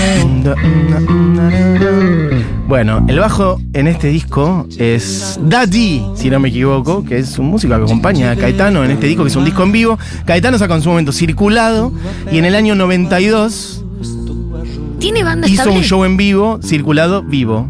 Bueno, 2.71 3.03
el 3.09 3.19
bajo 3.19 3.59
en 3.73 3.89
este 3.89 4.07
disco 4.07 4.65
es 4.77 5.37
Daddy, 5.43 6.05
si 6.15 6.29
no 6.29 6.39
me 6.39 6.47
equivoco, 6.47 7.03
que 7.03 7.17
es 7.17 7.37
un 7.37 7.47
músico 7.47 7.75
que 7.75 7.83
acompaña 7.83 8.31
a 8.31 8.37
Caetano 8.37 8.85
en 8.85 8.91
este 8.91 9.07
disco, 9.07 9.23
que 9.23 9.29
es 9.29 9.35
un 9.35 9.43
disco 9.43 9.63
en 9.63 9.73
vivo. 9.73 9.99
Caetano 10.23 10.57
sacó 10.57 10.75
en 10.75 10.81
su 10.81 10.87
momento 10.87 11.11
Circulado 11.11 11.91
y 12.31 12.37
en 12.37 12.45
el 12.45 12.55
año 12.55 12.73
92 12.75 13.83
¿Tiene 14.99 15.21
banda 15.21 15.47
hizo 15.47 15.63
estable? 15.63 15.79
un 15.79 15.83
show 15.83 16.05
en 16.05 16.15
vivo, 16.15 16.61
Circulado 16.63 17.23
Vivo. 17.23 17.67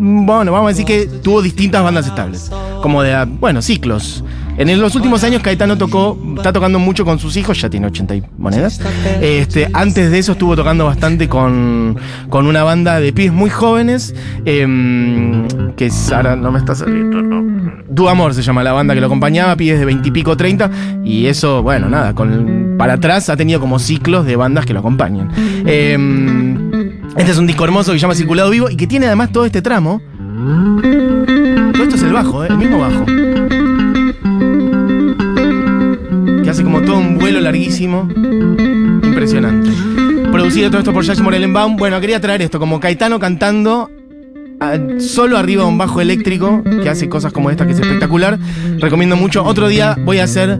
Bueno, 0.00 0.52
vamos 0.52 0.66
a 0.66 0.68
decir 0.68 0.84
que 0.84 1.06
tuvo 1.06 1.40
distintas 1.40 1.82
bandas 1.82 2.06
estables, 2.06 2.50
como 2.82 3.00
de, 3.02 3.24
bueno, 3.40 3.62
ciclos. 3.62 4.22
En 4.58 4.80
los 4.80 4.94
últimos 4.96 5.22
años 5.22 5.40
Caetano 5.40 5.78
tocó, 5.78 6.18
está 6.36 6.52
tocando 6.52 6.80
mucho 6.80 7.04
con 7.04 7.20
sus 7.20 7.36
hijos, 7.36 7.60
ya 7.60 7.70
tiene 7.70 7.86
80 7.86 8.16
y 8.16 8.22
monedas. 8.38 8.80
Este, 9.20 9.68
antes 9.72 10.10
de 10.10 10.18
eso 10.18 10.32
estuvo 10.32 10.56
tocando 10.56 10.84
bastante 10.84 11.28
con, 11.28 11.96
con 12.28 12.44
una 12.46 12.64
banda 12.64 12.98
de 12.98 13.12
pibes 13.12 13.32
muy 13.32 13.50
jóvenes, 13.50 14.14
em, 14.44 15.46
que 15.76 15.86
es- 15.86 16.10
ahora 16.10 16.34
no 16.34 16.50
me 16.50 16.58
está 16.58 16.74
saliendo, 16.74 17.22
no. 17.22 17.38
Tu 17.94 18.08
Amor 18.08 18.34
se 18.34 18.42
llama 18.42 18.64
la 18.64 18.72
banda 18.72 18.94
que 18.94 19.00
lo 19.00 19.06
acompañaba, 19.06 19.54
pibes 19.56 19.78
de 19.78 19.84
20 19.84 20.08
y 20.08 20.10
pico, 20.10 20.36
30, 20.36 20.70
y 21.04 21.26
eso, 21.26 21.62
bueno, 21.62 21.88
nada, 21.88 22.14
con, 22.14 22.74
para 22.76 22.94
atrás 22.94 23.28
ha 23.30 23.36
tenido 23.36 23.60
como 23.60 23.78
ciclos 23.78 24.26
de 24.26 24.34
bandas 24.34 24.66
que 24.66 24.72
lo 24.72 24.80
acompañan. 24.80 25.30
Em, 25.66 26.98
este 27.16 27.30
es 27.30 27.38
un 27.38 27.46
disco 27.46 27.64
hermoso 27.64 27.92
que 27.92 27.98
se 27.98 28.02
llama 28.02 28.14
Circulado 28.16 28.50
Vivo 28.50 28.68
y 28.70 28.76
que 28.76 28.86
tiene 28.88 29.06
además 29.06 29.30
todo 29.30 29.44
este 29.44 29.62
tramo. 29.62 30.02
Todo 31.72 31.82
esto 31.84 31.94
es 31.96 32.02
el 32.02 32.12
bajo, 32.12 32.44
¿eh? 32.44 32.48
el 32.50 32.58
mismo 32.58 32.78
bajo. 32.80 33.04
Todo 36.88 37.00
un 37.00 37.18
vuelo 37.18 37.38
larguísimo. 37.40 38.08
Impresionante. 38.10 39.70
Producido 40.32 40.70
todo 40.70 40.78
esto 40.78 40.94
por 40.94 41.06
Josh 41.06 41.20
Morellenbaum. 41.20 41.76
Bueno, 41.76 42.00
quería 42.00 42.18
traer 42.18 42.40
esto, 42.40 42.58
como 42.58 42.80
Caetano 42.80 43.18
cantando 43.18 43.90
ah, 44.58 44.78
solo 44.98 45.36
arriba 45.36 45.64
de 45.64 45.68
un 45.68 45.76
bajo 45.76 46.00
eléctrico 46.00 46.62
que 46.64 46.88
hace 46.88 47.10
cosas 47.10 47.30
como 47.34 47.50
esta 47.50 47.66
que 47.66 47.72
es 47.72 47.80
espectacular. 47.80 48.38
Recomiendo 48.78 49.16
mucho. 49.16 49.44
Otro 49.44 49.68
día 49.68 49.98
voy 50.02 50.18
a 50.18 50.24
hacer. 50.24 50.58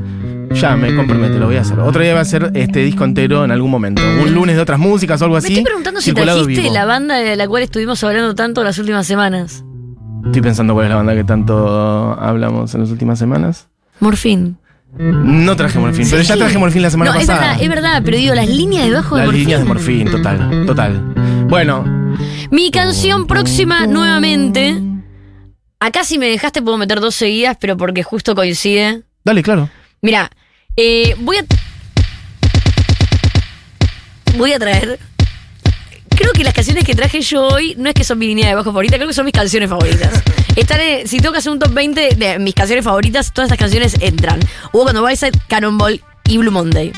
Ya 0.53 0.77
me 0.77 0.95
comprometo, 0.95 1.39
lo 1.39 1.47
voy 1.47 1.57
a 1.57 1.63
hacer. 1.63 1.79
Otro 1.81 2.03
día 2.03 2.13
voy 2.13 2.19
a 2.19 2.23
hacer 2.23 2.51
este 2.55 2.81
disco 2.81 3.05
entero 3.05 3.45
en 3.47 3.51
algún 3.51 3.71
momento. 3.71 4.03
Un 4.23 4.35
lunes 4.35 4.57
de 4.57 4.61
otras 4.61 4.79
músicas 4.79 5.23
o 5.23 5.25
algo 5.25 5.35
Me 5.37 5.39
así. 5.39 5.49
estoy 5.49 5.65
preguntando 5.65 6.03
si 6.03 6.13
trajiste 6.13 6.61
vivo. 6.61 6.75
la 6.75 6.85
banda 6.85 7.17
de 7.17 7.37
la 7.37 7.49
cual 7.49 7.63
estuvimos 7.63 8.05
hablando 8.05 8.35
tanto 8.35 8.63
las 8.65 8.79
últimas 8.79 9.07
semanas. 9.07 9.65
Estoy 10.27 10.43
pensando 10.43 10.75
cuál 10.75 10.87
es 10.87 10.91
la 10.91 10.97
banda 10.97 11.15
que 11.15 11.25
tanto 11.25 12.13
hablamos 12.21 12.75
en 12.75 12.83
las 12.83 12.91
últimas 12.91 13.19
semanas. 13.19 13.69
Morfín. 14.01 14.59
No 14.97 15.55
traje 15.57 15.79
morfín, 15.79 16.09
pero 16.11 16.23
ya 16.23 16.37
traje 16.37 16.59
morfín 16.59 16.83
la 16.83 16.91
semana 16.91 17.13
no, 17.13 17.19
pasada. 17.21 17.39
es 17.39 17.59
verdad, 17.59 17.63
es 17.63 17.69
verdad, 17.69 18.03
pero 18.05 18.17
digo, 18.17 18.35
las 18.35 18.49
líneas 18.49 18.87
de 18.87 18.93
bajo 18.95 19.15
de 19.17 19.21
Las 19.21 19.27
Morfín. 19.27 19.43
líneas 19.45 19.61
de 19.61 19.67
morfín, 19.67 20.11
total, 20.11 20.67
total. 20.67 21.01
Bueno, 21.49 21.85
Mi 22.51 22.71
canción 22.71 23.27
próxima, 23.27 23.87
nuevamente. 23.87 24.81
Acá 25.81 26.03
si 26.05 26.19
me 26.19 26.27
dejaste 26.29 26.63
puedo 26.63 26.79
meter 26.79 27.01
dos 27.01 27.15
seguidas, 27.15 27.57
pero 27.61 27.77
porque 27.77 28.03
justo 28.03 28.35
coincide. 28.35 29.03
dale, 29.25 29.43
claro. 29.43 29.69
Mira, 30.03 30.31
eh, 30.77 31.15
voy 31.21 31.37
a. 31.37 31.45
Voy 34.37 34.53
a 34.53 34.59
traer. 34.59 34.99
Creo 36.19 36.33
que 36.33 36.43
las 36.43 36.53
canciones 36.53 36.83
que 36.85 36.95
traje 36.97 37.21
yo 37.21 37.47
hoy 37.47 37.75
no 37.79 37.89
es 37.89 37.95
que 37.95 38.03
son 38.03 38.19
mi 38.19 38.27
línea 38.27 38.49
de 38.49 38.55
bajo 38.57 38.71
favorita, 38.73 38.97
creo 38.97 39.07
que 39.07 39.15
son 39.15 39.25
mis 39.25 39.33
canciones 39.33 39.69
favoritas. 39.71 40.11
Están 40.57 40.81
en- 40.81 41.07
si 41.07 41.19
tengo 41.19 41.33
que 41.33 41.39
hacer 41.39 41.53
un 41.53 41.61
top 41.61 41.73
20 41.73 42.17
de 42.17 42.39
mis 42.41 42.55
canciones 42.55 42.85
favoritas, 42.85 43.33
todas 43.33 43.47
estas 43.47 43.59
canciones 43.59 43.95
entran. 44.01 44.41
Hubo 44.73 44.83
cuando 44.83 45.09
Side, 45.09 45.31
Cannonball 45.47 46.03
y 46.27 46.39
Blue 46.39 46.51
Monday. 46.51 46.93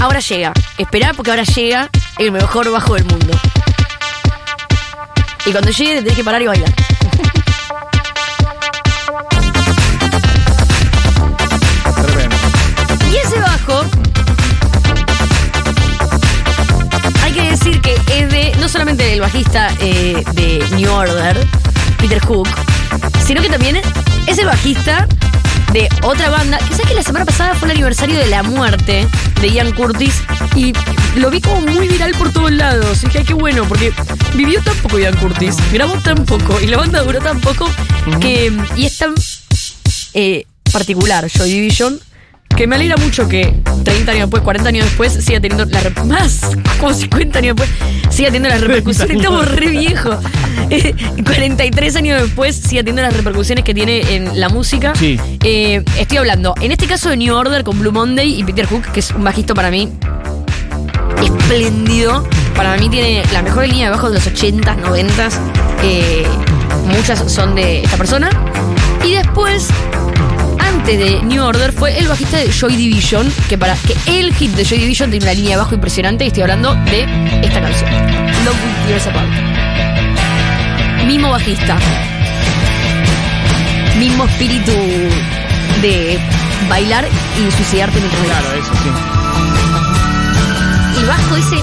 Ahora 0.00 0.18
llega. 0.18 0.52
Esperá 0.78 1.12
porque 1.14 1.30
ahora 1.30 1.44
llega 1.44 1.88
el 2.18 2.32
mejor 2.32 2.68
bajo 2.72 2.94
del 2.94 3.04
mundo. 3.04 3.38
Y 5.46 5.52
cuando 5.52 5.70
llegue 5.70 5.94
te 5.94 6.02
tenés 6.02 6.16
que 6.16 6.24
parar 6.24 6.42
y 6.42 6.46
bailar. 6.46 6.74
Decir 17.68 17.80
que 17.82 18.18
es 18.18 18.30
de, 18.30 18.56
no 18.60 18.68
solamente 18.68 19.04
del 19.04 19.20
bajista 19.20 19.68
eh, 19.80 20.24
de 20.32 20.64
New 20.76 20.90
Order, 20.90 21.36
Peter 21.98 22.20
Hook, 22.20 22.48
sino 23.26 23.42
que 23.42 23.48
también 23.48 23.80
es 24.26 24.38
el 24.38 24.46
bajista 24.46 25.06
de 25.72 25.88
otra 26.02 26.30
banda. 26.30 26.58
Que 26.58 26.74
sabes 26.74 26.88
que 26.88 26.94
la 26.94 27.02
semana 27.02 27.24
pasada 27.24 27.54
fue 27.54 27.68
el 27.68 27.72
aniversario 27.72 28.18
de 28.18 28.26
la 28.26 28.42
muerte 28.42 29.06
de 29.40 29.50
Ian 29.50 29.72
Curtis 29.72 30.14
y 30.54 30.72
lo 31.16 31.30
vi 31.30 31.40
como 31.40 31.60
muy 31.60 31.88
viral 31.88 32.12
por 32.12 32.32
todos 32.32 32.52
lados. 32.52 33.02
Y 33.02 33.06
dije, 33.06 33.18
"Ay, 33.18 33.24
qué 33.24 33.34
bueno, 33.34 33.64
porque 33.68 33.92
vivió 34.34 34.62
tan 34.62 34.76
poco 34.76 34.98
Ian 34.98 35.16
Curtis, 35.16 35.56
grabó 35.72 35.94
tan 35.96 36.24
poco 36.24 36.60
y 36.60 36.66
la 36.66 36.78
banda 36.78 37.02
duró 37.02 37.20
tan 37.20 37.40
poco 37.40 37.68
que. 38.20 38.52
Y 38.76 38.86
es 38.86 38.96
tan 38.98 39.14
eh, 40.14 40.44
particular, 40.72 41.28
Joy 41.28 41.50
Division, 41.50 42.00
que 42.56 42.66
me 42.66 42.74
alegra 42.76 42.96
mucho 42.96 43.28
que 43.28 43.54
30 43.84 44.12
años 44.12 44.22
después, 44.22 44.42
40 44.42 44.68
años 44.68 44.84
después, 44.86 45.12
siga 45.12 45.40
teniendo 45.40 45.64
la 45.66 45.80
rep- 45.80 46.04
más, 46.04 46.40
como 46.80 46.92
50 46.92 47.38
años 47.38 47.56
después, 47.56 47.70
siga 48.10 48.28
teniendo 48.30 48.48
las 48.48 48.60
repercusiones. 48.60 49.16
Estamos 49.18 49.48
re 49.48 49.68
viejos. 49.68 50.16
Eh, 50.70 50.94
43 51.24 51.96
años 51.96 52.22
después, 52.22 52.56
siga 52.56 52.80
teniendo 52.82 53.02
las 53.02 53.16
repercusiones 53.16 53.64
que 53.64 53.74
tiene 53.74 54.14
en 54.16 54.40
la 54.40 54.48
música. 54.48 54.92
Sí. 54.96 55.18
Eh, 55.44 55.84
estoy 55.98 56.18
hablando, 56.18 56.54
en 56.60 56.72
este 56.72 56.86
caso 56.86 57.08
de 57.10 57.16
New 57.16 57.34
Order 57.34 57.62
con 57.62 57.78
Blue 57.78 57.92
Monday 57.92 58.40
y 58.40 58.42
Peter 58.44 58.66
Hook, 58.66 58.90
que 58.92 59.00
es 59.00 59.10
un 59.12 59.22
bajista 59.22 59.54
para 59.54 59.70
mí 59.70 59.92
espléndido. 61.22 62.26
Para 62.56 62.76
mí 62.76 62.88
tiene 62.88 63.22
la 63.32 63.42
mejor 63.42 63.66
línea 63.68 63.86
de 63.86 63.90
bajo 63.92 64.08
de 64.10 64.14
los 64.14 64.26
80s, 64.26 64.82
90s. 64.82 65.32
eh, 65.84 66.26
muchas 66.86 67.30
son 67.30 67.54
de 67.54 67.82
esta 67.82 67.96
persona. 67.96 68.30
Y 69.04 69.12
después, 69.14 69.68
antes 70.68 70.98
de 70.98 71.22
New 71.22 71.42
Order, 71.42 71.72
fue 71.72 71.98
el 71.98 72.08
bajista 72.08 72.36
de 72.38 72.50
Joy 72.52 72.76
Division, 72.76 73.32
que 73.48 73.56
para 73.56 73.74
que 73.74 73.96
el 74.06 74.34
hit 74.34 74.52
de 74.52 74.64
Joy 74.64 74.78
Division 74.78 75.10
tiene 75.10 75.24
una 75.24 75.34
línea 75.34 75.50
de 75.52 75.56
bajo 75.56 75.74
impresionante. 75.74 76.24
Y 76.24 76.28
estoy 76.28 76.42
hablando 76.42 76.74
de 76.74 77.02
esta 77.42 77.60
canción. 77.60 77.90
Love 78.44 78.56
With 78.64 78.86
Tears 78.86 79.06
Apart. 79.06 79.28
Mismo 81.06 81.30
bajista. 81.30 81.78
Mismo 83.98 84.24
espíritu 84.24 84.72
de 85.82 86.18
bailar 86.68 87.06
y 87.38 87.50
suicidarte 87.52 87.98
mientras 87.98 88.22
Claro, 88.24 88.52
eso 88.52 88.72
sí. 88.82 88.90
el 91.00 91.06
bajo 91.06 91.36
ese. 91.36 91.56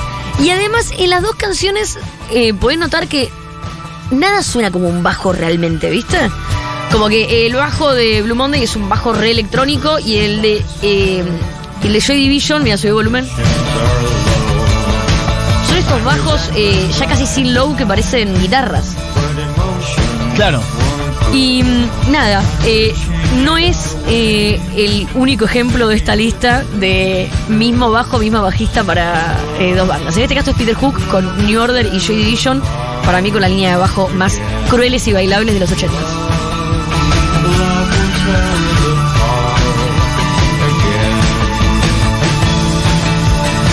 Y 0.43 0.49
además, 0.49 0.91
en 0.97 1.09
las 1.11 1.21
dos 1.21 1.35
canciones, 1.35 1.97
eh, 2.31 2.53
podés 2.53 2.77
notar 2.77 3.07
que 3.07 3.29
nada 4.11 4.41
suena 4.43 4.71
como 4.71 4.89
un 4.89 5.03
bajo 5.03 5.31
realmente, 5.31 5.89
¿viste? 5.89 6.17
Como 6.95 7.09
que 7.09 7.45
el 7.45 7.53
bajo 7.53 7.93
de 7.93 8.21
Blue 8.21 8.35
Monday 8.35 8.63
es 8.63 8.77
un 8.77 8.87
bajo 8.87 9.11
re 9.11 9.31
electrónico 9.31 9.99
y 9.99 10.15
el 10.15 10.41
de. 10.41 10.65
eh, 10.81 11.25
el 11.83 11.91
de 11.91 11.99
Joy 11.99 12.15
Division, 12.15 12.63
mira, 12.63 12.77
subí 12.77 12.91
volumen. 12.91 13.27
Son 15.67 15.77
estos 15.77 16.01
bajos 16.05 16.49
eh, 16.55 16.89
ya 16.97 17.05
casi 17.05 17.27
sin 17.27 17.53
low 17.53 17.75
que 17.75 17.85
parecen 17.85 18.41
guitarras. 18.41 18.95
Claro. 20.35 20.61
Y 21.33 21.63
mm, 21.63 22.11
nada, 22.13 22.41
eh, 22.65 22.95
no 23.43 23.57
es 23.57 23.97
eh, 24.07 24.57
el 24.77 25.05
único 25.15 25.43
ejemplo 25.43 25.89
de 25.89 25.97
esta 25.97 26.15
lista 26.15 26.63
de 26.79 27.29
mismo 27.49 27.91
bajo, 27.91 28.19
misma 28.19 28.39
bajista 28.39 28.85
para 28.85 29.35
eh, 29.59 29.75
dos 29.75 29.85
bandas. 29.85 30.15
En 30.15 30.23
este 30.23 30.33
caso 30.35 30.51
es 30.51 30.55
Peter 30.57 30.75
Hook 30.75 31.05
con 31.09 31.45
New 31.45 31.61
Order 31.61 31.93
y 31.93 31.99
Joy 31.99 32.15
Division, 32.15 32.63
para 33.05 33.19
mí 33.19 33.31
con 33.31 33.41
la 33.41 33.49
línea 33.49 33.71
de 33.71 33.77
bajo 33.79 34.07
más 34.15 34.39
crueles 34.69 35.05
y 35.09 35.11
bailables 35.11 35.53
de 35.55 35.59
los 35.59 35.69
80. 35.73 36.24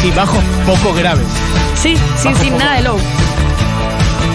Sí, 0.03 0.11
bajos 0.17 0.43
poco 0.67 0.93
graves. 0.95 1.25
Sí, 1.77 1.97
sí, 2.17 2.29
Bajo 2.29 2.39
sí, 2.43 2.47
poco. 2.51 2.59
nada 2.59 2.75
de 2.77 2.83
low. 2.83 2.99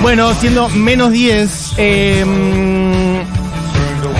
Bueno, 0.01 0.33
siendo 0.33 0.69
menos 0.69 1.11
10, 1.11 1.73
eh, 1.77 3.23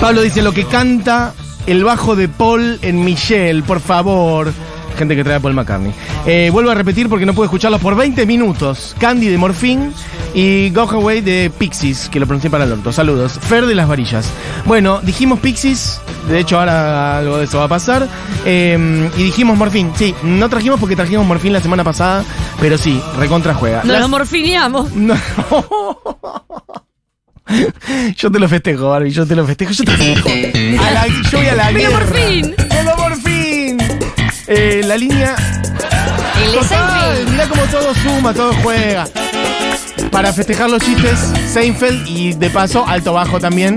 Pablo 0.00 0.22
dice 0.22 0.42
lo 0.42 0.52
que 0.52 0.64
canta 0.64 1.32
el 1.66 1.84
bajo 1.84 2.16
de 2.16 2.28
Paul 2.28 2.78
en 2.82 3.04
Michelle, 3.04 3.62
por 3.62 3.80
favor. 3.80 4.52
Gente 4.98 5.14
que 5.14 5.22
trae 5.22 5.36
a 5.36 5.40
Paul 5.40 5.54
McCartney. 5.54 5.92
Eh, 6.26 6.50
vuelvo 6.52 6.70
a 6.70 6.74
repetir 6.74 7.08
porque 7.08 7.24
no 7.24 7.32
puedo 7.32 7.44
escucharlo 7.46 7.78
por 7.78 7.94
20 7.94 8.26
minutos. 8.26 8.96
Candy 8.98 9.28
de 9.28 9.38
Morphine 9.38 9.92
y 10.34 10.70
Go 10.70 10.82
Away 10.90 11.20
de 11.20 11.50
Pixies, 11.56 12.08
que 12.10 12.18
lo 12.18 12.26
pronuncié 12.26 12.50
para 12.50 12.64
el 12.64 12.72
orto. 12.72 12.92
Saludos. 12.92 13.38
Fer 13.40 13.64
de 13.66 13.74
las 13.76 13.86
varillas. 13.88 14.28
Bueno, 14.64 15.00
dijimos 15.02 15.38
Pixies, 15.38 16.00
de 16.28 16.40
hecho 16.40 16.58
ahora 16.58 17.18
algo 17.18 17.38
de 17.38 17.44
eso 17.44 17.58
va 17.58 17.64
a 17.64 17.68
pasar. 17.68 18.08
Eh, 18.44 19.08
y 19.16 19.22
dijimos 19.22 19.56
Morphine. 19.56 19.90
Sí, 19.96 20.14
no 20.24 20.48
trajimos 20.48 20.80
porque 20.80 20.96
trajimos 20.96 21.24
Morphine 21.26 21.52
la 21.54 21.60
semana 21.60 21.84
pasada, 21.84 22.24
pero 22.60 22.76
sí, 22.76 23.00
recontra 23.18 23.54
juega. 23.54 23.78
Nos 23.78 23.86
Las- 23.92 24.00
lo 24.00 24.08
morfiliamos. 24.08 24.92
no. 24.96 25.14
Yo 28.16 28.30
te 28.30 28.38
lo 28.38 28.46
festejo, 28.46 28.90
Barbie, 28.90 29.10
yo 29.10 29.26
te 29.26 29.34
lo 29.34 29.46
festejo, 29.46 29.72
yo 29.72 29.84
te 29.84 29.92
festejo. 29.92 30.28
A 30.84 30.90
la- 30.90 31.06
yo 31.30 31.38
voy 31.38 31.46
a 31.46 31.54
la 31.54 31.66
Pero 31.68 31.78
guerra. 31.90 31.98
por 32.06 32.14
fin. 32.18 32.54
Eh, 34.48 34.82
la 34.84 34.96
línea. 34.96 35.36
Total, 36.54 36.64
Seinfeld. 36.64 37.30
mirá 37.30 37.46
cómo 37.48 37.62
todo 37.64 37.94
suma, 37.94 38.32
todo 38.32 38.52
juega. 38.62 39.06
Para 40.10 40.32
festejar 40.32 40.70
los 40.70 40.82
chistes, 40.82 41.18
Seinfeld 41.52 42.08
y 42.08 42.32
de 42.32 42.48
paso, 42.48 42.86
alto 42.86 43.12
bajo 43.12 43.38
también. 43.38 43.76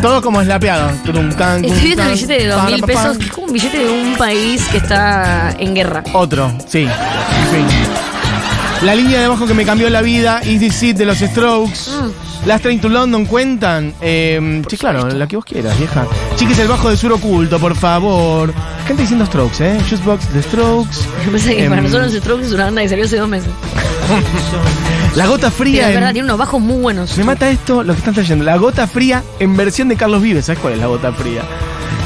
Todo 0.00 0.22
como 0.22 0.40
eslapeado. 0.40 0.90
Turum, 1.04 1.32
can, 1.32 1.64
Estoy 1.64 1.82
viendo 1.82 2.02
el 2.02 2.08
can, 2.08 2.14
billete 2.14 2.34
de 2.34 2.46
dos 2.46 2.64
mil 2.70 2.82
pesos, 2.82 3.18
que 3.18 3.24
es 3.24 3.32
como 3.32 3.46
un 3.48 3.52
billete 3.52 3.78
de 3.78 3.90
un 3.90 4.16
país 4.16 4.62
que 4.70 4.76
está 4.76 5.56
en 5.58 5.74
guerra. 5.74 6.04
Otro, 6.12 6.52
sí. 6.68 6.86
sí. 6.86 8.84
La 8.84 8.94
línea 8.94 9.22
de 9.22 9.28
bajo 9.28 9.46
que 9.46 9.54
me 9.54 9.64
cambió 9.64 9.90
la 9.90 10.02
vida, 10.02 10.40
Easy 10.44 10.70
Seat 10.70 10.96
de 10.96 11.04
los 11.04 11.18
Strokes. 11.18 11.90
Mm. 11.90 12.21
Las 12.46 12.60
Train 12.60 12.80
to 12.80 12.88
London 12.88 13.24
cuentan. 13.26 13.94
Eh, 14.00 14.62
sí, 14.68 14.76
claro, 14.76 15.08
la 15.08 15.26
que 15.28 15.36
vos 15.36 15.44
quieras, 15.44 15.78
vieja. 15.78 16.06
Chiques, 16.36 16.58
el 16.58 16.66
bajo 16.68 16.90
de 16.90 16.96
sur 16.96 17.12
oculto, 17.12 17.58
por 17.60 17.76
favor. 17.76 18.52
Gente 18.86 19.02
diciendo 19.02 19.24
Strokes, 19.26 19.60
¿eh? 19.64 19.78
Juicebox 19.88 20.32
de 20.34 20.42
Strokes. 20.42 20.96
Yo 21.24 21.30
pensé 21.30 21.54
que 21.54 21.64
Em, 21.64 21.70
para 21.70 21.82
nosotros 21.82 22.12
los 22.12 22.20
Strokes 22.20 22.46
es 22.46 22.52
una 22.52 22.64
banda 22.64 22.82
que 22.82 22.88
salió 22.88 23.04
hace 23.04 23.16
dos 23.18 23.28
meses. 23.28 23.50
La 25.14 25.26
gota 25.26 25.50
fría. 25.50 25.82
es 25.82 25.88
en- 25.88 25.94
verdad, 25.94 26.12
tiene 26.12 26.24
unos 26.26 26.38
bajos 26.38 26.60
muy 26.60 26.80
buenos. 26.80 27.16
Me 27.18 27.24
mata 27.24 27.48
esto, 27.50 27.82
lo 27.84 27.92
que 27.92 27.98
están 27.98 28.14
trayendo. 28.14 28.44
La 28.44 28.56
gota 28.56 28.86
fría 28.86 29.22
en 29.38 29.56
versión 29.56 29.88
de 29.88 29.96
Carlos 29.96 30.22
Vives. 30.22 30.46
¿Sabes 30.46 30.58
cuál 30.60 30.74
es 30.74 30.78
la 30.80 30.86
gota 30.86 31.12
fría? 31.12 31.42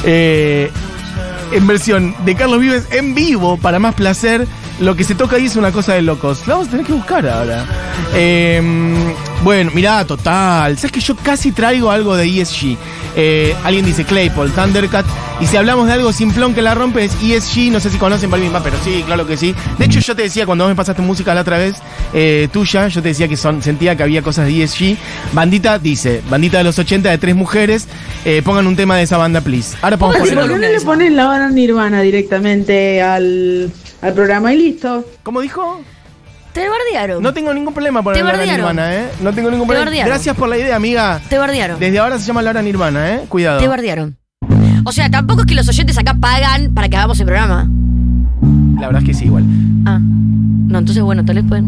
Eh, 0.03 0.69
en 1.51 1.65
versión 1.67 2.13
de 2.25 2.35
Carlos 2.35 2.59
Vives 2.59 2.87
en 2.91 3.15
vivo, 3.15 3.57
para 3.57 3.79
más 3.79 3.95
placer. 3.95 4.45
Lo 4.79 4.95
que 4.95 5.03
se 5.03 5.15
toca 5.15 5.37
ahí 5.37 5.45
es 5.45 5.55
una 5.55 5.71
cosa 5.71 5.93
de 5.93 6.01
locos. 6.01 6.47
La 6.47 6.55
vamos 6.55 6.67
a 6.67 6.71
tener 6.71 6.85
que 6.85 6.93
buscar 6.93 7.27
ahora. 7.27 7.65
Eh, 8.13 8.61
bueno, 9.43 9.71
mirá, 9.73 10.05
total. 10.05 10.77
¿Sabes 10.77 10.91
que 10.91 10.99
yo 10.99 11.15
casi 11.15 11.51
traigo 11.51 11.91
algo 11.91 12.15
de 12.15 12.25
ESG? 12.25 12.77
Eh, 13.15 13.55
alguien 13.63 13.85
dice 13.85 14.03
Claypool, 14.03 14.51
Thundercat. 14.51 15.05
Y 15.39 15.47
si 15.47 15.57
hablamos 15.57 15.87
de 15.87 15.93
algo 15.93 16.11
simplón 16.13 16.53
que 16.53 16.61
la 16.61 16.75
rompe 16.75 17.05
es 17.05 17.13
ESG. 17.21 17.71
No 17.71 17.79
sé 17.79 17.89
si 17.89 17.97
conocen 17.97 18.29
misma, 18.29 18.61
pero 18.61 18.77
sí, 18.83 19.03
claro 19.05 19.25
que 19.25 19.37
sí. 19.37 19.55
De 19.77 19.85
hecho, 19.85 19.99
yo 19.99 20.15
te 20.15 20.23
decía 20.23 20.45
cuando 20.45 20.65
vos 20.65 20.71
me 20.71 20.75
pasaste 20.75 21.01
música 21.01 21.33
la 21.33 21.41
otra 21.41 21.57
vez, 21.57 21.77
eh, 22.13 22.47
tuya, 22.51 22.87
yo 22.87 23.01
te 23.01 23.09
decía 23.09 23.27
que 23.27 23.37
son, 23.37 23.61
sentía 23.61 23.95
que 23.95 24.03
había 24.03 24.21
cosas 24.21 24.45
de 24.45 24.63
ESG. 24.63 24.97
Bandita 25.33 25.79
dice, 25.79 26.21
bandita 26.29 26.59
de 26.59 26.63
los 26.63 26.77
80 26.77 27.09
de 27.09 27.17
tres 27.17 27.35
mujeres, 27.35 27.87
eh, 28.25 28.41
pongan 28.43 28.67
un 28.67 28.75
tema 28.75 28.97
de 28.97 29.03
esa 29.03 29.17
banda, 29.17 29.41
please. 29.41 29.75
Ahora 29.81 29.97
podemos 29.97 30.29
¿Por 30.29 30.29
qué 30.29 30.45
no 30.45 30.57
le 30.57 30.81
ponen 30.81 31.15
la 31.15 31.25
banda 31.25 31.49
Nirvana 31.49 32.01
directamente 32.01 33.01
al, 33.01 33.71
al 34.01 34.13
programa 34.13 34.53
y 34.53 34.57
listo? 34.57 35.05
¿Cómo 35.23 35.41
dijo? 35.41 35.81
Te 36.53 36.67
bardearon. 36.67 37.21
No 37.21 37.33
tengo 37.33 37.53
ningún 37.53 37.73
problema 37.73 38.01
por 38.01 38.15
Te 38.15 38.23
bardearon. 38.23 38.55
Nirvana, 38.55 38.95
¿eh? 38.95 39.09
No 39.21 39.31
tengo 39.33 39.49
ningún 39.51 39.67
Te 39.67 39.73
problema. 39.73 39.85
bardearon. 39.85 40.09
Gracias 40.09 40.35
por 40.35 40.49
la 40.49 40.57
idea, 40.57 40.75
amiga. 40.75 41.21
Te 41.29 41.37
bardearon. 41.37 41.79
Desde 41.79 41.99
ahora 41.99 42.17
se 42.17 42.25
llama 42.25 42.41
Laura 42.41 42.61
Nirvana, 42.61 43.13
¿eh? 43.15 43.21
Cuidado. 43.29 43.59
Te 43.59 43.67
bardearon. 43.67 44.17
O 44.85 44.91
sea, 44.91 45.09
tampoco 45.09 45.41
es 45.41 45.45
que 45.47 45.53
los 45.55 45.67
oyentes 45.69 45.97
acá 45.97 46.15
pagan 46.19 46.73
para 46.73 46.89
que 46.89 46.95
hagamos 46.97 47.19
el 47.19 47.25
programa. 47.25 47.69
La 48.79 48.87
verdad 48.87 49.01
es 49.03 49.07
que 49.07 49.13
sí, 49.13 49.25
igual. 49.25 49.43
Ah. 49.85 49.99
No, 50.01 50.79
entonces 50.79 51.03
bueno, 51.03 51.23
tal 51.25 51.35
vez 51.35 51.45
pueden. 51.47 51.65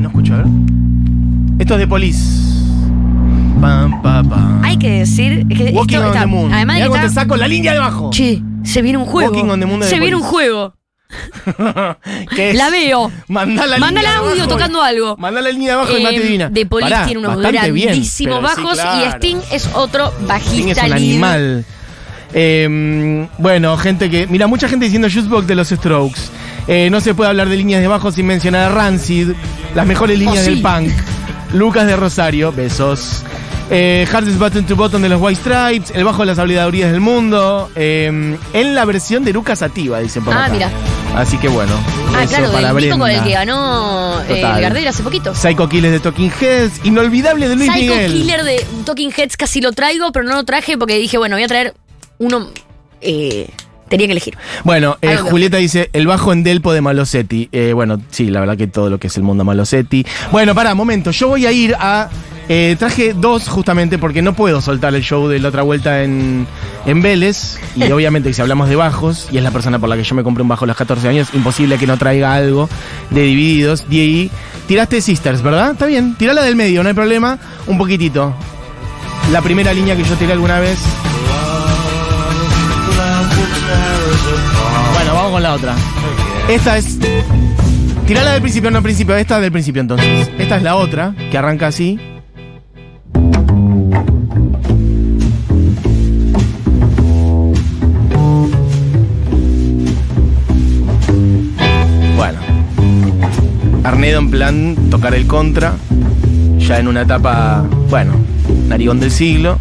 No 0.00 0.08
escucho, 0.08 0.34
a 0.34 0.38
ver. 0.38 0.46
Esto 1.58 1.74
es 1.74 1.80
de 1.80 1.86
Police. 1.86 2.50
Pam, 3.60 4.00
pa, 4.02 4.22
pam. 4.22 4.64
Hay 4.64 4.78
que 4.78 5.00
decir 5.00 5.46
que 5.48 5.70
Walking 5.74 5.94
esto 5.96 6.00
on 6.06 6.06
está- 6.14 6.20
the 6.20 6.26
Moon. 6.26 6.52
Además 6.52 6.76
de 6.76 6.80
Mirá 6.80 6.84
que 6.86 6.88
cómo 6.90 7.00
te 7.02 7.06
está. 7.06 7.20
saco 7.22 7.36
la 7.36 7.46
línea 7.48 7.72
de 7.72 7.78
abajo. 7.78 8.10
Che, 8.10 8.42
se 8.62 8.82
viene 8.82 8.98
un 8.98 9.04
juego. 9.04 9.30
Walking 9.32 9.50
on 9.50 9.60
the 9.60 9.66
Moon 9.66 9.80
de 9.80 9.86
se 9.86 9.94
The 9.94 10.00
viene 10.00 10.16
un 10.16 10.22
Police. 10.22 10.30
juego. 10.30 10.74
¿Qué 12.36 12.50
es? 12.50 12.56
La 12.56 12.70
veo. 12.70 13.10
Mandá 13.28 13.66
la 13.66 13.78
Manda 13.78 14.00
el 14.00 14.06
línea 14.06 14.20
de 14.20 14.28
audio 14.28 14.42
abajo. 14.42 14.48
tocando 14.48 14.82
algo. 14.82 15.16
Mandá 15.16 15.40
la 15.40 15.50
línea 15.50 15.68
de 15.68 15.74
abajo 15.80 15.92
y 15.92 16.00
Eh, 16.00 16.02
mate 16.04 16.20
divina. 16.20 16.48
De 16.48 16.66
Police 16.66 16.90
Pará, 16.90 17.04
tiene 17.06 17.20
unos 17.20 17.38
bien, 17.38 17.52
grandísimos 17.52 18.38
sí, 18.38 18.62
bajos 18.62 18.78
y. 18.78 19.08
Sting 19.16 19.36
es 19.52 19.68
otro 19.74 20.12
bajista. 20.26 20.50
Sting 20.52 20.68
es 20.70 20.78
un 20.78 20.84
líder. 20.84 20.92
animal. 20.96 21.64
Eh, 22.32 23.28
bueno, 23.38 23.76
gente 23.76 24.08
que. 24.10 24.26
Mira, 24.26 24.46
mucha 24.46 24.68
gente 24.68 24.84
diciendo 24.84 25.08
Juicebox 25.12 25.46
de 25.46 25.54
los 25.54 25.68
Strokes. 25.68 26.20
Eh, 26.68 26.88
no 26.90 27.00
se 27.00 27.14
puede 27.14 27.30
hablar 27.30 27.48
de 27.48 27.56
líneas 27.56 27.80
de 27.80 27.88
bajo 27.88 28.12
sin 28.12 28.26
mencionar 28.26 28.70
a 28.70 28.74
Rancid. 28.74 29.30
Las 29.74 29.86
mejores 29.86 30.18
líneas 30.18 30.42
Oh, 30.42 30.44
sí. 30.44 30.50
del 30.54 30.62
punk. 30.62 30.90
Lucas 31.52 31.86
de 31.86 31.96
Rosario, 31.96 32.52
besos. 32.52 33.24
Eh, 33.72 34.06
Hardest 34.12 34.38
Button 34.38 34.64
to 34.66 34.76
Button 34.76 35.02
de 35.02 35.08
los 35.08 35.20
White 35.20 35.40
Stripes. 35.40 35.90
El 35.94 36.04
bajo 36.04 36.20
de 36.22 36.26
las 36.26 36.38
habilidades 36.38 36.92
del 36.92 37.00
mundo. 37.00 37.70
Eh, 37.74 38.36
en 38.52 38.74
la 38.74 38.84
versión 38.84 39.24
de 39.24 39.32
Lucas 39.32 39.58
Sativa, 39.60 39.98
dicen 40.00 40.24
por 40.24 40.34
Ah, 40.34 40.44
acá. 40.44 40.52
mira. 40.52 40.70
Así 41.14 41.38
que 41.38 41.48
bueno. 41.48 41.72
Ah, 42.14 42.24
claro, 42.28 42.52
para 42.52 42.72
disco 42.74 42.98
con 42.98 43.10
el 43.10 43.22
que 43.22 43.32
ganó 43.32 44.20
eh. 44.28 44.40
Gardel 44.40 44.88
hace 44.88 45.02
poquito. 45.02 45.34
Psycho 45.34 45.68
Killers 45.68 45.92
de 45.92 46.00
Talking 46.00 46.32
Heads. 46.40 46.84
Inolvidable 46.84 47.48
de 47.48 47.56
Luis 47.56 47.70
Psycho 47.72 47.94
Miguel. 47.94 48.12
Killer 48.12 48.44
de 48.44 48.66
Talking 48.84 49.12
Heads 49.16 49.36
casi 49.36 49.60
lo 49.60 49.72
traigo, 49.72 50.12
pero 50.12 50.24
no 50.24 50.34
lo 50.34 50.44
traje 50.44 50.78
porque 50.78 50.98
dije, 50.98 51.18
bueno, 51.18 51.36
voy 51.36 51.42
a 51.42 51.48
traer 51.48 51.74
uno. 52.18 52.48
Eh, 53.00 53.48
tenía 53.88 54.06
que 54.06 54.12
elegir. 54.12 54.38
Bueno, 54.64 54.96
eh, 55.02 55.16
Julieta 55.16 55.58
dice 55.58 55.90
el 55.92 56.06
bajo 56.06 56.32
en 56.32 56.42
Delpo 56.42 56.72
de 56.72 56.80
Malosetti. 56.80 57.48
Eh, 57.52 57.72
bueno, 57.74 58.00
sí, 58.10 58.30
la 58.30 58.40
verdad 58.40 58.56
que 58.56 58.66
todo 58.66 58.88
lo 58.88 58.98
que 58.98 59.08
es 59.08 59.16
el 59.16 59.22
mundo 59.22 59.44
Malosetti. 59.44 60.06
Bueno, 60.30 60.54
para, 60.54 60.74
momento. 60.74 61.10
Yo 61.10 61.28
voy 61.28 61.44
a 61.46 61.52
ir 61.52 61.74
a. 61.78 62.08
eh, 62.52 62.74
traje 62.76 63.14
dos 63.14 63.48
justamente 63.48 63.96
porque 63.96 64.22
no 64.22 64.32
puedo 64.32 64.60
soltar 64.60 64.92
el 64.96 65.02
show 65.02 65.28
de 65.28 65.38
la 65.38 65.50
otra 65.50 65.62
vuelta 65.62 66.02
en, 66.02 66.48
en 66.84 67.00
Vélez. 67.00 67.60
Y 67.76 67.84
obviamente, 67.92 68.34
si 68.34 68.42
hablamos 68.42 68.68
de 68.68 68.74
bajos, 68.74 69.28
y 69.30 69.36
es 69.36 69.44
la 69.44 69.52
persona 69.52 69.78
por 69.78 69.88
la 69.88 69.96
que 69.96 70.02
yo 70.02 70.16
me 70.16 70.24
compré 70.24 70.42
un 70.42 70.48
bajo 70.48 70.64
a 70.64 70.66
los 70.66 70.76
14 70.76 71.06
años, 71.06 71.28
imposible 71.32 71.78
que 71.78 71.86
no 71.86 71.96
traiga 71.96 72.34
algo 72.34 72.68
de 73.10 73.22
divididos. 73.22 73.86
Y 73.88 74.00
ahí, 74.00 74.30
tiraste 74.66 75.00
Sisters, 75.00 75.42
¿verdad? 75.42 75.70
Está 75.70 75.86
bien, 75.86 76.16
tirala 76.16 76.42
del 76.42 76.56
medio, 76.56 76.82
no 76.82 76.88
hay 76.88 76.94
problema. 76.94 77.38
Un 77.68 77.78
poquitito. 77.78 78.34
La 79.30 79.42
primera 79.42 79.72
línea 79.72 79.94
que 79.94 80.02
yo 80.02 80.16
tiré 80.16 80.32
alguna 80.32 80.58
vez. 80.58 80.76
Bueno, 84.92 85.14
vamos 85.14 85.30
con 85.30 85.42
la 85.44 85.54
otra. 85.54 85.76
Esta 86.48 86.78
es. 86.78 86.98
Tirala 88.08 88.32
del 88.32 88.42
principio, 88.42 88.72
no 88.72 88.78
al 88.78 88.82
principio. 88.82 89.14
Esta 89.14 89.38
del 89.38 89.52
principio 89.52 89.82
entonces. 89.82 90.28
Esta 90.36 90.56
es 90.56 90.64
la 90.64 90.74
otra, 90.74 91.14
que 91.30 91.38
arranca 91.38 91.68
así. 91.68 92.09
Arnedo 103.84 104.18
en 104.18 104.30
plan 104.30 104.76
tocar 104.90 105.14
el 105.14 105.26
contra. 105.26 105.74
Ya 106.58 106.78
en 106.78 106.88
una 106.88 107.02
etapa, 107.02 107.64
bueno, 107.88 108.12
narigón 108.68 109.00
del 109.00 109.10
siglo. 109.10 109.58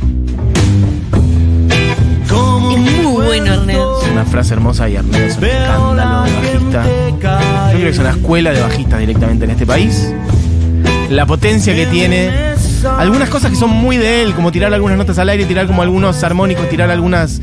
Es 2.71 2.77
muy 2.77 3.05
bueno. 3.05 3.53
Es 4.01 4.09
una 4.11 4.25
frase 4.25 4.53
hermosa 4.53 4.89
y 4.89 4.97
Arnedo 4.97 5.25
es 5.25 5.37
un 5.37 5.43
escándalo 5.45 6.23
de 6.23 6.31
bajista. 6.31 6.83
Yo 6.83 7.71
creo 7.71 7.83
que 7.83 7.89
es 7.89 7.99
una 7.99 8.11
escuela 8.11 8.51
de 8.51 8.61
bajistas 8.61 8.99
directamente 8.99 9.45
en 9.45 9.51
este 9.51 9.65
país. 9.65 10.13
La 11.09 11.25
potencia 11.25 11.73
que 11.73 11.85
tiene. 11.87 12.29
Algunas 12.97 13.29
cosas 13.29 13.51
que 13.51 13.57
son 13.57 13.71
muy 13.71 13.97
de 13.97 14.23
él, 14.23 14.33
como 14.35 14.51
tirar 14.51 14.73
algunas 14.73 14.97
notas 14.97 15.17
al 15.17 15.29
aire, 15.29 15.45
tirar 15.45 15.67
como 15.67 15.81
algunos 15.81 16.23
armónicos, 16.23 16.69
tirar 16.69 16.91
algunas. 16.91 17.41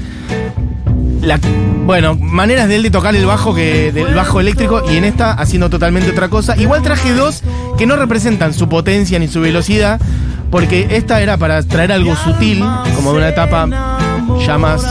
La- 1.27 1.39
bueno, 1.85 2.17
maneras 2.21 2.69
de 2.69 2.77
él 2.77 2.83
de 2.83 2.91
tocar 2.91 3.15
el 3.15 3.27
bajo 3.27 3.55
que 3.55 3.93
del 3.93 4.15
bajo 4.15 4.41
eléctrico 4.41 4.83
y 4.91 4.97
en 4.97 5.05
esta 5.05 5.33
haciendo 5.33 5.71
totalmente 5.71 6.11
otra 6.11 6.29
cosa. 6.29 6.57
Igual 6.57 6.83
traje 6.83 7.12
dos 7.12 7.43
que 7.79 7.87
no 7.87 7.97
representan 7.97 8.55
su 8.55 8.69
potencia 8.69 9.19
ni 9.19 9.29
su 9.29 9.41
velocidad, 9.41 10.01
porque 10.51 10.87
esta 10.91 11.21
era 11.21 11.37
para 11.37 11.62
traer 11.62 11.93
algo 11.93 12.17
sutil, 12.17 12.65
como 12.97 13.12
de 13.12 13.19
una 13.19 13.29
etapa 13.29 13.69
ya 14.45 14.59
más, 14.59 14.85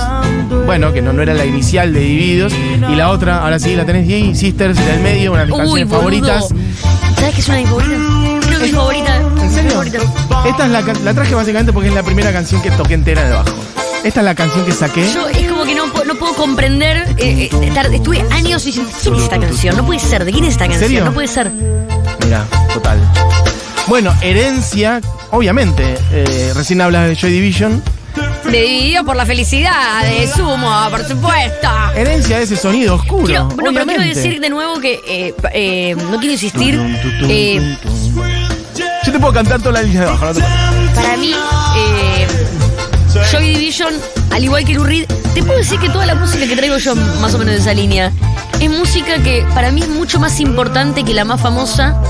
bueno, 0.66 0.94
que 0.94 1.02
no, 1.02 1.12
no 1.14 1.22
era 1.22 1.34
la 1.34 1.46
inicial 1.46 1.94
de 1.94 2.00
Divididos, 2.00 2.54
y 2.92 2.96
la 2.96 3.10
otra, 3.10 3.40
ahora 3.44 3.60
sí 3.60 3.76
la 3.76 3.86
tenés 3.86 4.08
ahí, 4.08 4.34
Sisters 4.36 4.78
del 4.86 5.02
medio, 5.02 5.32
una 5.34 5.42
de 5.42 5.48
mis 5.48 5.56
canciones 5.58 5.86
boludo. 5.88 5.98
favoritas. 6.00 6.48
¿Sabes 7.20 7.36
qué 7.36 7.42
es 7.42 7.48
una 7.50 7.58
de 7.58 7.64
mis 7.64 7.70
favoritas? 7.70 8.46
Creo 8.46 8.60
que 8.60 8.66
es 8.66 8.72
mi 8.72 8.78
favorita. 8.78 9.18
¿En 9.42 9.52
serio? 9.52 9.82
Esta 10.46 10.66
es 10.66 10.72
la, 10.72 10.82
la 11.04 11.14
traje 11.14 11.36
básicamente 11.36 11.74
porque 11.74 11.90
es 11.90 11.96
la 11.96 12.04
primera 12.04 12.32
canción 12.32 12.62
que 12.62 12.72
toqué 12.72 12.94
entera 12.94 13.24
de 13.26 13.32
bajo. 13.34 13.50
Esta 14.04 14.20
es 14.20 14.26
la 14.26 14.36
canción 14.36 14.64
que 14.66 14.72
saqué. 14.72 15.10
Yo 15.12 15.28
es 15.28 15.48
como 15.50 15.64
que 15.64 15.74
no, 15.74 15.85
puedo- 15.96 16.06
no 16.14 16.16
puedo 16.16 16.34
comprender. 16.36 16.98
eh, 17.18 17.50
eh, 17.52 17.72
estuve 17.94 18.22
años 18.32 18.64
diciendo, 18.64 18.92
¿quién 19.02 19.16
es 19.16 19.24
esta 19.24 19.40
canción? 19.40 19.76
No 19.78 19.86
puede 19.86 20.00
ser. 20.00 20.26
¿De 20.26 20.32
quién 20.32 20.44
es 20.46 20.52
esta 20.52 20.66
canción? 20.68 20.84
serio? 20.90 21.06
No 21.06 21.14
puede 21.14 21.28
ser. 21.28 21.52
Mira, 22.24 22.46
total. 22.74 23.00
Bueno, 23.88 24.14
herencia, 24.22 25.02
obviamente. 25.32 25.96
eh, 26.12 26.52
recién 26.56 26.82
hablas 26.82 27.08
de 27.08 27.16
Joy 27.16 27.32
Division. 27.32 27.82
Dividido 28.46 29.04
por 29.04 29.16
la 29.16 29.26
felicidad, 29.26 30.04
de 30.04 30.28
sumo, 30.28 30.72
por 30.90 31.04
supuesto. 31.06 31.68
Herencia 31.96 32.38
de 32.38 32.44
ese 32.44 32.56
sonido 32.56 32.96
oscuro. 32.96 33.26
Quiero, 33.26 33.44
no, 33.46 33.50
pero 33.56 33.70
quiero 33.72 33.84
obviamente. 33.84 34.16
decir 34.22 34.40
de 34.40 34.50
nuevo 34.50 34.80
que 34.80 35.02
eh, 35.08 35.34
pa- 35.42 35.50
eh, 35.54 35.96
no 35.96 36.18
quiero 36.20 36.34
insistir. 36.34 36.80
eh, 37.28 37.78
Yo 39.06 39.12
te 39.12 39.20
puedo 39.20 39.34
cantar 39.34 39.60
toda 39.60 39.74
la 39.74 39.82
línea 39.82 40.02
de 40.02 40.08
bajo. 40.08 40.26
no 40.26 40.34
te 40.34 40.40
preocupes. 40.42 40.96
para 41.04 41.18
mí, 41.18 41.32
eh, 41.78 42.28
Joy 43.32 43.50
Division, 43.56 43.94
al 44.36 44.44
igual 44.44 44.66
que 44.66 44.74
Lou 44.74 44.84
Reed, 44.84 45.06
te 45.34 45.42
puedo 45.44 45.58
decir 45.58 45.80
que 45.80 45.88
toda 45.88 46.06
la 46.06 46.14
música 46.14 46.46
que 46.46 46.58
traigo 46.58 46.78
yo, 46.78 46.94
más 47.22 47.34
o 47.34 47.38
menos 47.38 47.54
de 47.54 47.62
esa 47.62 47.74
línea, 47.74 48.12
es 48.60 48.70
música 48.70 49.24
que 49.24 49.46
para 49.54 49.72
mí 49.72 49.82
es 49.82 49.88
mucho 49.88 50.20
más 50.20 50.42
importante 50.42 51.06
que 51.06 51.14
la 51.14 51.24
más 51.24 51.40
famosa, 51.40 52.02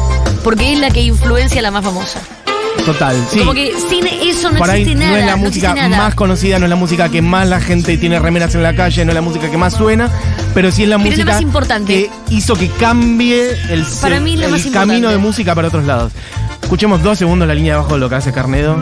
porque 0.43 0.73
es 0.73 0.79
la 0.79 0.89
que 0.89 1.01
influencia 1.01 1.59
a 1.59 1.61
la 1.61 1.69
más 1.69 1.85
famosa. 1.85 2.19
Total, 2.83 3.15
sí. 3.29 3.37
Como 3.37 3.53
que 3.53 3.73
sin 3.89 4.07
eso 4.07 4.49
no 4.49 4.57
Por 4.57 4.71
ahí 4.71 4.81
existe 4.81 4.99
nada. 4.99 5.11
no 5.11 5.17
es 5.19 5.25
la 5.27 5.35
música 5.35 5.75
más 5.87 6.15
conocida, 6.15 6.57
no 6.57 6.65
es 6.65 6.69
la 6.71 6.75
música 6.75 7.09
que 7.09 7.21
más 7.21 7.47
la 7.47 7.61
gente 7.61 7.95
tiene 7.99 8.17
remeras 8.17 8.55
en 8.55 8.63
la 8.63 8.75
calle, 8.75 9.05
no 9.05 9.11
es 9.11 9.15
la 9.15 9.21
música 9.21 9.51
que 9.51 9.57
más 9.57 9.73
suena, 9.73 10.09
pero 10.55 10.71
sí 10.71 10.81
es 10.81 10.89
la 10.89 10.97
Pero 10.97 11.09
es 11.09 11.17
la 11.19 11.25
música 11.25 11.33
más 11.33 11.41
importante. 11.43 11.93
que 11.93 12.33
hizo 12.33 12.55
que 12.55 12.69
cambie 12.69 13.51
el, 13.69 13.85
Para 14.01 14.19
mí 14.19 14.33
el 14.33 14.49
más 14.49 14.65
camino 14.65 15.11
de 15.11 15.19
música 15.19 15.53
para 15.53 15.67
otros 15.67 15.85
lados. 15.85 16.11
Escuchemos 16.63 17.03
dos 17.03 17.19
segundos 17.19 17.47
la 17.47 17.53
línea 17.53 17.73
de 17.73 17.79
abajo 17.79 17.93
de 17.93 17.99
lo 17.99 18.09
que 18.09 18.15
hace 18.15 18.31
Carnedo. 18.31 18.81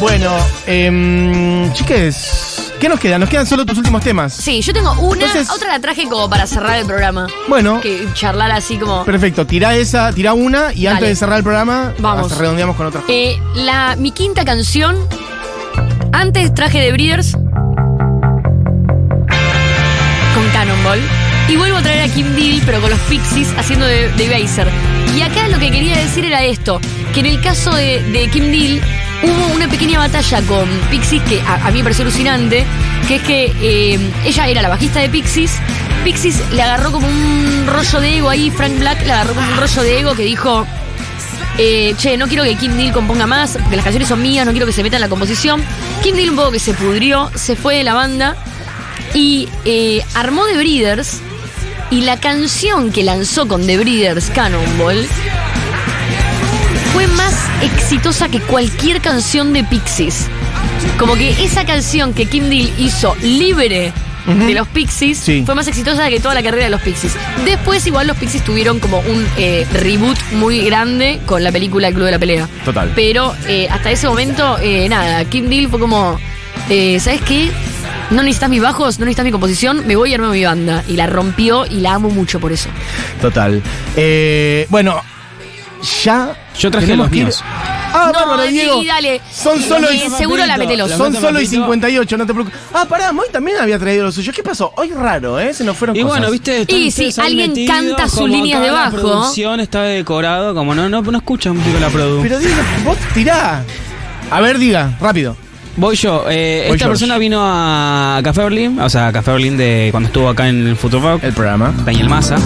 Bueno, 0.00 0.32
em, 0.66 1.72
chiques, 1.74 2.72
¿qué 2.80 2.88
nos 2.88 2.98
queda? 2.98 3.18
Nos 3.18 3.28
quedan 3.28 3.46
solo 3.46 3.64
tus 3.64 3.78
últimos 3.78 4.02
temas. 4.02 4.32
Sí, 4.34 4.60
yo 4.60 4.72
tengo 4.72 4.90
una, 4.94 5.26
Entonces- 5.26 5.48
otra 5.50 5.68
la 5.68 5.78
traje 5.80 6.08
como 6.08 6.28
para 6.28 6.46
cerrar 6.46 6.78
el 6.78 6.86
programa. 6.86 7.28
Bueno, 7.48 7.80
Que 7.80 8.08
charlar 8.14 8.50
así 8.50 8.78
como. 8.78 9.04
perfecto. 9.04 9.46
Tirá 9.46 9.76
esa, 9.76 10.12
tirá 10.12 10.32
una 10.32 10.72
y 10.72 10.86
antes 10.86 11.00
Dale. 11.02 11.08
de 11.08 11.16
cerrar 11.16 11.36
el 11.38 11.44
programa, 11.44 11.94
Vamos. 11.98 12.26
hasta 12.32 12.40
redondeamos 12.42 12.76
con 12.76 12.86
otra. 12.86 13.02
Eh, 13.06 13.38
la, 13.54 13.94
mi 13.96 14.10
quinta 14.10 14.44
canción. 14.44 14.96
Antes 16.12 16.52
traje 16.52 16.80
de 16.80 16.92
Breeders. 16.92 17.36
Cannonball. 20.62 21.00
Y 21.48 21.56
vuelvo 21.56 21.78
a 21.78 21.82
traer 21.82 22.08
a 22.08 22.14
Kim 22.14 22.34
Deal, 22.36 22.62
pero 22.64 22.80
con 22.80 22.90
los 22.90 23.00
Pixies 23.00 23.48
haciendo 23.58 23.84
de, 23.84 24.08
de 24.10 24.28
Baser. 24.28 24.68
Y 25.16 25.22
acá 25.22 25.48
lo 25.48 25.58
que 25.58 25.70
quería 25.72 25.96
decir 25.96 26.24
era 26.24 26.44
esto: 26.44 26.80
que 27.12 27.20
en 27.20 27.26
el 27.26 27.40
caso 27.40 27.74
de, 27.74 28.28
Kim 28.32 28.52
Deal 28.52 28.80
hubo 29.24 29.54
una 29.54 29.68
pequeña 29.68 29.98
batalla 29.98 30.40
con 30.42 30.68
Pixies 30.88 31.22
que 31.24 31.40
a, 31.40 31.66
a 31.66 31.70
mí 31.72 31.78
me 31.78 31.84
pareció 31.84 32.04
alucinante. 32.04 32.64
Que 33.08 33.16
es 33.16 33.22
que 33.22 33.52
eh, 33.60 33.98
ella 34.24 34.46
era 34.46 34.62
la 34.62 34.68
bajista 34.68 35.00
de 35.00 35.08
Pixies. 35.08 35.58
Pixies 36.04 36.40
le 36.52 36.62
agarró 36.62 36.92
como 36.92 37.08
un 37.08 37.64
rollo 37.66 38.00
de 38.00 38.18
ego 38.18 38.30
ahí. 38.30 38.50
Frank 38.50 38.78
Black 38.78 39.04
le 39.04 39.12
agarró 39.12 39.34
como 39.34 39.48
un 39.48 39.56
rollo 39.56 39.82
de 39.82 39.98
ego 39.98 40.14
que 40.14 40.22
dijo: 40.24 40.64
eh, 41.58 41.94
che, 41.98 42.16
no 42.16 42.28
quiero 42.28 42.44
que 42.44 42.54
Kim 42.54 42.76
Deal 42.76 42.92
componga 42.92 43.26
más, 43.26 43.58
porque 43.60 43.74
las 43.74 43.84
canciones 43.84 44.08
son 44.08 44.22
mías, 44.22 44.46
no 44.46 44.52
quiero 44.52 44.66
que 44.66 44.72
se 44.72 44.84
meta 44.84 44.96
en 44.96 45.02
la 45.02 45.08
composición. 45.08 45.60
Kim 46.04 46.14
Deal 46.14 46.30
un 46.30 46.36
poco 46.36 46.52
que 46.52 46.60
se 46.60 46.72
pudrió, 46.72 47.32
se 47.34 47.56
fue 47.56 47.78
de 47.78 47.82
la 47.82 47.94
banda 47.94 48.36
y 49.14 49.48
eh, 49.64 50.02
armó 50.14 50.44
The 50.46 50.56
Breeders. 50.58 51.20
Y 51.90 52.00
la 52.02 52.18
canción 52.18 52.90
que 52.90 53.02
lanzó 53.02 53.46
con 53.46 53.66
The 53.66 53.76
Breeders, 53.76 54.30
Cannonball, 54.30 55.06
fue 56.92 57.06
más 57.08 57.34
exitosa 57.62 58.28
que 58.28 58.40
cualquier 58.40 59.00
canción 59.00 59.52
de 59.52 59.64
Pixies. 59.64 60.26
Como 60.98 61.14
que 61.16 61.30
esa 61.44 61.64
canción 61.64 62.12
que 62.14 62.26
Kim 62.26 62.48
Deal 62.48 62.70
hizo 62.78 63.14
libre 63.22 63.92
de 64.26 64.54
los 64.54 64.68
Pixies 64.68 65.18
Sí. 65.18 65.42
fue 65.44 65.54
más 65.54 65.66
exitosa 65.66 66.08
que 66.08 66.20
toda 66.20 66.34
la 66.34 66.42
carrera 66.42 66.64
de 66.64 66.70
los 66.70 66.80
Pixies. 66.80 67.12
Después 67.44 67.86
igual 67.86 68.06
los 68.06 68.16
Pixies 68.16 68.44
tuvieron 68.44 68.78
como 68.78 69.00
un 69.00 69.26
eh, 69.36 69.66
reboot 69.72 70.16
muy 70.32 70.64
grande 70.64 71.20
con 71.26 71.42
la 71.42 71.50
película 71.52 71.88
El 71.88 71.94
Club 71.94 72.06
de 72.06 72.10
la 72.12 72.18
Pelea. 72.18 72.48
Total. 72.64 72.92
Pero 72.94 73.34
eh, 73.48 73.68
hasta 73.70 73.90
ese 73.90 74.06
momento, 74.08 74.58
eh, 74.60 74.88
nada, 74.88 75.24
Kim 75.24 75.48
Deal 75.48 75.68
fue 75.68 75.80
como, 75.80 76.18
¿sabes 76.68 77.20
qué? 77.22 77.50
No 78.12 78.22
necesitas 78.22 78.50
mis 78.50 78.60
bajos, 78.62 78.98
no 78.98 79.04
necesitas 79.06 79.24
mi 79.24 79.32
composición, 79.32 79.86
me 79.86 79.96
voy 79.96 80.12
a 80.12 80.16
armar 80.16 80.30
mi 80.32 80.44
banda. 80.44 80.84
Y 80.88 80.96
la 80.96 81.06
rompió 81.06 81.66
y 81.66 81.76
la 81.80 81.94
amo 81.94 82.10
mucho 82.10 82.38
por 82.40 82.52
eso. 82.52 82.68
Total. 83.20 83.62
Eh, 83.96 84.66
bueno, 84.70 85.00
ya. 86.04 86.36
Yo 86.58 86.70
traje 86.70 86.94
los 86.94 87.08
ir- 87.08 87.10
míos. 87.24 87.42
Ah, 87.94 88.10
No, 88.12 88.20
bárbaro, 88.20 88.42
sí, 88.46 88.52
Diego. 88.52 88.82
dale. 88.84 89.20
Son 89.32 89.60
solo 89.60 89.88
Eh, 89.88 90.02
y 90.06 90.10
seguro 90.10 90.44
la 90.44 90.56
metelos. 90.58 90.90
Son 90.90 91.12
solo 91.14 91.40
y 91.40 91.44
papito. 91.46 91.50
58, 91.50 92.16
no 92.18 92.26
te 92.26 92.32
preocupes. 92.34 92.60
Ah, 92.74 92.84
pará, 92.86 93.12
Moy 93.12 93.26
también 93.32 93.56
había 93.58 93.78
traído 93.78 94.04
los 94.04 94.14
suyos. 94.14 94.34
¿Qué 94.36 94.42
pasó? 94.42 94.72
Hoy 94.76 94.90
raro, 94.90 95.40
¿eh? 95.40 95.52
Se 95.54 95.64
nos 95.64 95.76
fueron 95.76 95.96
Y 95.96 96.02
cosas. 96.02 96.18
bueno, 96.18 96.30
viste, 96.30 96.64
Y 96.68 96.90
si 96.90 97.10
alguien 97.18 97.66
canta 97.66 98.06
sus 98.08 98.28
líneas 98.28 98.60
de 98.60 98.68
acá 98.68 98.76
bajo. 98.76 98.96
La 98.96 99.02
producción 99.02 99.60
está 99.60 99.82
decorado, 99.82 100.54
como 100.54 100.74
no, 100.74 100.88
no, 100.90 101.00
no 101.02 101.18
escucha 101.18 101.52
música 101.54 101.80
la 101.80 101.88
produ. 101.88 102.20
Pero 102.22 102.38
Diego, 102.38 102.54
vos 102.84 102.98
tirá. 103.14 103.64
A 104.30 104.40
ver, 104.42 104.58
diga, 104.58 104.96
rápido. 105.00 105.36
Voy 105.76 105.96
yo. 105.96 106.24
eh, 106.28 106.64
Voy 106.68 106.76
esta 106.76 106.86
George. 106.86 106.86
persona 106.88 107.18
vino 107.18 107.40
a 107.42 108.20
Café 108.22 108.42
Berlín, 108.42 108.78
o 108.80 108.88
sea, 108.90 109.10
Café 109.12 109.32
Berlín 109.32 109.56
de 109.56 109.88
cuando 109.90 110.08
estuvo 110.08 110.28
acá 110.28 110.48
en 110.48 110.66
el 110.66 110.76
Futuro 110.76 111.12
Rock, 111.14 111.24
El 111.24 111.32
programa. 111.32 111.72
Daniel 111.84 112.08
Massa. 112.08 112.36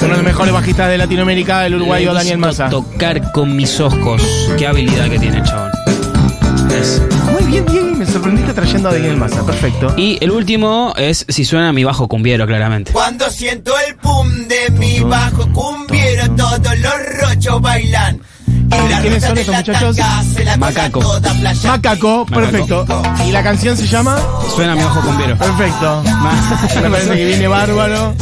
Uno 0.00 0.10
de 0.10 0.16
los 0.16 0.22
mejores 0.22 0.52
bajistas 0.52 0.88
de 0.90 0.98
Latinoamérica, 0.98 1.66
el 1.66 1.74
uruguayo 1.76 2.12
Le 2.12 2.18
Daniel 2.18 2.38
Massa. 2.38 2.68
Tocar 2.68 3.32
con 3.32 3.54
mis 3.56 3.80
ojos. 3.80 4.22
Qué 4.58 4.66
habilidad 4.66 5.08
que 5.08 5.18
tiene 5.18 5.38
el 5.38 5.44
chabón. 5.44 5.70
Es- 6.78 7.00
Muy 7.32 7.44
bien, 7.50 7.64
Diego, 7.66 7.94
me 7.96 8.04
sorprendiste 8.06 8.52
trayendo 8.52 8.88
a 8.88 8.92
Daniel 8.92 9.16
Massa. 9.16 9.44
Perfecto. 9.46 9.94
Y 9.96 10.18
el 10.20 10.30
último 10.30 10.92
es 10.96 11.24
si 11.28 11.44
suena 11.44 11.72
mi 11.72 11.84
bajo 11.84 12.08
cumbiero, 12.08 12.46
claramente. 12.46 12.92
Cuando 12.92 13.30
siento 13.30 13.72
el 13.88 13.94
pum 13.96 14.28
de 14.48 14.70
mi 14.72 15.00
bajo 15.00 15.48
cumbiero, 15.52 16.30
todos 16.36 16.78
los 16.78 16.94
rochos 17.22 17.60
bailan. 17.62 18.20
¿Quiénes 19.00 19.22
son 19.22 19.38
estos 19.38 19.54
muchachos? 19.54 19.96
Macaco. 20.58 21.20
Macaco, 21.64 22.26
perfecto. 22.26 22.86
¿Y 23.26 23.32
la 23.32 23.42
canción 23.42 23.76
se 23.76 23.86
llama? 23.86 24.18
Suena 24.54 24.74
mi 24.74 24.82
bajo 24.82 25.00
cumbiero. 25.00 25.36
Perfecto. 25.36 26.02
Me 26.82 26.90
parece 26.90 27.16
que 27.16 27.24
viene 27.24 27.48
bárbaro. 27.48 28.14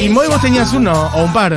¿Y 0.00 0.08
Moy 0.08 0.28
vos 0.28 0.40
tenías 0.40 0.72
uno 0.72 1.10
o 1.14 1.24
un 1.24 1.32
par? 1.32 1.56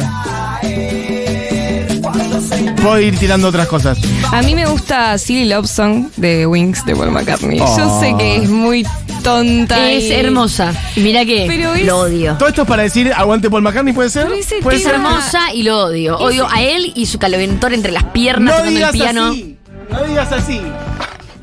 Puedo 2.81 2.99
ir 2.99 3.17
tirando 3.17 3.47
otras 3.47 3.67
cosas. 3.67 3.97
A 4.31 4.41
mí 4.41 4.55
me 4.55 4.65
gusta 4.65 5.17
Silly 5.17 5.45
Love 5.45 5.67
Song 5.67 6.07
de 6.17 6.45
Wings 6.45 6.85
de 6.85 6.95
Paul 6.95 7.11
McCartney. 7.11 7.59
Yo 7.59 7.99
sé 8.01 8.13
que 8.17 8.37
es 8.37 8.49
muy 8.49 8.85
tonta. 9.23 9.89
Es 9.91 10.03
y- 10.03 10.11
hermosa. 10.13 10.73
Y 10.95 10.99
mira 11.01 11.25
que 11.25 11.45
Pero 11.47 11.73
es- 11.73 11.85
lo 11.85 11.99
odio. 11.99 12.35
Todo 12.37 12.49
esto 12.49 12.61
es 12.63 12.67
para 12.67 12.83
decir 12.83 13.11
aguante 13.15 13.49
Paul 13.49 13.63
McCartney, 13.63 13.93
¿puede 13.93 14.09
ser? 14.09 14.23
Pero 14.25 14.35
ese 14.35 14.55
¿Puede 14.61 14.77
Es 14.77 14.83
ser? 14.83 14.95
hermosa 14.95 15.53
y 15.53 15.63
lo 15.63 15.79
odio. 15.85 16.17
Odio 16.17 16.47
a 16.51 16.61
él 16.61 16.91
y 16.95 17.05
su 17.07 17.17
caloventor 17.17 17.73
entre 17.73 17.91
las 17.91 18.03
piernas 18.05 18.43
No 18.45 18.51
tocando 18.51 18.69
el 18.69 18.75
digas 18.75 18.91
piano. 18.91 19.25
así. 19.31 19.57
No 19.89 20.03
digas 20.03 20.31
así. 20.31 20.61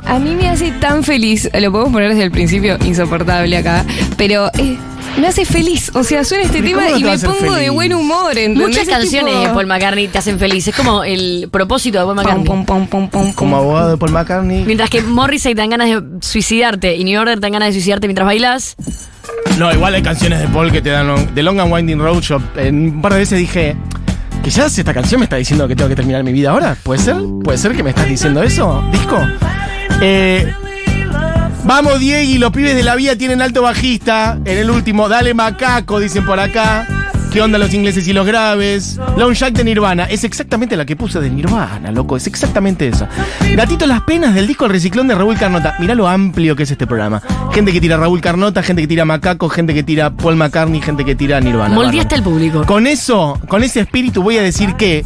A 0.06 0.18
mí 0.18 0.34
me 0.34 0.48
hace 0.48 0.70
tan 0.72 1.04
feliz. 1.04 1.48
Lo 1.52 1.70
podemos 1.70 1.92
poner 1.92 2.08
desde 2.10 2.24
el 2.24 2.30
principio, 2.30 2.78
insoportable 2.84 3.56
acá. 3.56 3.84
Pero 4.16 4.50
eh, 4.58 4.76
me 5.20 5.26
hace 5.26 5.44
feliz. 5.44 5.90
O 5.94 6.02
sea, 6.04 6.24
suena 6.24 6.44
este 6.44 6.58
¿Y 6.58 6.62
tema 6.62 6.82
no 6.88 6.98
y 6.98 7.04
me 7.04 7.18
pongo 7.18 7.54
de 7.54 7.70
buen 7.70 7.92
humor. 7.92 8.36
¿entendés? 8.36 8.68
Muchas 8.68 8.82
Es 8.84 8.88
canciones 8.88 9.34
tipo- 9.34 9.46
de 9.48 9.54
Paul 9.54 9.66
McCartney 9.66 10.08
te 10.08 10.18
hacen 10.18 10.38
feliz. 10.38 10.66
Es 10.68 10.74
como 10.74 11.04
el 11.04 11.48
propósito 11.50 11.98
de 11.98 12.04
Paul 12.04 12.16
McCartney. 12.16 12.44
pum, 12.44 12.64
pum, 12.64 12.86
pum, 12.86 13.08
pum, 13.08 13.32
Como 13.32 13.56
abogado 13.56 13.90
de 13.90 13.96
Paul 13.96 14.12
McCartney. 14.12 14.64
Mientras 14.64 14.90
que 14.90 15.02
Morrissey 15.02 15.54
te 15.54 15.60
dan 15.60 15.70
ganas 15.70 15.88
de 15.88 16.02
suicidarte 16.20 16.96
y 16.96 17.04
New 17.04 17.20
Order 17.20 17.36
te 17.36 17.42
dan 17.42 17.52
ganas 17.52 17.68
de 17.68 17.72
suicidarte 17.74 18.06
mientras 18.06 18.26
bailas. 18.26 18.76
No, 19.58 19.72
igual 19.72 19.94
hay 19.94 20.02
canciones 20.02 20.40
de 20.40 20.48
Paul 20.48 20.70
que 20.72 20.80
te 20.82 20.90
dan 20.90 21.06
long- 21.08 21.30
de 21.34 21.42
Long 21.42 21.60
and 21.60 21.72
Winding 21.72 21.98
Road. 21.98 22.22
En 22.56 22.76
un 22.94 23.02
par 23.02 23.12
de 23.12 23.18
veces 23.20 23.38
dije. 23.38 23.76
Quizás 24.42 24.78
esta 24.78 24.94
canción 24.94 25.20
me 25.20 25.24
está 25.24 25.36
diciendo 25.36 25.68
que 25.68 25.76
tengo 25.76 25.90
que 25.90 25.96
terminar 25.96 26.24
mi 26.24 26.32
vida 26.32 26.50
ahora. 26.50 26.74
¿Puede 26.82 26.98
ser? 27.02 27.16
¿Puede 27.44 27.58
ser 27.58 27.76
que 27.76 27.82
me 27.82 27.90
estás 27.90 28.06
diciendo 28.08 28.42
eso? 28.42 28.82
¿Disco? 28.90 29.18
Eh, 30.00 30.50
vamos, 31.64 31.98
Diego, 31.98 32.22
y 32.22 32.38
los 32.38 32.52
pibes 32.52 32.74
de 32.74 32.82
la 32.82 32.94
vía 32.94 33.16
tienen 33.16 33.42
alto 33.42 33.62
bajista. 33.62 34.38
En 34.44 34.58
el 34.58 34.70
último, 34.70 35.08
dale 35.08 35.34
macaco, 35.34 36.00
dicen 36.00 36.24
por 36.24 36.38
acá. 36.40 36.86
¿Qué 37.32 37.40
onda 37.40 37.58
los 37.58 37.72
ingleses 37.72 38.08
y 38.08 38.12
los 38.12 38.26
graves? 38.26 38.98
Lone 39.16 39.36
Jack 39.36 39.54
de 39.54 39.62
Nirvana. 39.62 40.04
Es 40.06 40.24
exactamente 40.24 40.76
la 40.76 40.84
que 40.84 40.96
puse 40.96 41.20
de 41.20 41.30
Nirvana, 41.30 41.92
loco. 41.92 42.16
Es 42.16 42.26
exactamente 42.26 42.88
eso. 42.88 43.06
Gatito 43.54 43.86
Las 43.86 44.00
Penas 44.02 44.34
del 44.34 44.48
disco 44.48 44.64
El 44.64 44.72
Reciclón 44.72 45.06
de 45.06 45.14
Raúl 45.14 45.38
Carnota. 45.38 45.76
Mirá 45.78 45.94
lo 45.94 46.08
amplio 46.08 46.56
que 46.56 46.64
es 46.64 46.70
este 46.72 46.88
programa. 46.88 47.22
Gente 47.52 47.72
que 47.72 47.80
tira 47.80 47.96
Raúl 47.96 48.20
Carnota, 48.20 48.64
gente 48.64 48.82
que 48.82 48.88
tira 48.88 49.04
Macaco, 49.04 49.48
gente 49.48 49.74
que 49.74 49.84
tira 49.84 50.10
Paul 50.10 50.34
McCartney, 50.34 50.80
gente 50.80 51.04
que 51.04 51.14
tira 51.14 51.40
Nirvana. 51.40 51.72
Moldeaste 51.72 52.16
al 52.16 52.24
público. 52.24 52.64
Con 52.66 52.88
eso, 52.88 53.38
con 53.46 53.62
ese 53.62 53.80
espíritu 53.80 54.24
voy 54.24 54.38
a 54.38 54.42
decir 54.42 54.74
que. 54.74 55.04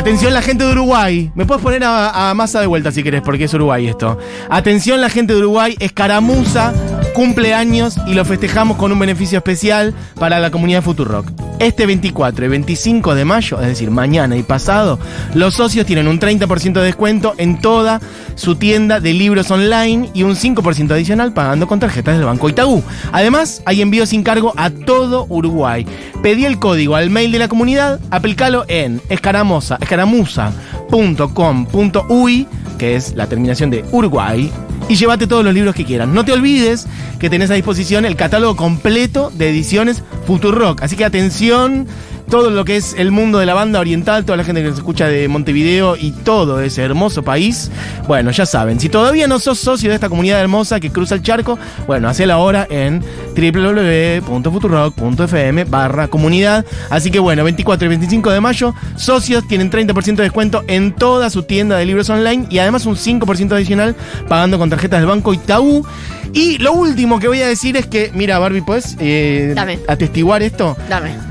Atención 0.00 0.32
la 0.32 0.40
gente 0.40 0.64
de 0.64 0.72
Uruguay. 0.72 1.30
Me 1.34 1.44
puedes 1.44 1.62
poner 1.62 1.82
a, 1.84 2.32
masa 2.34 2.58
de 2.58 2.66
vuelta 2.66 2.90
si 2.90 3.02
querés, 3.02 3.20
porque 3.20 3.44
es 3.44 3.52
Uruguay 3.52 3.86
esto. 3.86 4.16
Atención 4.48 4.98
la 4.98 5.10
gente 5.10 5.34
de 5.34 5.40
Uruguay. 5.40 5.76
Escaramuza 5.78 6.72
cumple 7.20 7.52
años 7.52 7.98
y 8.06 8.14
lo 8.14 8.24
festejamos 8.24 8.78
con 8.78 8.92
un 8.92 8.98
beneficio 8.98 9.36
especial 9.36 9.92
para 10.18 10.40
la 10.40 10.50
comunidad 10.50 10.78
de 10.78 10.86
Futurock. 10.86 11.26
Este 11.58 11.84
24 11.84 12.46
y 12.46 12.48
25 12.48 13.14
de 13.14 13.26
mayo, 13.26 13.60
es 13.60 13.66
decir, 13.66 13.90
mañana 13.90 14.38
y 14.38 14.42
pasado, 14.42 14.98
los 15.34 15.52
socios 15.52 15.84
tienen 15.84 16.08
un 16.08 16.18
30% 16.18 16.72
de 16.72 16.80
descuento 16.80 17.34
en 17.36 17.60
toda 17.60 18.00
su 18.36 18.54
tienda 18.54 19.00
de 19.00 19.12
libros 19.12 19.50
online 19.50 20.08
y 20.14 20.22
un 20.22 20.34
5% 20.34 20.92
adicional 20.92 21.34
pagando 21.34 21.68
con 21.68 21.78
tarjetas 21.78 22.16
del 22.16 22.24
Banco 22.24 22.48
Itaú. 22.48 22.82
Además, 23.12 23.60
hay 23.66 23.82
envío 23.82 24.06
sin 24.06 24.22
cargo 24.22 24.54
a 24.56 24.70
todo 24.70 25.26
Uruguay. 25.28 25.84
Pedí 26.22 26.46
el 26.46 26.58
código 26.58 26.96
al 26.96 27.10
mail 27.10 27.32
de 27.32 27.38
la 27.38 27.48
comunidad, 27.48 28.00
aplicalo 28.10 28.64
en 28.66 29.02
escaramuza, 29.10 29.76
escaramuza.com.uy, 29.82 32.48
que 32.78 32.96
es 32.96 33.14
la 33.14 33.26
terminación 33.26 33.68
de 33.68 33.84
Uruguay, 33.92 34.50
y 34.90 34.96
llévate 34.96 35.28
todos 35.28 35.44
los 35.44 35.54
libros 35.54 35.72
que 35.72 35.84
quieras. 35.84 36.08
No 36.08 36.24
te 36.24 36.32
olvides 36.32 36.88
que 37.20 37.30
tenés 37.30 37.48
a 37.52 37.54
disposición 37.54 38.04
el 38.04 38.16
catálogo 38.16 38.56
completo 38.56 39.30
de 39.32 39.48
ediciones 39.48 40.02
Futurock. 40.26 40.82
Así 40.82 40.96
que 40.96 41.04
atención, 41.04 41.86
todo 42.30 42.50
lo 42.50 42.64
que 42.64 42.76
es 42.76 42.94
el 42.96 43.10
mundo 43.10 43.40
de 43.40 43.46
la 43.46 43.54
banda 43.54 43.80
oriental, 43.80 44.24
toda 44.24 44.36
la 44.36 44.44
gente 44.44 44.62
que 44.62 44.68
nos 44.68 44.78
escucha 44.78 45.08
de 45.08 45.26
Montevideo 45.26 45.96
y 45.96 46.12
todo 46.12 46.60
ese 46.60 46.82
hermoso 46.82 47.24
país. 47.24 47.72
Bueno, 48.06 48.30
ya 48.30 48.46
saben, 48.46 48.78
si 48.78 48.88
todavía 48.88 49.26
no 49.26 49.40
sos 49.40 49.58
socio 49.58 49.88
de 49.90 49.96
esta 49.96 50.08
comunidad 50.08 50.40
hermosa 50.40 50.78
que 50.78 50.90
cruza 50.90 51.16
el 51.16 51.22
charco, 51.22 51.58
bueno, 51.88 52.08
hacela 52.08 52.34
ahora 52.34 52.68
en 52.70 53.02
www.futurock.fm 53.34 55.64
barra 55.64 56.06
comunidad. 56.08 56.64
Así 56.88 57.10
que 57.10 57.18
bueno, 57.18 57.42
24 57.42 57.86
y 57.86 57.88
25 57.88 58.30
de 58.30 58.40
mayo, 58.40 58.74
socios 58.96 59.48
tienen 59.48 59.68
30% 59.70 60.16
de 60.16 60.22
descuento 60.22 60.62
en 60.68 60.92
toda 60.92 61.30
su 61.30 61.42
tienda 61.42 61.78
de 61.78 61.84
libros 61.84 62.08
online 62.10 62.46
y 62.48 62.58
además 62.58 62.86
un 62.86 62.94
5% 62.94 63.52
adicional 63.52 63.96
pagando 64.28 64.56
con 64.56 64.70
tarjetas 64.70 65.00
del 65.00 65.08
banco 65.08 65.34
Itaú. 65.34 65.84
Y 66.32 66.58
lo 66.58 66.74
último 66.74 67.18
que 67.18 67.26
voy 67.26 67.42
a 67.42 67.48
decir 67.48 67.76
es 67.76 67.86
que, 67.86 68.12
mira, 68.14 68.38
Barbie, 68.38 68.62
¿puedes 68.62 68.96
eh, 69.00 69.52
Dame. 69.56 69.80
atestiguar 69.88 70.44
esto? 70.44 70.76
Dame. 70.88 71.29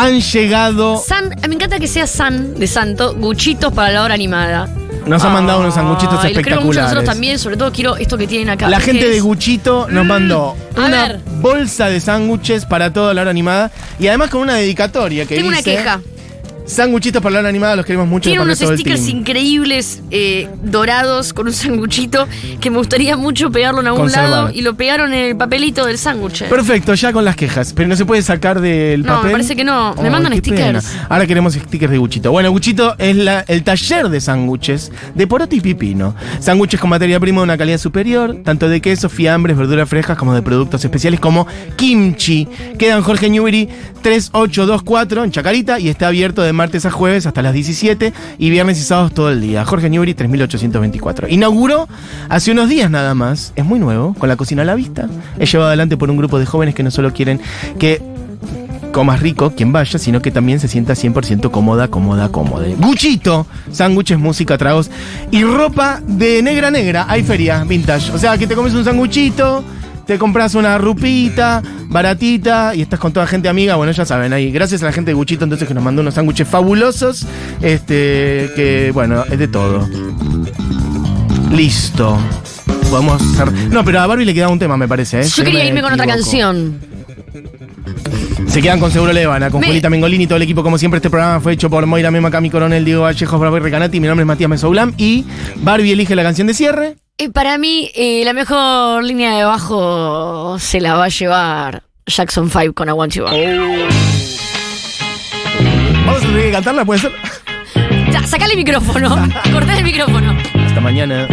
Han 0.00 0.18
llegado, 0.18 0.96
San, 0.96 1.28
me 1.46 1.54
encanta 1.54 1.78
que 1.78 1.86
sea 1.86 2.06
San 2.06 2.54
de 2.54 2.66
Santo, 2.66 3.14
guchitos 3.16 3.70
para 3.70 3.90
la 3.92 4.02
hora 4.02 4.14
animada. 4.14 4.66
nos 5.06 5.22
han 5.22 5.34
mandado 5.34 5.60
unos 5.60 5.74
sanguchitos 5.74 6.14
mucho 6.14 6.26
a 6.26 6.30
nosotros 6.30 6.46
espectaculares. 6.46 7.04
también, 7.04 7.38
sobre 7.38 7.58
todo 7.58 7.70
quiero 7.70 7.98
esto 7.98 8.16
que 8.16 8.26
tienen 8.26 8.48
acá. 8.48 8.70
La 8.70 8.80
gente 8.80 9.10
de 9.10 9.20
Guchito 9.20 9.88
nos 9.90 10.06
mandó 10.06 10.56
a 10.74 10.86
una 10.86 11.18
bolsa 11.42 11.90
de 11.90 12.00
sándwiches 12.00 12.64
para 12.64 12.90
toda 12.94 13.12
la 13.12 13.20
hora 13.20 13.30
animada 13.30 13.70
y 13.98 14.06
además 14.06 14.30
con 14.30 14.40
una 14.40 14.54
dedicatoria 14.54 15.26
que 15.26 15.34
Tengo 15.36 15.48
una 15.48 15.62
queja. 15.62 16.00
Sanguchitos 16.70 17.20
para 17.22 17.34
la 17.34 17.38
hora 17.40 17.48
animada, 17.48 17.76
los 17.76 17.84
queremos 17.86 18.06
mucho. 18.08 18.28
Tiene 18.30 18.42
unos 18.44 18.58
stickers 18.58 19.08
increíbles 19.08 20.02
eh, 20.10 20.48
dorados 20.62 21.32
con 21.32 21.46
un 21.48 21.52
sanguchito 21.52 22.28
que 22.60 22.70
me 22.70 22.76
gustaría 22.78 23.16
mucho 23.16 23.50
pegarlo 23.50 23.80
en 23.80 23.88
algún 23.88 24.02
Conservar. 24.02 24.30
lado 24.30 24.50
y 24.52 24.62
lo 24.62 24.74
pegaron 24.74 25.12
en 25.12 25.18
el 25.30 25.36
papelito 25.36 25.84
del 25.86 25.98
sándwich. 25.98 26.44
Perfecto, 26.44 26.94
ya 26.94 27.12
con 27.12 27.24
las 27.24 27.34
quejas. 27.36 27.72
Pero 27.72 27.88
no 27.88 27.96
se 27.96 28.04
puede 28.04 28.22
sacar 28.22 28.60
del 28.60 29.02
No, 29.02 29.08
me 29.08 29.16
papel. 29.16 29.32
parece 29.32 29.56
que 29.56 29.64
no. 29.64 29.94
Me 29.96 30.10
mandan 30.10 30.32
stickers. 30.38 30.84
pena. 30.86 31.06
Ahora 31.08 31.26
queremos 31.26 31.54
stickers 31.54 31.90
de 31.90 31.98
Guchito. 31.98 32.30
Bueno, 32.30 32.50
Guchito 32.50 32.94
es 32.98 33.16
la- 33.16 33.40
el 33.48 33.62
taller 33.64 34.08
de 34.08 34.20
sándwiches 34.20 34.92
de 35.14 35.26
poroto 35.26 35.54
y 35.56 35.60
pipino. 35.60 36.14
Sándwiches 36.38 36.78
con 36.80 36.90
materia 36.90 37.18
prima 37.18 37.38
de 37.40 37.44
una 37.44 37.58
calidad 37.58 37.78
superior, 37.78 38.36
tanto 38.44 38.68
de 38.68 38.80
queso, 38.80 39.08
fiambres, 39.08 39.56
verduras 39.56 39.88
frescas, 39.88 40.16
como 40.16 40.34
de 40.34 40.42
productos 40.42 40.84
especiales 40.84 41.18
como 41.20 41.46
kimchi. 41.76 42.46
Queda 42.78 42.96
en 42.96 43.02
Jorge 43.02 43.28
Newbery 43.28 43.68
3824 44.02 45.24
en 45.24 45.30
Chacarita 45.30 45.78
y 45.80 45.88
está 45.88 46.06
abierto 46.08 46.42
de 46.42 46.52
martes 46.60 46.84
a 46.84 46.90
jueves 46.90 47.24
hasta 47.24 47.40
las 47.40 47.54
17 47.54 48.12
y 48.36 48.50
viernes 48.50 48.78
y 48.78 48.82
sábados 48.82 49.14
todo 49.14 49.30
el 49.30 49.40
día. 49.40 49.64
Jorge 49.64 49.88
Newbery 49.88 50.12
3824. 50.12 51.26
Inauguró 51.28 51.88
hace 52.28 52.52
unos 52.52 52.68
días 52.68 52.90
nada 52.90 53.14
más. 53.14 53.54
Es 53.56 53.64
muy 53.64 53.78
nuevo, 53.78 54.12
con 54.12 54.28
la 54.28 54.36
cocina 54.36 54.60
a 54.60 54.66
la 54.66 54.74
vista. 54.74 55.08
Es 55.38 55.50
llevado 55.50 55.68
adelante 55.68 55.96
por 55.96 56.10
un 56.10 56.18
grupo 56.18 56.38
de 56.38 56.44
jóvenes 56.44 56.74
que 56.74 56.82
no 56.82 56.90
solo 56.90 57.14
quieren 57.14 57.40
que 57.78 58.02
comas 58.92 59.20
rico 59.20 59.54
quien 59.56 59.72
vaya, 59.72 59.98
sino 59.98 60.20
que 60.20 60.30
también 60.30 60.60
se 60.60 60.68
sienta 60.68 60.92
100% 60.92 61.50
cómoda, 61.50 61.88
cómoda, 61.88 62.28
cómoda. 62.28 62.66
Guchito, 62.76 63.46
sándwiches, 63.72 64.18
música, 64.18 64.58
tragos 64.58 64.90
y 65.30 65.42
ropa 65.42 66.02
de 66.06 66.42
negra 66.42 66.70
negra. 66.70 67.06
Hay 67.08 67.22
feria 67.22 67.64
vintage. 67.64 68.12
O 68.12 68.18
sea, 68.18 68.36
que 68.36 68.46
te 68.46 68.54
comes 68.54 68.74
un 68.74 68.84
sándwichito, 68.84 69.64
te 70.10 70.18
compras 70.18 70.56
una 70.56 70.76
rupita 70.76 71.62
baratita 71.86 72.74
y 72.74 72.82
estás 72.82 72.98
con 72.98 73.12
toda 73.12 73.28
gente 73.28 73.48
amiga. 73.48 73.76
Bueno, 73.76 73.92
ya 73.92 74.04
saben, 74.04 74.32
ahí. 74.32 74.50
Gracias 74.50 74.82
a 74.82 74.86
la 74.86 74.92
gente 74.92 75.12
de 75.12 75.14
Guchito, 75.14 75.44
entonces, 75.44 75.68
que 75.68 75.72
nos 75.74 75.84
mandó 75.84 76.02
unos 76.02 76.14
sándwiches 76.14 76.48
fabulosos. 76.48 77.28
Este, 77.62 78.50
que 78.56 78.90
bueno, 78.92 79.24
es 79.30 79.38
de 79.38 79.46
todo. 79.46 79.88
Listo. 81.52 82.18
Podemos 82.90 83.22
hacer. 83.22 83.52
No, 83.70 83.84
pero 83.84 84.00
a 84.00 84.06
Barbie 84.08 84.24
le 84.24 84.34
queda 84.34 84.48
un 84.48 84.58
tema, 84.58 84.76
me 84.76 84.88
parece. 84.88 85.20
¿eh? 85.20 85.24
Yo 85.32 85.44
quería 85.44 85.60
me 85.60 85.68
irme 85.68 85.80
con 85.80 85.92
otra 85.92 86.08
canción. 86.08 86.80
Se 88.48 88.60
quedan 88.60 88.80
con 88.80 88.90
Seguro 88.90 89.12
Levana, 89.12 89.48
con 89.48 89.60
Me- 89.60 89.68
Julita 89.68 89.88
Mengolini 89.90 90.24
y 90.24 90.26
todo 90.26 90.38
el 90.38 90.42
equipo. 90.42 90.64
Como 90.64 90.76
siempre, 90.76 90.96
este 90.98 91.08
programa 91.08 91.38
fue 91.38 91.52
hecho 91.52 91.70
por 91.70 91.86
Moira 91.86 92.10
Mema, 92.10 92.32
Cami 92.32 92.50
Coronel, 92.50 92.84
Diego 92.84 93.02
Vallejos, 93.02 93.38
Bravo 93.38 93.58
y 93.58 93.60
Recanati. 93.60 94.00
Mi 94.00 94.08
nombre 94.08 94.24
es 94.24 94.26
Matías 94.26 94.50
Mesoulam 94.50 94.92
y 94.96 95.24
Barbie 95.62 95.92
elige 95.92 96.16
la 96.16 96.24
canción 96.24 96.48
de 96.48 96.54
cierre. 96.54 96.96
Eh, 97.20 97.28
para 97.28 97.58
mí, 97.58 97.90
eh, 97.94 98.22
la 98.24 98.32
mejor 98.32 99.04
línea 99.04 99.36
de 99.36 99.44
bajo 99.44 100.58
se 100.58 100.80
la 100.80 100.94
va 100.94 101.04
a 101.04 101.08
llevar 101.08 101.82
Jackson 102.06 102.48
5 102.48 102.72
con 102.72 102.88
You 103.10 103.24
Back. 103.24 103.34
Vamos 106.06 106.22
a 106.22 106.26
tener 106.26 106.44
que 106.44 106.50
cantarla, 106.50 106.82
puede 106.86 107.00
ser. 107.00 107.12
Ya, 108.10 108.26
sacale 108.26 108.54
el 108.54 108.56
micrófono. 108.56 109.10
Cortá 109.52 109.76
el 109.76 109.84
micrófono. 109.84 110.34
Hasta 110.66 110.80
mañana. 110.80 111.28